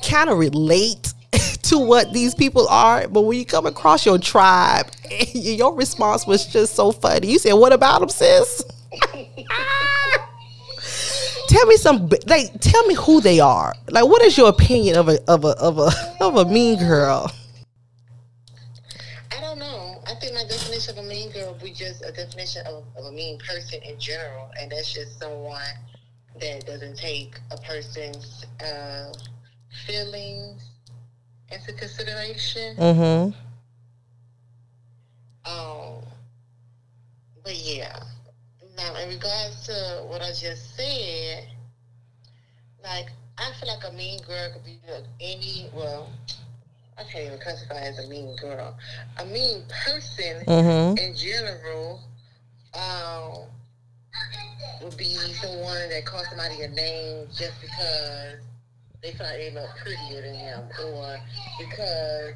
kind 0.04 0.30
of 0.30 0.38
relate 0.38 1.14
to 1.64 1.78
what 1.78 2.14
these 2.14 2.36
people 2.36 2.68
are. 2.70 3.08
But 3.08 3.22
when 3.22 3.38
you 3.38 3.46
come 3.46 3.66
across 3.66 4.06
your 4.06 4.18
tribe, 4.18 4.88
your 5.34 5.76
response 5.76 6.28
was 6.28 6.46
just 6.46 6.76
so 6.76 6.92
funny. 6.92 7.32
You 7.32 7.40
said, 7.40 7.54
"What 7.54 7.74
about 7.74 8.00
them, 8.00 8.10
sis?" 8.10 8.64
tell 11.48 11.66
me 11.66 11.78
some 11.78 12.10
like 12.28 12.52
tell 12.60 12.86
me 12.88 12.94
who 12.96 13.22
they 13.22 13.40
are 13.40 13.74
like 13.90 14.04
what 14.04 14.22
is 14.22 14.38
your 14.38 14.50
opinion 14.50 14.98
of 14.98 15.08
a 15.08 15.18
of 15.30 15.46
a 15.46 15.56
of 15.60 15.78
a 15.78 15.90
of 16.20 16.36
a 16.36 16.46
mean 16.46 16.78
girl 16.78 17.32
I 19.38 19.42
don't 19.42 19.60
know. 19.60 20.02
I 20.08 20.16
think 20.16 20.34
my 20.34 20.44
definition 20.50 20.98
of 20.98 21.06
a 21.06 21.08
mean 21.08 21.32
girl 21.32 21.52
would 21.54 21.62
be 21.62 21.72
just 21.72 21.97
a 22.08 22.12
definition 22.12 22.66
of, 22.68 22.84
of 22.98 23.06
a 23.06 23.12
mean 23.12 23.38
person 23.40 23.82
in 23.84 24.00
general, 24.00 24.52
and 24.60 24.72
that's 24.72 24.94
just 24.94 25.20
someone 25.20 25.62
that 26.40 26.66
doesn't 26.66 26.98
take 26.98 27.40
a 27.52 27.58
person's 27.58 28.46
uh, 28.64 29.14
feelings 29.86 30.72
into 31.52 31.74
consideration. 31.74 32.76
mm-hmm 32.78 33.32
Um, 35.46 36.04
but 37.44 37.56
yeah. 37.56 37.98
Now, 38.78 38.96
in 38.96 39.10
regards 39.10 39.66
to 39.68 40.04
what 40.08 40.22
I 40.22 40.30
just 40.32 40.76
said, 40.76 41.48
like 42.84 43.10
I 43.38 43.52
feel 43.60 43.70
like 43.70 43.84
a 43.88 43.94
mean 43.94 44.20
girl 44.22 44.52
could 44.54 44.66
be 44.66 44.80
any. 45.22 45.70
Well, 45.74 46.10
I 46.98 47.04
can't 47.04 47.26
even 47.26 47.40
classify 47.40 47.82
as 47.82 47.98
a 48.00 48.04
mean 48.04 48.36
girl. 48.36 48.76
A 49.18 49.26
mean 49.26 49.64
person 49.70 50.44
mm-hmm 50.48 50.96
in 50.98 51.14
general 51.16 52.02
um, 52.74 53.50
would 54.82 54.98
be 54.98 55.34
someone 55.34 55.90
that 55.90 56.06
calls 56.06 56.30
somebody 56.30 56.62
a 56.62 56.68
name 56.68 57.28
just 57.34 57.60
because 57.62 58.40
they 59.02 59.12
like 59.20 59.38
they 59.38 59.50
look 59.52 59.74
prettier 59.76 60.22
than 60.22 60.34
him, 60.36 60.64
or 60.78 61.20
because 61.58 62.34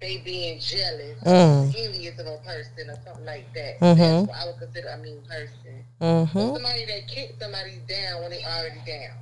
they 0.00 0.18
being 0.18 0.58
jealous, 0.58 1.18
Mm. 1.24 1.74
envious 1.76 2.18
of 2.18 2.26
a 2.26 2.38
person, 2.38 2.90
or 2.90 2.96
something 3.04 3.24
like 3.24 3.52
that. 3.54 3.76
Mhm. 3.80 3.96
That's 4.08 4.26
what 4.26 4.36
I 4.36 4.46
would 4.46 4.58
consider 4.58 4.88
a 4.88 4.96
mean 4.98 5.22
person. 5.22 5.84
Mm-hmm 6.00 6.54
somebody 6.54 6.84
that 6.86 7.06
kicks 7.06 7.38
somebody 7.38 7.78
down 7.88 8.22
when 8.22 8.30
they 8.30 8.42
already 8.44 8.80
down. 8.80 9.16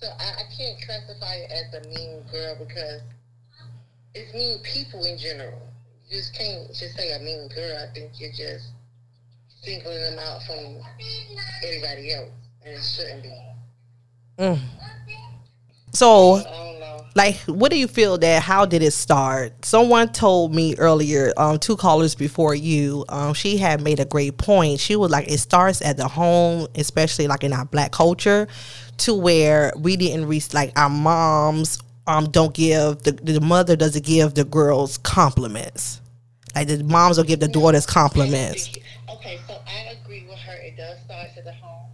So 0.00 0.08
I, 0.08 0.42
I 0.42 0.44
can't 0.56 0.80
classify 0.84 1.34
it 1.34 1.50
as 1.50 1.74
a 1.74 1.88
mean 1.88 2.22
girl 2.30 2.56
because 2.58 3.00
it's 4.14 4.32
mean 4.34 4.58
people 4.62 5.04
in 5.04 5.18
general. 5.18 5.60
You 6.08 6.18
just 6.18 6.34
can't 6.34 6.68
just 6.68 6.96
say 6.96 7.12
a 7.12 7.18
mean 7.18 7.48
girl. 7.48 7.76
I 7.82 7.92
think 7.94 8.12
you're 8.20 8.30
just 8.30 8.72
singling 9.48 10.00
them 10.00 10.18
out 10.18 10.42
from 10.44 10.76
everybody 11.64 12.12
else, 12.12 12.30
and 12.64 12.74
it 12.74 12.82
shouldn't 12.82 13.22
be. 13.22 13.40
Mm. 14.38 14.60
So, 15.92 16.36
know. 16.36 16.75
Like, 17.16 17.36
what 17.46 17.70
do 17.70 17.78
you 17.78 17.88
feel 17.88 18.18
that? 18.18 18.42
How 18.42 18.66
did 18.66 18.82
it 18.82 18.90
start? 18.90 19.64
Someone 19.64 20.12
told 20.12 20.54
me 20.54 20.76
earlier, 20.76 21.32
um, 21.38 21.58
two 21.58 21.74
callers 21.74 22.14
before 22.14 22.54
you, 22.54 23.06
um, 23.08 23.32
she 23.32 23.56
had 23.56 23.80
made 23.80 24.00
a 24.00 24.04
great 24.04 24.36
point. 24.36 24.80
She 24.80 24.96
was 24.96 25.10
like, 25.10 25.26
it 25.26 25.38
starts 25.38 25.80
at 25.80 25.96
the 25.96 26.06
home, 26.06 26.68
especially 26.74 27.26
like 27.26 27.42
in 27.42 27.54
our 27.54 27.64
black 27.64 27.90
culture, 27.90 28.46
to 28.98 29.14
where 29.14 29.72
we 29.78 29.96
didn't 29.96 30.26
reach 30.26 30.52
like 30.52 30.78
our 30.78 30.90
moms 30.90 31.80
um 32.06 32.30
don't 32.30 32.54
give 32.54 33.02
the 33.02 33.12
the 33.12 33.40
mother 33.40 33.74
doesn't 33.74 34.04
give 34.04 34.34
the 34.34 34.44
girls 34.44 34.98
compliments. 34.98 36.00
Like 36.54 36.68
the 36.68 36.84
moms 36.84 37.16
don't 37.16 37.26
give 37.26 37.40
the 37.40 37.48
daughters 37.48 37.86
compliments. 37.86 38.68
Okay, 39.10 39.40
so 39.48 39.58
I 39.66 39.96
agree 40.02 40.26
with 40.28 40.38
her. 40.38 40.54
It 40.54 40.76
does 40.76 40.98
start 41.04 41.28
at 41.36 41.44
the 41.44 41.52
home. 41.52 41.90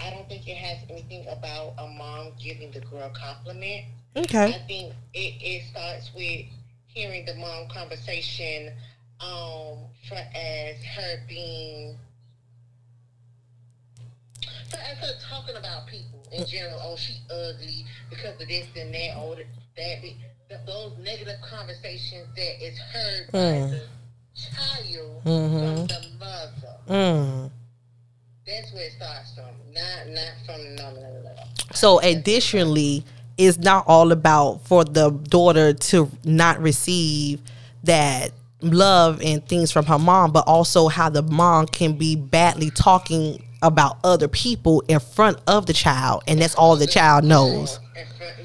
I 0.00 0.10
don't 0.10 0.28
think 0.28 0.46
it 0.48 0.56
has 0.56 0.78
anything 0.90 1.26
about 1.28 1.74
a 1.78 1.86
mom 1.88 2.32
giving 2.42 2.70
the 2.72 2.80
girl 2.80 3.10
compliment. 3.14 3.84
Okay. 4.16 4.54
I 4.54 4.58
think 4.66 4.92
it, 5.14 5.34
it 5.40 5.64
starts 5.70 6.10
with 6.14 6.46
hearing 6.86 7.24
the 7.26 7.34
mom 7.34 7.68
conversation 7.68 8.72
um, 9.20 9.78
for 10.08 10.14
as 10.34 10.76
her 10.96 11.22
being 11.28 11.96
for 14.70 14.76
as 14.76 14.98
her 14.98 15.12
talking 15.28 15.56
about 15.56 15.86
people 15.86 16.22
in 16.32 16.46
general. 16.46 16.78
Oh, 16.82 16.96
she 16.96 17.14
ugly 17.30 17.84
because 18.10 18.40
of 18.40 18.48
this 18.48 18.66
and 18.76 18.92
that. 18.94 19.14
Oh, 19.16 19.34
that. 19.34 19.46
that 19.76 20.02
be, 20.02 20.16
those 20.66 20.92
negative 21.02 21.36
conversations 21.48 22.26
that 22.36 22.64
is 22.64 22.78
heard 22.78 23.30
by 23.32 23.38
Mm. 23.38 23.70
the 23.70 23.82
child 24.34 25.22
Mhm. 25.24 25.60
from 25.60 25.86
the 25.86 26.08
mother. 26.18 26.76
Mm. 26.88 27.50
That's 28.48 28.72
where 28.72 28.84
it 28.84 28.92
starts 28.92 29.34
from. 29.34 29.44
Not 29.72 30.08
not 30.08 30.32
from 30.46 30.74
no 30.76 30.90
no 30.94 31.00
no 31.00 31.22
no. 31.22 31.30
no. 31.34 31.42
So 31.74 32.00
additionally, 32.00 33.04
it's 33.36 33.58
not 33.58 33.84
all 33.86 34.10
about 34.12 34.66
for 34.66 34.84
the 34.84 35.10
daughter 35.10 35.72
to 35.74 36.10
not 36.24 36.60
receive 36.60 37.40
that 37.84 38.32
love 38.60 39.20
and 39.22 39.46
things 39.46 39.70
from 39.70 39.84
her 39.86 39.98
mom, 39.98 40.32
but 40.32 40.44
also 40.48 40.88
how 40.88 41.08
the 41.08 41.22
mom 41.22 41.66
can 41.66 41.96
be 41.96 42.16
badly 42.16 42.70
talking 42.70 43.44
about 43.62 43.98
other 44.02 44.28
people 44.28 44.82
in 44.88 44.98
front 45.00 45.38
of 45.46 45.66
the 45.66 45.72
child, 45.72 46.22
and 46.26 46.40
that's 46.40 46.54
all 46.54 46.74
the 46.76 46.86
child 46.86 47.24
knows, 47.24 47.78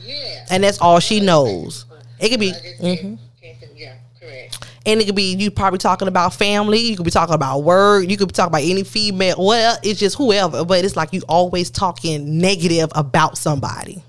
Yeah. 0.05 0.45
and 0.49 0.63
that's 0.63 0.79
all 0.79 0.99
she 0.99 1.19
knows. 1.19 1.85
It 2.19 2.29
could 2.29 2.39
be, 2.39 2.49
I 2.49 2.53
just 2.53 2.81
mhm. 2.81 2.81
can't- 2.81 3.19
can't 3.41 3.59
say- 3.59 3.69
yeah, 3.75 3.93
correct. 4.19 4.65
And 4.85 4.99
it 5.01 5.05
could 5.05 5.15
be 5.15 5.35
you 5.35 5.49
probably 5.51 5.79
talking 5.79 6.07
about 6.07 6.33
family. 6.33 6.79
You 6.79 6.95
could 6.97 7.05
be 7.05 7.11
talking 7.11 7.35
about 7.35 7.59
work. 7.63 8.07
You 8.09 8.17
could 8.17 8.27
be 8.27 8.33
talking 8.33 8.51
about 8.51 8.63
any 8.63 8.83
female. 8.83 9.35
Well, 9.39 9.77
it's 9.83 9.99
just 9.99 10.17
whoever, 10.17 10.65
but 10.65 10.83
it's 10.83 10.95
like 10.95 11.13
you 11.13 11.21
always 11.27 11.69
talking 11.71 12.37
negative 12.39 12.91
about 12.95 13.37
somebody. 13.37 14.03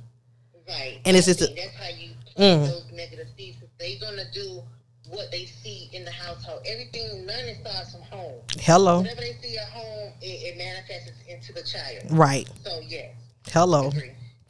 Right. 0.68 0.98
And 1.04 1.16
it's 1.16 1.26
just 1.26 1.42
a- 1.42 1.46
that's 1.46 1.74
how 1.76 1.88
you 1.88 2.10
Mm. 2.36 2.66
those 2.68 2.84
negative 2.92 3.28
seeds. 3.36 3.58
They're 3.78 3.98
gonna 4.00 4.24
do 4.32 4.62
what 5.10 5.30
they 5.30 5.46
see 5.62 5.88
in 5.92 6.04
the 6.04 6.10
household. 6.10 6.60
Everything 6.66 7.24
learning 7.26 7.56
starts 7.60 7.92
from 7.92 8.00
home. 8.02 8.34
Hello, 8.58 8.98
Whatever 9.02 9.20
they 9.20 9.36
see 9.40 9.56
at 9.56 9.68
home, 9.68 10.12
it, 10.20 10.26
it 10.26 10.58
manifests 10.58 11.12
into 11.28 11.52
the 11.52 11.62
child. 11.62 12.02
right? 12.10 12.48
So 12.64 12.80
yes, 12.88 13.10
Hello. 13.52 13.92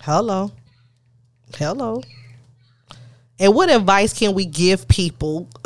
Hello. 0.01 0.51
Hello. 1.57 2.03
And 3.41 3.53
what 3.53 3.69
advice 3.69 4.17
can 4.17 4.33
we 4.35 4.45
give 4.45 4.87
people 4.87 5.51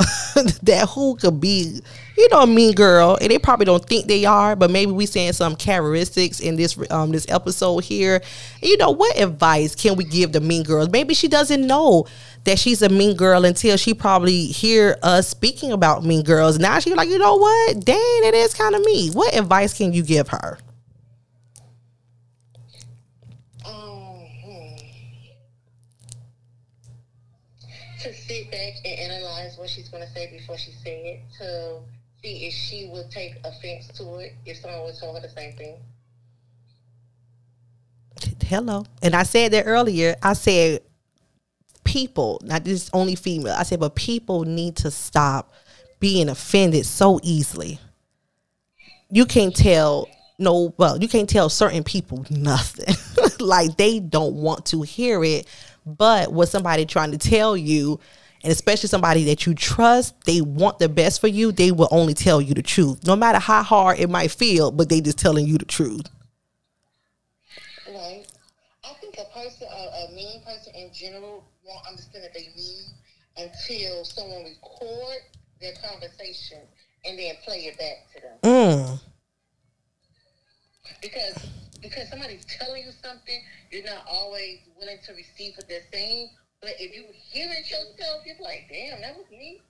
that 0.63 0.89
who 0.95 1.17
could 1.17 1.39
be, 1.39 1.81
you 2.17 2.29
know, 2.31 2.41
a 2.41 2.47
mean 2.47 2.73
girl, 2.75 3.19
and 3.21 3.31
they 3.31 3.39
probably 3.39 3.67
don't 3.67 3.85
think 3.85 4.07
they 4.07 4.25
are, 4.25 4.57
but 4.57 4.71
maybe 4.71 4.91
we 4.91 5.05
saying 5.05 5.35
some 5.35 5.55
characteristics 5.55 6.41
in 6.41 6.57
this 6.57 6.79
um 6.91 7.11
this 7.13 7.27
episode 7.29 7.85
here. 7.85 8.23
You 8.63 8.79
know, 8.79 8.91
what 8.91 9.19
advice 9.21 9.75
can 9.75 9.97
we 9.97 10.05
give 10.05 10.33
the 10.33 10.41
mean 10.41 10.63
girls? 10.63 10.89
Maybe 10.91 11.13
she 11.13 11.29
doesn't 11.29 11.67
know 11.67 12.07
that 12.45 12.59
she's 12.59 12.81
a 12.81 12.89
mean 12.89 13.17
girl 13.17 13.45
until 13.45 13.77
she 13.77 13.93
probably 13.93 14.47
hear 14.47 14.97
us 15.03 15.29
speaking 15.29 15.71
about 15.73 16.05
mean 16.05 16.23
girls. 16.23 16.59
Now 16.59 16.79
she's 16.79 16.95
like, 16.95 17.11
you 17.11 17.19
know 17.19 17.37
what? 17.37 17.85
Dang, 17.85 17.99
it 18.25 18.35
is 18.35 18.55
kind 18.55 18.75
of 18.75 18.83
me. 18.85 19.11
What 19.11 19.37
advice 19.37 19.77
can 19.77 19.93
you 19.93 20.03
give 20.03 20.29
her? 20.29 20.59
Um, 23.65 24.27
hmm. 24.43 24.77
To 28.01 28.13
sit 28.29 28.51
back 28.51 28.75
and 28.85 29.13
analyze 29.13 29.57
what 29.57 29.69
she's 29.69 29.89
going 29.89 30.05
to 30.07 30.11
say 30.11 30.31
before 30.31 30.59
she 30.59 30.71
say 30.73 31.23
it. 31.31 31.39
To 31.39 31.81
see 32.23 32.47
if 32.47 32.55
she 32.55 32.89
would 32.93 33.11
take 33.11 33.37
offense 33.45 33.89
to 33.89 34.19
it 34.19 34.35
if 34.45 34.59
someone 34.59 34.85
would 34.85 34.95
tell 34.99 35.15
her 35.15 35.21
the 35.21 35.29
same 35.29 35.53
thing. 35.55 35.77
hello 38.43 38.85
and 39.03 39.15
i 39.15 39.23
said 39.23 39.53
that 39.53 39.65
earlier 39.67 40.17
i 40.23 40.33
said 40.33 40.81
people 41.85 42.41
not 42.45 42.65
just 42.65 42.91
only 42.93 43.15
female 43.15 43.55
i 43.57 43.63
said 43.63 43.79
but 43.79 43.95
people 43.95 44.45
need 44.45 44.75
to 44.75 44.91
stop 44.91 45.53
being 46.01 46.29
offended 46.29 46.85
so 46.85 47.21
easily 47.23 47.79
you 49.11 49.25
can't 49.25 49.55
tell 49.55 50.09
no 50.39 50.75
well 50.79 50.99
you 50.99 51.09
can't 51.09 51.29
tell 51.29 51.49
certain 51.49 51.85
people 51.85 52.25
nothing 52.31 52.95
like 53.41 53.77
they 53.77 54.01
don't 54.01 54.35
want 54.35 54.67
to 54.67 54.83
hear 54.83 55.23
it 55.23 55.47
but 55.97 56.33
what 56.33 56.49
somebody 56.49 56.85
trying 56.85 57.11
to 57.13 57.19
tell 57.19 57.57
you 57.57 57.99
and 58.43 58.53
especially 58.53 58.89
somebody 58.89 59.25
that 59.25 59.47
you 59.47 59.55
trust 59.55 60.15
they 60.25 60.41
want 60.41 60.79
the 60.79 60.89
best 60.89 61.21
for 61.21 61.29
you 61.29 61.51
they 61.53 61.73
will 61.73 61.89
only 61.91 62.15
tell 62.15 62.41
you 62.41 62.55
the 62.55 62.63
truth 62.63 63.07
no 63.07 63.17
matter 63.17 63.39
how 63.39 63.63
hard 63.63 63.99
it 63.99 64.09
might 64.11 64.31
feel 64.31 64.71
but 64.71 64.89
they 64.89 65.01
just 65.01 65.19
telling 65.19 65.47
you 65.47 65.59
the 65.59 65.65
truth 65.65 66.07
Right. 67.89 68.27
I 68.85 68.93
think 69.01 69.17
a 69.19 69.25
person, 69.33 69.67
a, 69.71 70.07
a 70.07 70.15
mean 70.15 70.43
person 70.45 70.75
in 70.75 70.93
general, 70.93 71.45
won't 71.65 71.87
understand 71.89 72.25
that 72.25 72.35
they 72.35 72.49
mean 72.57 72.85
until 73.37 74.05
someone 74.05 74.45
record 74.45 75.19
their 75.61 75.73
conversation 75.83 76.59
and 77.05 77.19
then 77.19 77.35
play 77.45 77.61
it 77.61 77.79
back 77.79 78.07
to 78.15 78.21
them. 78.21 78.39
mm. 78.43 79.01
Because 81.01 81.47
because 81.81 82.09
somebody's 82.09 82.45
telling 82.45 82.85
you 82.85 82.93
something, 83.03 83.41
you're 83.71 83.85
not 83.85 84.05
always 84.11 84.59
willing 84.79 84.99
to 85.07 85.13
receive 85.15 85.55
what 85.57 85.69
they're 85.69 85.87
saying. 85.93 86.31
But 86.61 86.73
if 86.79 86.95
you 86.95 87.05
hear 87.13 87.49
it 87.51 87.71
yourself, 87.71 88.25
you're 88.27 88.37
like, 88.43 88.69
damn, 88.71 89.01
that 89.01 89.17
was 89.17 89.27
me. 89.31 89.61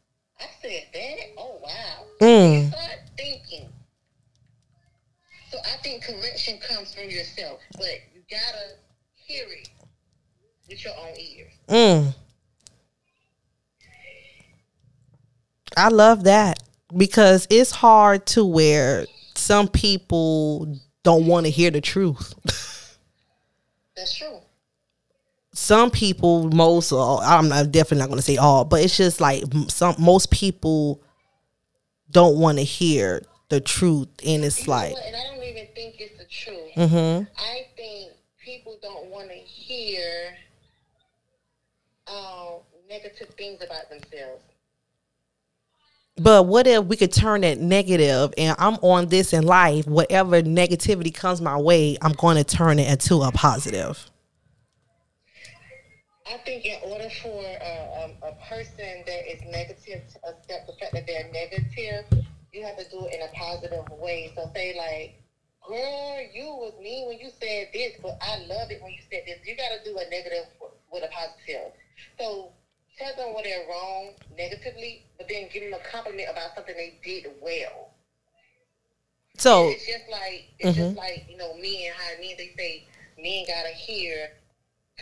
I 0.41 0.47
said 0.63 0.85
that. 0.95 1.17
Oh 1.37 1.59
wow. 1.63 2.05
Mm. 2.21 2.63
You 2.63 2.69
start 2.69 3.01
thinking. 3.17 3.69
So 5.51 5.59
I 5.59 5.83
think 5.83 6.05
correction 6.05 6.59
comes 6.61 6.95
from 6.95 7.11
yourself, 7.11 7.61
but 7.73 7.99
you 8.15 8.23
gotta 8.31 8.77
hear 9.15 9.45
it 9.49 9.69
with 10.69 10.85
your 10.85 10.95
own 10.95 11.17
ears. 11.19 11.53
Mm. 11.69 12.15
I 15.77 15.89
love 15.89 16.25
that 16.25 16.63
because 16.97 17.47
it's 17.51 17.71
hard 17.71 18.27
to 18.27 18.45
where 18.45 19.07
some 19.35 19.69
people 19.69 20.79
don't 21.03 21.27
want 21.27 21.47
to 21.47 21.51
hear 21.51 21.71
the 21.71 21.81
truth. 21.81 22.35
That's 23.97 24.17
true. 24.17 24.39
some 25.53 25.91
people, 25.91 26.51
most, 26.51 26.93
or 26.93 27.21
I'm 27.23 27.49
not, 27.49 27.73
definitely 27.73 27.99
not 27.99 28.09
going 28.09 28.19
to 28.19 28.23
say 28.23 28.37
all, 28.37 28.65
but 28.65 28.83
it's 28.83 28.97
just 28.97 29.21
like 29.21 29.43
some 29.69 29.97
most 29.99 30.31
people 30.31 31.03
don't 32.11 32.39
want 32.39 32.59
to 32.59 32.65
hear 32.65 33.23
the 33.49 33.61
truth, 33.61 34.09
and 34.25 34.45
it's 34.45 34.67
You 34.67 34.73
like, 34.73 34.95
and 35.05 35.17
I 35.17 35.35
don't 35.35 35.43
even 35.43 35.67
think 35.75 35.97
it's 35.99 36.19
the 36.19 36.27
truth. 36.27 36.73
mm-hmm, 36.77 37.25
I 37.39 37.61
think 37.77 38.13
people 38.45 38.79
don't 38.83 39.07
want 39.07 39.29
to 39.31 39.35
hear 39.35 40.37
um, 42.07 42.61
negative 42.89 43.29
things 43.37 43.63
about 43.63 43.89
themselves. 43.91 44.43
But 46.21 46.47
what 46.47 46.67
if 46.67 46.85
we 46.85 46.97
could 46.97 47.13
turn 47.13 47.43
that 47.43 47.59
negative 47.59 48.35
and 48.37 48.57
I'm 48.59 48.75
on 48.77 49.07
this 49.07 49.33
in 49.33 49.45
life, 49.45 49.87
whatever 49.87 50.43
negativity 50.43 51.15
comes 51.15 51.41
my 51.41 51.57
way, 51.57 51.97
I'm 52.03 52.13
going 52.13 52.37
to 52.37 52.45
turn 52.45 52.79
it 52.79 52.91
into 52.91 53.23
a 53.23 53.31
positive. 53.31 54.11
I 56.27 56.37
think 56.45 56.65
in 56.67 56.79
order 56.83 57.09
for 57.23 57.43
a, 57.43 58.05
um, 58.05 58.13
a 58.23 58.33
person 58.49 59.05
that 59.07 59.33
is 59.33 59.41
negative 59.49 60.03
to 60.13 60.19
accept 60.29 60.67
the 60.67 60.73
fact 60.79 60.93
that 60.93 61.07
they're 61.07 61.31
negative, 61.33 62.27
you 62.53 62.65
have 62.67 62.77
to 62.77 62.85
do 62.91 63.07
it 63.07 63.15
in 63.15 63.23
a 63.23 63.33
positive 63.33 63.85
way. 63.99 64.33
So 64.35 64.51
say 64.55 64.75
like, 64.77 65.23
girl, 65.67 66.19
you 66.35 66.47
was 66.47 66.75
mean 66.83 67.09
when 67.09 67.19
you 67.19 67.31
said 67.41 67.69
this, 67.73 67.93
but 68.03 68.19
I 68.21 68.39
love 68.47 68.71
it 68.71 68.83
when 68.83 68.93
you 68.93 69.03
said 69.11 69.23
this. 69.27 69.39
You 69.47 69.57
got 69.57 69.71
to 69.79 69.85
do 69.85 69.97
a 69.97 70.11
negative 70.11 70.51
with 70.91 71.05
a 71.05 71.09
positive. 71.09 71.73
So 72.19 72.53
tell 72.99 73.15
them 73.17 73.35
when 73.35 73.45
they're 73.45 73.67
wrong 73.69 74.11
negatively, 74.37 75.05
but 75.17 75.29
then 75.29 75.49
give 75.53 75.63
them 75.63 75.75
a 75.75 75.91
compliment 75.91 76.29
about 76.31 76.55
something 76.55 76.75
they 76.77 76.99
did 77.05 77.31
well. 77.41 77.95
So, 79.39 79.69
it's 79.69 79.87
just 79.87 80.11
like 80.11 80.51
it's 80.59 80.77
just 80.77 80.91
mm-hmm. 80.91 80.99
like 80.99 81.27
you 81.31 81.37
know 81.37 81.55
men 81.55 81.93
how 81.95 82.21
men 82.21 82.35
they 82.37 82.51
say 82.59 82.89
men 83.17 83.45
gotta 83.47 83.71
hear 83.71 84.31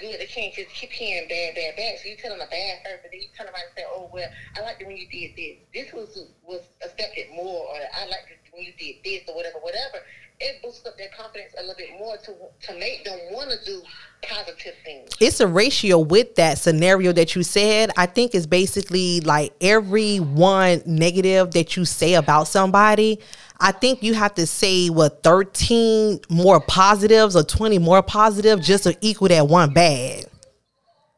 good. 0.01 0.21
They 0.21 0.27
can't 0.27 0.53
just 0.53 0.71
keep 0.71 0.91
hearing 0.91 1.29
bad, 1.29 1.55
bad, 1.55 1.77
bad. 1.77 1.99
So 1.99 2.09
you 2.09 2.17
tell 2.17 2.31
them 2.37 2.41
a 2.41 2.51
bad 2.51 2.85
first, 2.85 3.01
but 3.03 3.11
then 3.11 3.21
you 3.21 3.29
turn 3.37 3.47
around 3.47 3.65
and 3.65 3.77
say, 3.77 3.85
"Oh 3.89 4.11
well, 4.13 4.29
I 4.57 4.61
like 4.61 4.81
it 4.81 4.87
when 4.87 4.97
you 4.97 5.09
did 5.09 5.37
this. 5.37 5.57
This 5.73 5.93
was 5.93 6.29
was 6.45 6.63
accepted 6.85 7.33
more, 7.35 7.65
or 7.65 7.77
I 7.81 8.05
like 8.07 8.29
it 8.29 8.39
when 8.53 8.65
you 8.65 8.73
did 8.77 9.03
this, 9.05 9.25
or 9.29 9.35
whatever, 9.35 9.59
whatever." 9.61 10.05
It 10.39 10.61
boosts 10.63 10.85
up 10.85 10.99
their 10.99 11.09
confidence 11.17 11.55
a 11.57 11.63
little 11.63 11.81
bit 11.81 11.97
more 11.99 12.17
to 12.19 12.33
to 12.69 12.79
make 12.79 13.05
them 13.05 13.19
want 13.33 13.51
to 13.51 13.59
do 13.65 13.81
positive 14.29 14.74
things. 14.85 15.11
it's 15.20 15.41
a 15.41 15.47
ratio 15.47 15.99
with 15.99 16.35
that 16.37 16.59
scenario 16.59 17.12
that 17.12 17.35
you 17.35 17.43
said. 17.43 17.91
I 17.97 18.07
think 18.07 18.35
it's 18.35 18.47
basically 18.47 19.20
like 19.20 19.53
every 19.61 20.18
one 20.18 20.83
negative 20.87 21.53
that 21.53 21.77
you 21.77 21.85
say 21.85 22.14
about 22.14 22.49
somebody. 22.49 23.20
I 23.59 23.72
think 23.72 24.03
you 24.03 24.14
have 24.14 24.35
to 24.35 24.47
say 24.47 24.89
what 24.89 25.22
13 25.22 26.20
more 26.29 26.61
positives 26.61 27.37
or 27.37 27.43
20 27.43 27.79
more 27.79 28.03
positive 28.03 28.61
just 28.61 28.85
to 28.85 28.97
equal 29.01 29.29
that 29.29 29.49
one 29.49 29.72
bad. 29.72 30.27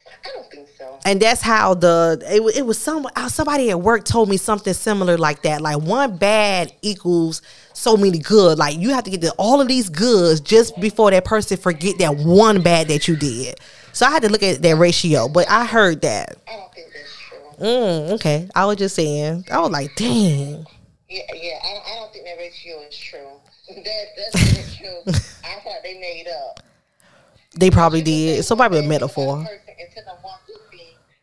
I 0.07 0.31
don't 0.35 0.51
think 0.51 0.69
so. 0.77 0.98
And 1.09 1.23
that's 1.23 1.41
how 1.41 1.73
the 1.73 2.23
it, 2.31 2.59
it 2.59 2.67
was 2.67 2.79
some 2.79 3.09
uh, 3.17 3.31
somebody 3.31 3.71
at 3.71 3.81
work 3.81 4.05
told 4.05 4.29
me 4.29 4.37
something 4.37 4.75
similar 4.75 5.17
like 5.17 5.41
that. 5.41 5.63
Like 5.63 5.81
one 5.81 6.19
bad 6.19 6.71
equals 6.83 7.41
so 7.73 7.97
many 7.97 8.19
good. 8.19 8.59
Like 8.59 8.77
you 8.77 8.91
have 8.91 9.05
to 9.05 9.11
get 9.11 9.23
to 9.23 9.33
all 9.39 9.63
of 9.63 9.69
these 9.69 9.89
goods 9.89 10.39
just 10.39 10.79
before 10.79 11.11
that 11.11 11.25
person 11.25 11.57
forget 11.57 11.97
that 12.01 12.19
one 12.19 12.61
bad 12.61 12.89
that 12.89 13.09
you 13.09 13.17
did. 13.17 13.59
So 13.95 14.05
I 14.05 14.11
had 14.11 14.21
to 14.25 14.29
look 14.29 14.43
at 14.43 14.61
that 14.61 14.77
ratio, 14.77 15.29
but 15.29 15.49
I 15.49 15.65
heard 15.65 16.03
that. 16.03 16.37
I 16.47 16.57
don't 16.57 16.75
think 16.75 16.89
that's 16.93 17.17
true. 17.17 17.67
Mm, 17.67 18.13
okay, 18.17 18.51
I 18.55 18.67
was 18.67 18.77
just 18.77 18.95
saying. 18.95 19.47
I 19.51 19.61
was 19.61 19.71
like, 19.71 19.97
dang. 19.97 20.67
Yeah, 21.09 21.23
yeah. 21.35 21.59
I, 21.65 21.91
I 21.91 21.95
don't 22.01 22.13
think 22.13 22.27
that 22.27 22.37
ratio 22.37 22.81
is 22.83 22.95
true. 22.95 23.31
that 23.83 24.07
that's 24.15 24.53
the 24.53 24.61
ratio. 24.61 25.03
I 25.07 25.61
thought 25.61 25.83
they 25.83 25.99
made 25.99 26.27
up. 26.29 26.61
They 27.59 27.71
probably 27.71 28.03
did. 28.03 28.41
It's 28.41 28.49
probably 28.49 28.81
a 28.81 28.83
metaphor. 28.83 29.49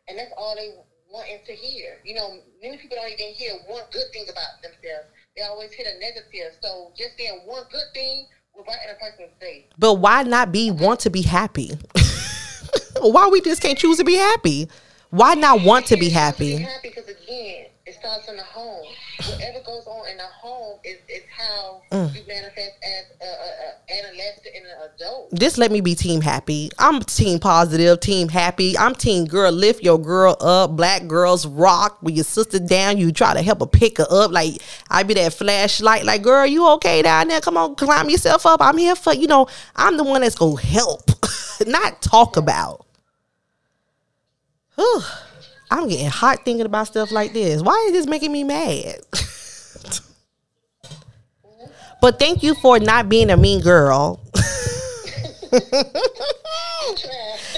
And 0.07 0.17
tell 0.17 0.25
them 0.25 0.29
one 0.29 0.29
good 0.29 0.29
thing, 0.29 0.29
and 0.29 0.31
that's 0.31 0.33
all 0.37 0.55
they 0.55 0.69
wanting 1.11 1.39
to 1.45 1.53
hear. 1.53 1.97
You 2.03 2.15
know, 2.15 2.39
many 2.61 2.77
people 2.77 2.97
don't 2.97 3.11
even 3.11 3.33
hear 3.33 3.53
one 3.67 3.83
good 3.91 4.11
thing 4.13 4.25
about 4.31 4.61
themselves. 4.61 5.07
They 5.35 5.43
always 5.43 5.71
hear 5.73 5.85
the 5.85 5.99
negative. 5.99 6.57
So 6.61 6.91
just 6.97 7.17
saying 7.17 7.41
one 7.45 7.63
good 7.71 7.89
thing 7.93 8.27
will 8.55 8.63
brighten 8.63 8.89
a 8.95 8.99
person's 8.99 9.37
day. 9.39 9.67
But 9.77 9.95
why 9.95 10.23
not 10.23 10.51
be 10.51 10.71
want 10.71 10.99
to 11.01 11.09
be 11.09 11.21
happy? 11.21 11.71
why 13.01 13.27
we 13.27 13.41
just 13.41 13.61
can't 13.61 13.77
choose 13.77 13.97
to 13.97 14.03
be 14.03 14.15
happy? 14.15 14.69
Why 15.09 15.35
not 15.35 15.61
want 15.61 15.85
to 15.87 15.95
be 15.95 16.07
Be 16.07 16.09
happy? 16.09 16.57
happy 16.57 16.89
because 16.89 17.07
again, 17.07 17.67
it 17.85 17.93
starts 17.93 18.27
in 18.27 18.35
the 18.35 18.43
home. 18.43 18.83
Whatever 19.29 19.59
goes 19.63 19.85
on 19.85 20.09
in 20.09 20.17
the 20.17 20.23
home 20.23 20.79
is, 20.83 20.97
is 21.07 21.23
how 21.37 21.81
Mm. 21.91 22.15
you 22.15 22.21
manifest 22.27 22.71
as 22.83 23.05
a, 23.21 23.25
a, 23.25 23.27
a 23.27 23.99
adolescent 23.99 24.47
and 24.55 24.65
an 24.65 24.89
adult. 24.95 25.33
just 25.35 25.59
let 25.59 25.71
me 25.71 25.81
be 25.81 25.93
team 25.93 26.19
happy. 26.21 26.71
I'm 26.79 26.99
team 27.01 27.37
positive, 27.37 27.99
team 27.99 28.27
happy. 28.29 28.75
I'm 28.75 28.95
team 28.95 29.25
girl. 29.25 29.51
Lift 29.51 29.83
your 29.83 29.99
girl 29.99 30.35
up. 30.41 30.75
Black 30.75 31.05
girls 31.05 31.45
rock. 31.45 31.97
When 32.01 32.15
your 32.15 32.23
sister 32.23 32.57
down, 32.57 32.97
you 32.97 33.11
try 33.11 33.35
to 33.35 33.43
help 33.43 33.59
her 33.59 33.67
pick 33.67 33.99
her 33.99 34.07
up. 34.09 34.31
Like 34.31 34.61
I 34.89 35.03
be 35.03 35.13
that 35.13 35.33
flashlight. 35.33 36.05
Like 36.05 36.23
girl, 36.23 36.45
you 36.47 36.67
okay 36.73 37.03
down 37.03 37.27
there? 37.27 37.39
Come 37.39 37.55
on, 37.55 37.75
climb 37.75 38.09
yourself 38.09 38.47
up. 38.47 38.61
I'm 38.63 38.77
here 38.79 38.95
for 38.95 39.13
you 39.13 39.27
know. 39.27 39.47
I'm 39.75 39.97
the 39.97 40.03
one 40.03 40.21
that's 40.21 40.35
gonna 40.35 40.59
help, 40.59 41.11
not 41.67 42.01
talk 42.01 42.35
about. 42.35 42.83
Whew. 44.75 45.01
I'm 45.71 45.87
getting 45.87 46.07
hot 46.07 46.45
thinking 46.45 46.65
about 46.65 46.87
stuff 46.87 47.11
like 47.11 47.33
this. 47.33 47.61
Why 47.61 47.85
is 47.87 47.93
this 47.93 48.07
making 48.07 48.31
me 48.31 48.43
mad? 48.43 48.97
but 52.01 52.19
thank 52.19 52.43
you 52.43 52.55
for 52.55 52.79
not 52.79 53.09
being 53.09 53.29
a 53.29 53.37
mean 53.37 53.61
girl. 53.61 54.21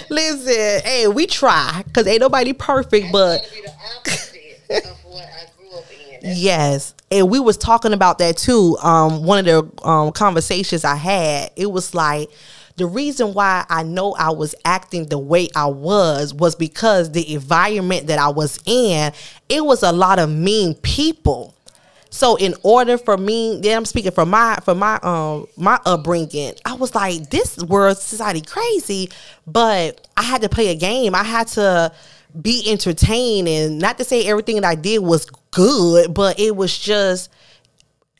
Listen, 0.10 0.82
hey, 0.86 1.08
we 1.08 1.28
try 1.28 1.84
because 1.86 2.08
ain't 2.08 2.22
nobody 2.22 2.54
perfect, 2.54 3.12
but 3.12 3.44
to 3.44 3.54
be 3.54 3.62
the 3.62 3.74
opposite 3.98 4.86
of 4.88 4.98
what 5.06 5.26
I 5.26 5.46
grew 5.58 5.78
up 5.78 5.84
in. 5.92 6.20
That's 6.22 6.40
yes, 6.40 6.94
and 7.12 7.30
we 7.30 7.40
was 7.40 7.58
talking 7.58 7.94
about 7.94 8.20
that 8.20 8.38
too. 8.38 8.78
Um, 8.82 9.26
one 9.26 9.40
of 9.40 9.46
the 9.46 9.88
um 9.88 10.12
conversations 10.12 10.86
I 10.86 10.96
had, 10.96 11.52
it 11.56 11.72
was 11.72 11.94
like 11.94 12.30
the 12.78 12.86
reason 12.86 13.34
why 13.34 13.66
I 13.70 13.84
know 13.84 14.14
I 14.14 14.30
was 14.30 14.54
acting 14.64 15.08
the 15.08 15.18
way 15.18 15.50
I 15.56 15.66
was 15.66 16.34
was 16.34 16.56
because 16.56 17.12
the 17.12 17.34
environment 17.34 18.08
that 18.08 18.20
I 18.20 18.30
was 18.30 18.60
in, 18.66 19.12
it 19.50 19.66
was 19.66 19.84
a 19.84 19.92
lot 19.92 20.20
of 20.20 20.30
mean 20.30 20.76
people. 20.76 21.56
So 22.12 22.36
in 22.36 22.54
order 22.64 22.98
for 22.98 23.18
me, 23.18 23.60
then 23.62 23.78
I'm 23.78 23.86
speaking 23.86 24.12
for 24.12 24.26
my 24.26 24.58
for 24.64 24.76
my 24.76 25.00
um 25.02 25.48
my 25.58 25.80
upbringing, 25.86 26.54
I 26.66 26.76
was 26.76 26.96
like, 26.96 27.30
this 27.32 27.58
world 27.58 27.98
society 27.98 28.42
crazy, 28.42 29.10
but 29.46 30.08
I 30.16 30.24
had 30.24 30.42
to 30.44 30.50
play 30.50 30.68
a 30.68 30.76
game. 30.76 31.16
I 31.16 31.24
had 31.24 31.48
to 31.50 31.92
be 32.40 32.64
entertained 32.70 33.48
and 33.48 33.80
not 33.80 33.98
to 33.98 34.04
say 34.04 34.26
everything 34.28 34.56
that 34.56 34.66
I 34.66 34.76
did 34.76 35.00
was 35.00 35.26
good, 35.52 36.14
but 36.14 36.40
it 36.40 36.56
was 36.56 36.78
just 36.78 37.32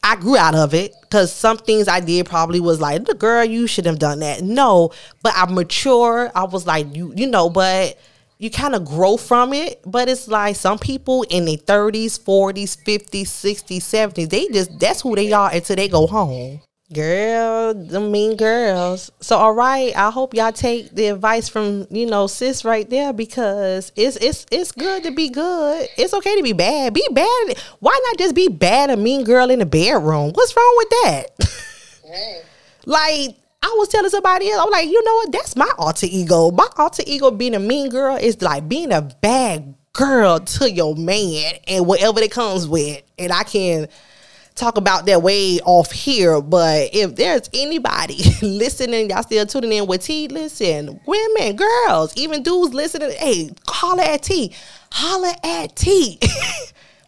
I 0.08 0.16
grew 0.16 0.38
out 0.38 0.56
of 0.56 0.74
it 0.74 0.96
because 1.02 1.34
some 1.34 1.58
things 1.58 1.90
I 1.90 2.00
did 2.00 2.28
probably 2.28 2.62
was 2.62 2.80
like, 2.80 3.04
the 3.04 3.14
girl, 3.14 3.44
you 3.44 3.68
should 3.68 3.86
have 3.86 4.00
done 4.00 4.20
that. 4.20 4.42
No, 4.42 4.92
but 5.22 5.34
I 5.36 5.46
mature. 5.52 6.32
I 6.34 6.46
was 6.46 6.66
like, 6.66 6.96
you, 6.96 7.12
you 7.14 7.28
know, 7.28 7.50
but 7.50 8.00
you 8.38 8.50
kind 8.50 8.74
of 8.74 8.86
grow 8.86 9.18
from 9.18 9.52
it. 9.52 9.82
But 9.86 10.08
it's 10.08 10.30
like 10.30 10.56
some 10.56 10.80
people 10.80 11.24
in 11.24 11.44
their 11.44 11.58
30s, 11.58 12.22
40s, 12.22 12.82
50s, 12.86 13.24
60s, 13.24 13.80
70s, 13.80 14.30
they 14.30 14.48
just, 14.48 14.80
that's 14.80 15.02
who 15.02 15.14
they 15.14 15.34
are 15.34 15.52
until 15.52 15.76
they 15.76 15.90
go 15.90 16.08
home. 16.08 16.62
Girl, 16.94 17.74
the 17.74 18.00
mean 18.00 18.38
girls. 18.38 19.12
So 19.20 19.36
all 19.36 19.52
right, 19.52 19.94
I 19.94 20.10
hope 20.10 20.34
y'all 20.34 20.54
take 20.54 20.92
the 20.92 21.08
advice 21.08 21.50
from 21.50 21.86
you 21.90 22.06
know 22.06 22.28
sis 22.28 22.64
right 22.64 22.90
there 22.90 23.12
because 23.12 23.92
it's 23.98 24.16
it's 24.18 24.46
it's 24.52 24.72
good 24.72 25.04
to 25.04 25.12
be 25.12 25.28
good. 25.28 25.90
It's 25.98 26.14
okay 26.14 26.38
to 26.38 26.44
be 26.44 26.54
bad. 26.54 26.94
Be 26.94 27.06
bad. 27.12 27.58
Why 27.80 28.00
not 28.06 28.18
just 28.18 28.36
be 28.36 28.48
bad 28.48 28.90
a 28.90 28.96
mean 28.96 29.26
girl 29.26 29.50
in 29.50 29.60
the 29.60 29.66
bedroom? 29.66 30.32
What's 30.34 30.56
wrong 30.56 30.74
with 30.78 30.90
that? 30.90 31.26
right. 32.10 32.44
like 32.86 33.36
I 33.62 33.76
was 33.78 33.90
telling 33.90 34.10
somebody 34.10 34.50
else, 34.50 34.64
I'm 34.64 34.72
like, 34.72 34.88
you 34.88 35.04
know 35.04 35.16
what? 35.16 35.34
That's 35.34 35.58
my 35.58 35.70
alter 35.78 36.08
ego. 36.10 36.52
My 36.52 36.70
alter 36.78 37.04
ego 37.06 37.32
being 37.32 37.56
a 37.56 37.60
mean 37.60 37.90
girl 37.90 38.16
is 38.16 38.42
like 38.42 38.70
being 38.70 38.94
a 38.94 39.02
bad 39.02 39.76
girl 39.92 40.40
to 40.40 40.72
your 40.72 40.96
man 40.96 41.56
and 41.68 41.86
whatever 41.86 42.22
that 42.22 42.32
comes 42.32 42.66
with. 42.66 43.04
And 43.20 43.34
I 43.34 43.44
can 43.44 43.90
talk 44.58 44.78
about 44.78 45.06
that 45.06 45.22
way 45.22 45.60
off 45.62 45.92
here, 45.92 46.42
but 46.42 46.90
if 46.94 47.16
there's 47.16 47.50
anybody 47.54 48.18
listening, 48.42 49.10
y'all 49.10 49.24
still 49.24 49.46
tuning 49.46 49.72
in 49.72 49.88
with 49.88 50.04
T, 50.04 50.28
listen, 50.28 51.00
women, 51.06 51.56
girls, 51.56 52.16
even 52.18 52.44
dudes 52.44 52.74
listening, 52.74 53.12
hey, 53.12 53.52
holler 53.68 54.04
at 54.04 54.24
T. 54.24 54.54
Holler 54.92 55.34
at 55.44 55.76
T. 55.76 56.20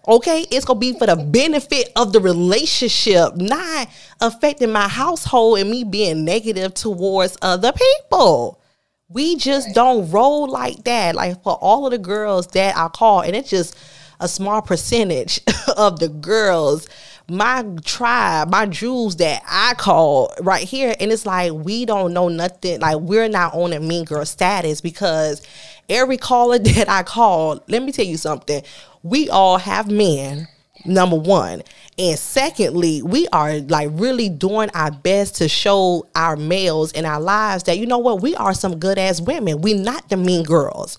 Okay, 0.10 0.43
it's 0.50 0.66
gonna 0.66 0.80
be 0.80 0.97
for 0.97 1.06
the 1.06 1.16
benefit 1.16 1.91
of 1.95 2.14
the 2.14 2.20
relationship, 2.20 3.36
not 3.36 3.89
affecting 4.20 4.72
my 4.72 4.88
household 4.88 5.60
and 5.60 5.70
me 5.70 5.84
being 5.84 6.26
negative 6.26 6.74
towards 6.74 7.38
other 7.43 7.72
people. 7.72 8.60
We 9.08 9.36
just 9.36 9.76
don't 9.76 10.10
roll 10.10 10.50
like 10.50 10.84
that. 10.86 11.14
Like 11.14 11.43
for 11.43 11.54
all 11.54 11.86
of 11.86 11.91
the 11.91 12.00
girls 12.00 12.47
that 12.47 12.76
I 12.76 12.88
call, 12.88 13.22
and 13.22 13.36
it's 13.36 13.52
just 13.52 13.78
a 14.20 14.28
small 14.28 14.64
percentage 14.64 15.41
of 15.78 16.00
the 16.00 16.10
girls, 16.10 16.88
my 17.30 17.66
tribe, 17.84 18.50
my 18.50 18.66
Jews 18.66 19.18
that 19.18 19.44
I 19.48 19.74
call 19.76 20.34
right 20.42 20.68
here, 20.68 20.96
and 21.00 21.12
it's 21.12 21.26
like 21.26 21.52
we 21.54 21.86
don't 21.86 22.14
know 22.14 22.30
nothing. 22.30 22.80
Like 22.80 22.98
we're 22.98 23.30
not 23.30 23.54
on 23.54 23.74
a 23.74 23.80
mean 23.80 24.06
girl 24.06 24.26
status 24.26 24.82
because 24.82 25.42
every 25.88 26.18
caller 26.18 26.60
that 26.60 26.90
I 26.90 27.04
call, 27.04 27.64
let 27.68 27.84
me 27.84 27.92
tell 27.92 28.06
you 28.06 28.18
something. 28.18 28.64
We 29.04 29.30
all 29.30 29.58
have 29.58 29.90
men, 29.90 30.48
number 30.86 31.16
one. 31.16 31.64
And 31.98 32.18
secondly, 32.18 33.02
we 33.02 33.28
are 33.30 33.60
like 33.60 33.90
really 33.94 34.30
doing 34.30 34.70
our 34.74 34.92
best 34.92 35.36
to 35.38 35.50
show 35.50 36.08
our 36.16 36.36
males 36.36 36.92
in 36.94 37.06
our 37.06 37.20
lives 37.20 37.64
that, 37.64 37.78
you 37.78 37.86
know 37.86 37.98
what, 37.98 38.22
we 38.22 38.36
are 38.36 38.54
some 38.54 38.80
good 38.80 38.98
ass 38.98 39.20
women. 39.20 39.62
We're 39.62 39.82
not 39.82 40.10
the 40.10 40.18
mean 40.18 40.44
girls. 40.44 40.98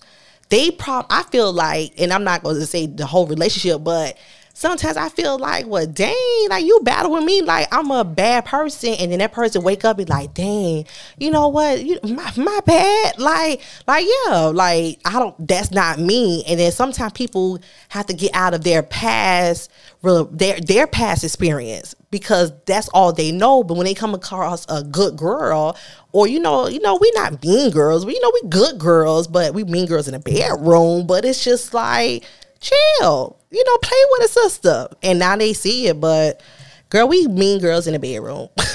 They 0.51 0.71
prob 0.73 1.07
I 1.11 1.23
feel 1.25 1.53
like, 1.53 1.93
and 1.99 2.13
I'm 2.13 2.25
not 2.25 2.43
gonna 2.43 2.67
say 2.67 2.87
the 2.87 3.07
whole 3.07 3.27
relationship, 3.27 3.85
but 3.85 4.19
sometimes 4.61 4.99
I 4.99 5.09
feel 5.09 5.39
like, 5.39 5.67
well, 5.67 5.87
dang, 5.87 6.47
like 6.51 6.67
you 6.67 6.81
battle 6.83 7.13
with 7.13 7.25
me, 7.25 7.41
like 7.41 7.67
I'm 7.73 7.91
a 7.91 8.05
bad 8.05 8.45
person, 8.45 8.91
and 8.91 9.11
then 9.11 9.19
that 9.21 9.33
person 9.33 9.63
wake 9.63 9.87
up 9.87 9.99
and 9.99 10.07
be 10.07 10.13
like, 10.13 10.35
dang, 10.35 10.85
you 11.17 11.31
know 11.31 11.49
what, 11.49 11.83
you 11.83 11.99
my, 12.03 12.31
my 12.37 12.61
bad, 12.67 13.19
like, 13.19 13.63
like 13.89 14.05
yeah, 14.07 14.45
like 14.47 15.01
I 15.07 15.19
don't, 15.19 15.49
that's 15.49 15.71
not 15.71 15.99
me. 15.99 16.45
And 16.47 16.61
then 16.61 16.73
sometimes 16.73 17.15
people 17.15 17.59
have 17.89 18.05
to 18.07 18.13
get 18.13 18.35
out 18.35 18.53
of 18.53 18.63
their 18.63 18.83
past, 18.83 19.71
their 20.03 20.61
their 20.61 20.87
past 20.87 21.25
experience 21.25 21.95
because 22.11 22.53
that's 22.67 22.89
all 22.91 23.15
they 23.15 23.33
know. 23.33 23.65
But 23.65 23.79
when 23.79 23.87
they 23.87 23.95
come 23.95 24.15
across 24.15 24.67
a 24.69 24.85
good 24.85 25.17
girl, 25.17 25.75
or 26.13 26.29
you 26.29 26.39
know, 26.39 26.69
you 26.69 26.81
know, 26.81 26.99
we 27.01 27.11
not 27.15 27.43
mean 27.43 27.71
girls, 27.71 28.05
we 28.05 28.13
you 28.13 28.21
know 28.21 28.33
we 28.43 28.49
good 28.51 28.79
girls, 28.79 29.27
but 29.27 29.55
we 29.55 29.65
mean 29.65 29.87
girls 29.87 30.07
in 30.07 30.13
the 30.13 30.19
bedroom. 30.19 31.07
But 31.07 31.25
it's 31.25 31.43
just 31.43 31.73
like 31.73 32.25
chill, 32.61 33.39
you 33.51 33.65
know, 33.65 33.77
play 33.79 33.99
with 34.11 34.25
a 34.25 34.33
sister. 34.33 34.89
And 35.03 35.19
now 35.19 35.37
they 35.37 35.53
see 35.53 35.89
it, 35.89 36.01
but 36.01 36.43
girl, 36.89 37.09
we 37.09 37.27
mean 37.27 37.61
girls 37.61 37.87
in 37.87 37.95
the 37.95 37.99
bedroom. 37.99 38.49
and 38.59 38.67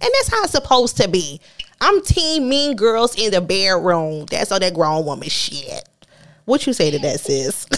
that's 0.00 0.28
how 0.28 0.42
it's 0.42 0.52
supposed 0.52 0.96
to 0.98 1.08
be. 1.08 1.40
I'm 1.80 2.00
team 2.02 2.48
mean 2.48 2.76
girls 2.76 3.16
in 3.16 3.32
the 3.32 3.40
bedroom. 3.40 4.26
That's 4.26 4.52
all 4.52 4.60
that 4.60 4.74
grown 4.74 5.04
woman 5.04 5.28
shit. 5.28 5.88
What 6.44 6.66
you 6.66 6.72
say 6.72 6.90
to 6.90 6.98
that, 7.00 7.20
sis? 7.20 7.66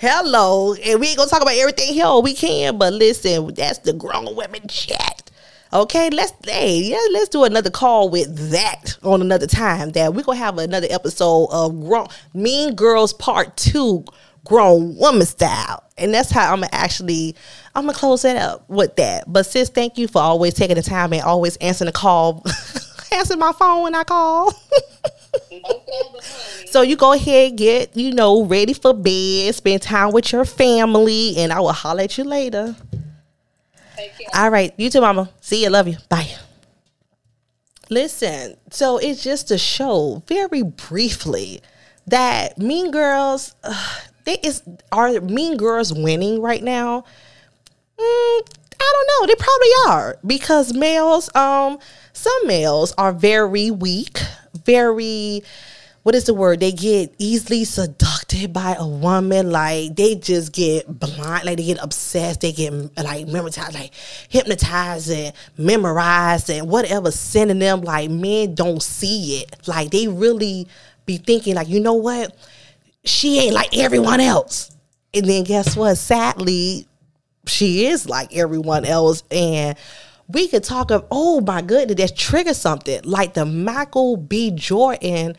Hello. 0.00 0.74
And 0.74 0.98
we 0.98 1.08
ain't 1.08 1.16
gonna 1.16 1.30
talk 1.30 1.42
about 1.42 1.54
everything 1.54 1.94
here. 1.94 2.18
We 2.18 2.34
can, 2.34 2.76
but 2.78 2.92
listen, 2.92 3.54
that's 3.54 3.78
the 3.78 3.92
grown 3.92 4.34
women 4.34 4.66
chat. 4.66 5.30
Okay, 5.74 6.10
let's 6.10 6.34
hey, 6.44 6.82
yeah, 6.82 6.98
let's 7.12 7.30
do 7.30 7.44
another 7.44 7.70
call 7.70 8.10
with 8.10 8.50
that 8.50 8.98
on 9.02 9.22
another 9.22 9.46
time. 9.46 9.90
That 9.92 10.12
we're 10.12 10.22
gonna 10.22 10.38
have 10.38 10.58
another 10.58 10.86
episode 10.90 11.48
of 11.50 11.80
grown 11.80 12.08
mean 12.34 12.74
girls 12.74 13.14
part 13.14 13.56
two, 13.56 14.04
grown 14.44 14.96
woman 14.98 15.24
style. 15.26 15.82
And 15.96 16.12
that's 16.12 16.30
how 16.30 16.52
I'm 16.52 16.60
gonna 16.60 16.68
actually 16.72 17.34
I'm 17.74 17.86
gonna 17.86 17.96
close 17.96 18.20
that 18.20 18.36
up 18.36 18.68
with 18.68 18.96
that. 18.96 19.24
But 19.32 19.46
sis, 19.46 19.70
thank 19.70 19.96
you 19.96 20.08
for 20.08 20.20
always 20.20 20.52
taking 20.52 20.76
the 20.76 20.82
time 20.82 21.14
and 21.14 21.22
always 21.22 21.56
answering 21.56 21.86
the 21.86 21.92
call. 21.92 22.44
answering 23.12 23.40
my 23.40 23.52
phone 23.52 23.84
when 23.84 23.94
I 23.94 24.04
call. 24.04 24.52
So 26.66 26.80
you 26.80 26.96
go 26.96 27.12
ahead, 27.12 27.56
get 27.56 27.94
you 27.96 28.12
know 28.12 28.44
ready 28.44 28.72
for 28.72 28.94
bed, 28.94 29.54
spend 29.54 29.82
time 29.82 30.12
with 30.12 30.32
your 30.32 30.46
family, 30.46 31.36
and 31.36 31.52
I 31.52 31.60
will 31.60 31.72
holler 31.72 32.02
at 32.02 32.16
you 32.16 32.24
later. 32.24 32.74
All 34.34 34.50
right, 34.50 34.72
you 34.76 34.90
too, 34.90 35.00
mama. 35.00 35.30
See 35.40 35.62
you, 35.62 35.70
love 35.70 35.88
you, 35.88 35.96
bye. 36.08 36.28
Listen, 37.90 38.56
so 38.70 38.96
it's 38.98 39.22
just 39.22 39.48
to 39.48 39.58
show 39.58 40.22
very 40.26 40.62
briefly 40.62 41.60
that 42.06 42.58
Mean 42.58 42.90
Girls, 42.90 43.54
uh, 43.62 43.98
they 44.24 44.38
is 44.42 44.62
are 44.90 45.20
Mean 45.20 45.56
Girls 45.56 45.92
winning 45.92 46.40
right 46.40 46.62
now? 46.62 47.04
Mm, 47.98 48.40
I 48.80 48.92
don't 48.94 49.08
know. 49.20 49.26
They 49.26 49.34
probably 49.34 49.70
are 49.88 50.18
because 50.26 50.72
males, 50.74 51.34
um, 51.36 51.78
some 52.12 52.46
males 52.46 52.94
are 52.96 53.12
very 53.12 53.70
weak, 53.70 54.20
very 54.64 55.42
what 56.02 56.14
is 56.14 56.24
the 56.24 56.34
word? 56.34 56.60
They 56.60 56.72
get 56.72 57.14
easily 57.18 57.64
seduced 57.64 58.52
by 58.52 58.76
a 58.78 58.86
woman. 58.86 59.50
Like 59.50 59.94
they 59.94 60.14
just 60.14 60.52
get 60.52 60.86
blind, 60.98 61.44
like 61.44 61.58
they 61.58 61.64
get 61.64 61.78
obsessed. 61.82 62.40
They 62.40 62.52
get 62.52 62.72
like 62.96 63.28
memorized, 63.28 63.74
like 63.74 63.92
hypnotized 64.28 65.10
and 65.10 65.32
memorized 65.56 66.50
and 66.50 66.68
whatever 66.68 67.10
sending 67.10 67.58
them. 67.58 67.82
Like 67.82 68.10
men 68.10 68.54
don't 68.54 68.82
see 68.82 69.42
it. 69.42 69.68
Like 69.68 69.90
they 69.90 70.08
really 70.08 70.66
be 71.06 71.18
thinking, 71.18 71.54
like 71.54 71.68
you 71.68 71.80
know 71.80 71.94
what? 71.94 72.36
She 73.04 73.38
ain't 73.40 73.54
like 73.54 73.76
everyone 73.76 74.20
else. 74.20 74.70
And 75.14 75.26
then 75.26 75.44
guess 75.44 75.76
what? 75.76 75.96
Sadly, 75.96 76.86
she 77.46 77.86
is 77.86 78.08
like 78.08 78.34
everyone 78.36 78.84
else 78.84 79.22
and 79.30 79.76
we 80.28 80.46
could 80.46 80.62
talk 80.62 80.92
of 80.92 81.04
oh 81.10 81.40
my 81.40 81.60
goodness 81.60 81.96
that 81.96 82.16
triggered 82.16 82.54
something 82.54 83.00
like 83.02 83.34
the 83.34 83.44
michael 83.44 84.16
b 84.16 84.52
jordan 84.52 85.36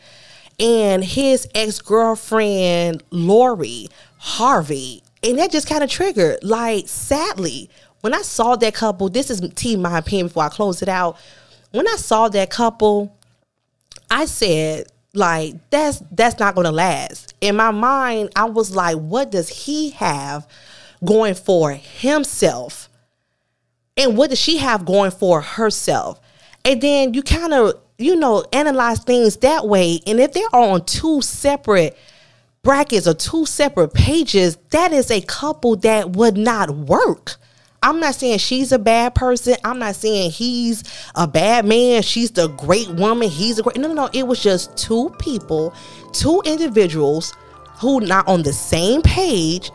and 0.60 1.04
his 1.04 1.48
ex-girlfriend 1.56 3.04
lori 3.12 3.88
harvey 4.18 5.02
and 5.24 5.40
that 5.40 5.52
just 5.52 5.68
kind 5.68 5.84
of 5.84 5.90
triggered 5.90 6.38
like 6.44 6.88
sadly 6.88 7.70
when 8.02 8.14
i 8.14 8.22
saw 8.22 8.56
that 8.56 8.74
couple 8.74 9.10
this 9.10 9.30
is 9.30 9.42
t 9.56 9.76
my 9.76 9.98
opinion 9.98 10.28
before 10.28 10.44
i 10.44 10.50
close 10.50 10.82
it 10.82 10.90
out 10.90 11.18
when 11.72 11.88
i 11.88 11.96
saw 11.96 12.28
that 12.30 12.50
couple 12.50 13.18
I 14.14 14.26
said, 14.26 14.86
like, 15.16 15.56
that's 15.72 16.04
that's 16.12 16.40
not 16.40 16.54
gonna 16.54 16.72
last. 16.72 17.34
In 17.42 17.56
my 17.56 17.72
mind, 17.72 18.30
I 18.36 18.46
was 18.46 18.76
like, 18.76 18.98
what 18.98 19.32
does 19.32 19.50
he 19.50 19.90
have 19.92 20.48
going 21.04 21.34
for 21.34 21.72
himself? 21.72 22.90
And 23.98 24.16
what 24.16 24.30
does 24.30 24.40
she 24.40 24.58
have 24.58 24.86
going 24.86 25.12
for 25.12 25.42
herself? 25.42 26.22
And 26.64 26.80
then 26.80 27.14
you 27.16 27.24
kind 27.24 27.54
of, 27.54 27.82
you 27.98 28.16
know, 28.16 28.44
analyze 28.52 29.00
things 29.00 29.38
that 29.38 29.68
way. 29.68 30.00
And 30.08 30.20
if 30.20 30.34
they're 30.34 30.44
on 30.54 30.86
two 30.86 31.22
separate 31.22 31.98
brackets 32.64 33.08
or 33.08 33.14
two 33.14 33.46
separate 33.46 33.94
pages, 33.94 34.58
that 34.72 34.92
is 34.92 35.12
a 35.12 35.22
couple 35.22 35.76
that 35.78 36.12
would 36.12 36.38
not 36.38 36.72
work. 36.72 37.36
I'm 37.84 38.00
not 38.00 38.16
saying 38.16 38.38
she's 38.38 38.72
a 38.72 38.80
bad 38.80 39.14
person. 39.14 39.56
I'm 39.66 39.78
not 39.78 39.96
saying 39.96 40.32
he's 40.32 40.84
a 41.16 41.28
bad 41.28 41.66
man. 41.66 42.02
She's 42.02 42.32
the 42.32 42.48
great 42.48 42.90
woman. 42.90 43.28
He's 43.30 43.60
a 43.60 43.64
great. 43.64 43.76
No, 43.78 43.90
no, 43.90 43.94
no. 43.94 44.10
It 44.14 44.26
was 44.26 44.42
just 44.42 44.78
two 44.78 45.14
people, 45.20 45.74
two 46.14 46.42
individuals 46.46 47.34
who 47.76 48.00
not 48.00 48.26
on 48.28 48.44
the 48.44 48.54
same 48.54 49.02
page. 49.02 49.70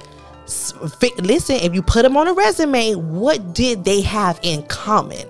Listen, 1.19 1.57
if 1.57 1.75
you 1.75 1.83
put 1.83 2.03
them 2.03 2.17
on 2.17 2.27
a 2.27 2.33
resume, 2.33 2.95
what 2.95 3.53
did 3.53 3.85
they 3.85 4.01
have 4.01 4.41
in 4.43 4.63
common? 4.63 5.29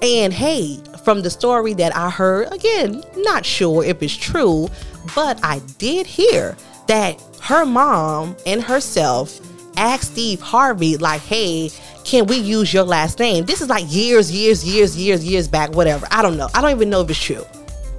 And 0.00 0.32
hey, 0.32 0.78
from 1.04 1.22
the 1.22 1.30
story 1.30 1.74
that 1.74 1.96
I 1.96 2.10
heard, 2.10 2.52
again, 2.52 3.02
not 3.16 3.44
sure 3.44 3.84
if 3.84 4.02
it's 4.02 4.16
true, 4.16 4.68
but 5.14 5.40
I 5.42 5.60
did 5.78 6.06
hear 6.06 6.56
that 6.86 7.20
her 7.42 7.64
mom 7.64 8.36
and 8.46 8.62
herself 8.62 9.40
asked 9.76 10.12
Steve 10.12 10.40
Harvey, 10.40 10.96
like, 10.96 11.20
hey, 11.22 11.70
can 12.04 12.26
we 12.26 12.36
use 12.36 12.72
your 12.72 12.84
last 12.84 13.18
name? 13.18 13.44
This 13.44 13.60
is 13.60 13.68
like 13.68 13.84
years, 13.88 14.30
years, 14.30 14.64
years, 14.64 14.96
years, 14.96 15.24
years 15.24 15.48
back, 15.48 15.74
whatever. 15.74 16.06
I 16.10 16.22
don't 16.22 16.36
know. 16.36 16.48
I 16.54 16.60
don't 16.60 16.70
even 16.70 16.90
know 16.90 17.00
if 17.00 17.10
it's 17.10 17.22
true. 17.22 17.44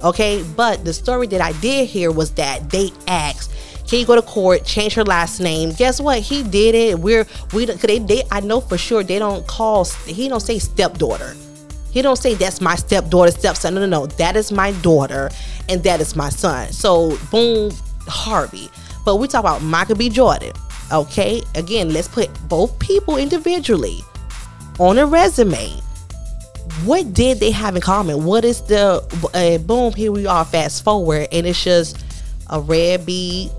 Okay. 0.02 0.44
But 0.56 0.84
the 0.84 0.92
story 0.92 1.26
that 1.28 1.40
I 1.40 1.52
did 1.60 1.88
hear 1.88 2.10
was 2.10 2.30
that 2.32 2.70
they 2.70 2.90
asked, 3.06 3.52
can 3.88 3.98
you 3.98 4.06
go 4.06 4.14
to 4.14 4.22
court, 4.22 4.64
change 4.64 4.94
her 4.94 5.04
last 5.04 5.40
name? 5.40 5.72
Guess 5.72 6.00
what? 6.00 6.20
He 6.20 6.42
did 6.44 6.74
it. 6.74 6.98
We're 6.98 7.26
we 7.52 7.64
they, 7.66 7.98
they 7.98 8.22
I 8.30 8.40
know 8.40 8.60
for 8.60 8.78
sure 8.78 9.02
they 9.02 9.18
don't 9.18 9.44
call 9.48 9.84
he 10.06 10.28
don't 10.28 10.40
say 10.40 10.60
stepdaughter. 10.60 11.34
He 11.90 12.02
don't 12.02 12.16
say 12.16 12.34
that's 12.34 12.60
my 12.60 12.76
stepdaughter, 12.76 13.32
stepson. 13.32 13.74
No, 13.74 13.80
no, 13.80 13.86
no. 13.86 14.06
That 14.06 14.36
is 14.36 14.52
my 14.52 14.72
daughter, 14.80 15.30
and 15.68 15.82
that 15.82 16.00
is 16.00 16.14
my 16.14 16.28
son. 16.28 16.72
So 16.72 17.18
boom, 17.30 17.72
Harvey. 18.06 18.70
But 19.04 19.16
we 19.16 19.28
talk 19.28 19.40
about 19.40 19.62
Michael 19.62 19.96
B. 19.96 20.08
Jordan. 20.08 20.52
Okay, 20.92 21.42
again, 21.54 21.92
let's 21.92 22.08
put 22.08 22.28
both 22.48 22.78
people 22.78 23.16
individually 23.16 23.98
on 24.78 24.98
a 24.98 25.06
resume. 25.06 25.70
What 26.84 27.12
did 27.12 27.40
they 27.40 27.50
have 27.50 27.76
in 27.76 27.82
common? 27.82 28.24
What 28.24 28.44
is 28.44 28.62
the 28.62 29.02
uh, 29.34 29.58
boom? 29.64 29.92
Here 29.92 30.12
we 30.12 30.26
are. 30.26 30.44
Fast 30.44 30.84
forward, 30.84 31.28
and 31.32 31.46
it's 31.46 31.62
just 31.62 32.04
a 32.48 32.60
red 32.60 33.04
bead, 33.04 33.50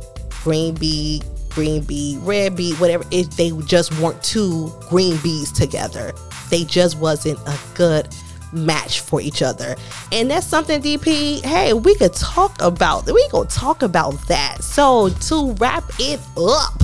green 0.44 0.76
bead, 0.76 1.24
green 1.50 1.84
bead, 1.84 2.20
red 2.20 2.56
bead, 2.56 2.80
whatever. 2.80 3.04
It, 3.12 3.32
they 3.32 3.52
just 3.66 3.98
weren't 4.00 4.22
two 4.24 4.74
green 4.90 5.18
beads 5.18 5.52
together. 5.52 6.14
They 6.52 6.64
just 6.66 7.00
wasn't 7.00 7.40
a 7.48 7.58
good 7.74 8.08
match 8.54 9.00
for 9.00 9.22
each 9.22 9.42
other. 9.42 9.76
And 10.12 10.30
that's 10.30 10.46
something 10.46 10.82
DP, 10.82 11.44
hey, 11.44 11.74
we 11.74 11.96
could 11.96 12.14
talk 12.14 12.62
about. 12.62 13.10
We 13.10 13.28
gonna 13.30 13.50
talk 13.50 13.82
about 13.82 14.28
that. 14.28 14.62
So 14.62 15.10
to 15.10 15.54
wrap 15.54 15.86
it 15.98 16.20
up. 16.38 16.82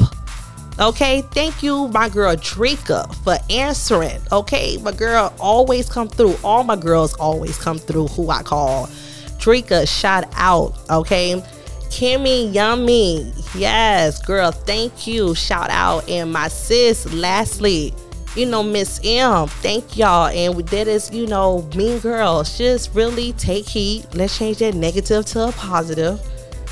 Okay, 0.79 1.23
thank 1.31 1.63
you, 1.63 1.87
my 1.87 2.07
girl 2.07 2.35
Drika, 2.35 3.13
for 3.23 3.37
answering. 3.51 4.21
Okay, 4.31 4.77
my 4.77 4.91
girl 4.91 5.33
always 5.39 5.89
come 5.89 6.07
through. 6.07 6.35
All 6.43 6.63
my 6.63 6.75
girls 6.75 7.13
always 7.15 7.57
come 7.57 7.79
through. 7.79 8.07
Who 8.07 8.29
I 8.29 8.43
call 8.43 8.87
Drika, 9.37 9.87
shout 9.87 10.25
out. 10.35 10.75
Okay, 10.89 11.43
Kimmy, 11.89 12.53
yummy, 12.53 13.31
yes, 13.55 14.21
girl, 14.23 14.51
thank 14.51 15.07
you, 15.07 15.33
shout 15.33 15.69
out, 15.69 16.07
and 16.09 16.31
my 16.31 16.47
sis, 16.47 17.11
lastly, 17.13 17.93
you 18.37 18.45
know, 18.45 18.63
Miss 18.63 19.01
M, 19.03 19.47
thank 19.47 19.97
y'all, 19.97 20.27
and 20.27 20.55
with 20.55 20.67
that 20.69 20.87
is, 20.87 21.11
you 21.11 21.27
know, 21.27 21.67
mean 21.75 21.99
girls. 21.99 22.57
Just 22.57 22.93
really 22.93 23.33
take 23.33 23.67
heed. 23.67 24.05
Let's 24.13 24.37
change 24.37 24.59
that 24.59 24.75
negative 24.75 25.25
to 25.27 25.47
a 25.47 25.51
positive 25.51 26.21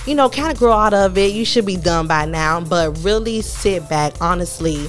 you 0.05 0.13
know, 0.13 0.29
kind 0.29 0.51
of 0.51 0.57
grow 0.57 0.71
out 0.71 0.93
of 0.93 1.17
it. 1.17 1.33
You 1.33 1.45
should 1.45 1.65
be 1.65 1.77
done 1.77 2.07
by 2.07 2.25
now, 2.25 2.61
but 2.61 2.97
really 2.99 3.41
sit 3.41 3.87
back. 3.89 4.13
Honestly, 4.21 4.87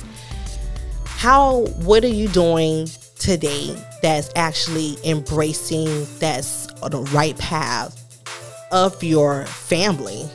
how, 1.04 1.66
what 1.84 2.04
are 2.04 2.08
you 2.08 2.28
doing 2.28 2.86
today 3.18 3.74
that's 4.02 4.30
actually 4.36 4.96
embracing 5.04 6.06
that's 6.18 6.68
on 6.82 6.90
the 6.90 7.02
right 7.14 7.36
path 7.38 8.02
of 8.72 9.02
your 9.02 9.46
family, 9.46 10.28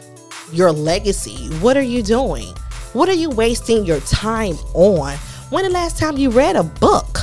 your 0.52 0.72
legacy? 0.72 1.48
What 1.60 1.78
are 1.78 1.84
you 1.84 2.02
doing? 2.02 2.48
What 2.94 3.08
are 3.08 3.14
you 3.14 3.30
wasting 3.30 3.86
your 3.86 4.00
time 4.02 4.56
on? 4.74 5.16
When 5.52 5.66
the 5.66 5.70
last 5.70 5.98
time 5.98 6.18
you 6.18 6.30
read 6.30 6.56
a 6.56 6.64
book? 6.64 7.18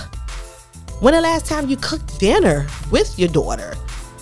When 1.00 1.14
the 1.14 1.20
last 1.22 1.46
time 1.46 1.70
you 1.70 1.78
cooked 1.78 2.20
dinner 2.20 2.66
with 2.90 3.18
your 3.18 3.30
daughter? 3.30 3.74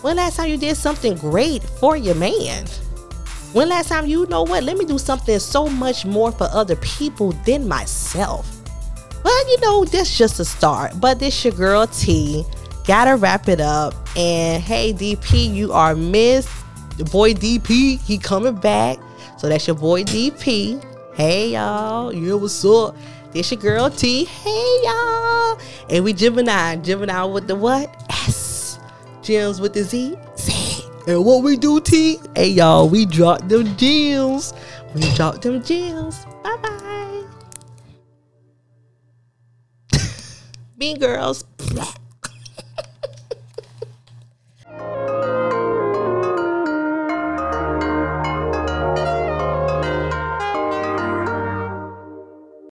When 0.03 0.15
last 0.15 0.37
time 0.37 0.49
you 0.49 0.57
did 0.57 0.77
something 0.77 1.17
great 1.17 1.61
for 1.65 1.97
your 1.97 2.15
man? 2.15 2.67
When 3.53 3.69
last 3.69 3.89
time 3.89 4.07
you 4.07 4.25
know 4.27 4.45
what? 4.45 4.63
Let 4.63 4.77
me 4.77 4.85
do 4.85 4.97
something 4.97 5.41
so 5.41 5.67
much 5.67 6.07
more 6.07 6.31
for 6.31 6.45
other 6.53 6.77
people 6.77 7.33
than 7.45 7.67
myself. 7.67 8.49
Well, 9.25 9.51
you 9.51 9.61
know, 9.63 9.85
that's 9.85 10.17
just 10.17 10.39
a 10.39 10.45
start. 10.45 10.93
But 11.01 11.19
this 11.19 11.45
your 11.45 11.55
girl 11.55 11.89
T. 11.89 12.45
Gotta 12.85 13.17
wrap 13.17 13.49
it 13.49 13.61
up. 13.61 13.93
And 14.17 14.63
hey, 14.63 14.93
DP, 14.93 15.53
you 15.53 15.73
are 15.73 15.97
missed. 15.97 16.49
The 16.97 17.05
boy 17.07 17.35
DP, 17.35 18.01
he 18.01 18.19
coming 18.19 18.55
back. 18.55 18.99
So 19.37 19.49
that's 19.49 19.67
your 19.67 19.75
boy 19.75 20.05
DP. 20.05 20.81
Hey 21.17 21.53
y'all, 21.55 22.13
yeah, 22.13 22.35
what's 22.35 22.63
up? 22.65 22.95
This 23.37 23.51
your 23.51 23.61
girl 23.61 23.91
T. 23.91 24.25
Hey 24.25 24.81
y'all. 24.83 25.59
And 25.91 26.03
we 26.03 26.15
Gemini. 26.15 26.77
Gemini 26.77 27.23
with 27.25 27.47
the 27.47 27.55
what? 27.55 27.95
S. 28.09 28.79
Gems 29.21 29.61
with 29.61 29.75
the 29.75 29.83
Z. 29.83 30.17
Z. 30.39 30.83
And 31.07 31.23
what 31.23 31.45
we 31.45 31.59
do, 31.59 31.79
T? 31.79 32.19
Hey, 32.35 32.49
y'all, 32.49 32.89
we 32.89 33.05
drop 33.05 33.47
them 33.47 33.77
gems. 33.77 34.55
We 34.95 35.03
drop 35.15 35.43
them 35.43 35.63
gems. 35.63 36.25
Bye 36.43 36.57
bye. 36.63 37.25
Mean 40.79 40.99
girls. 40.99 41.45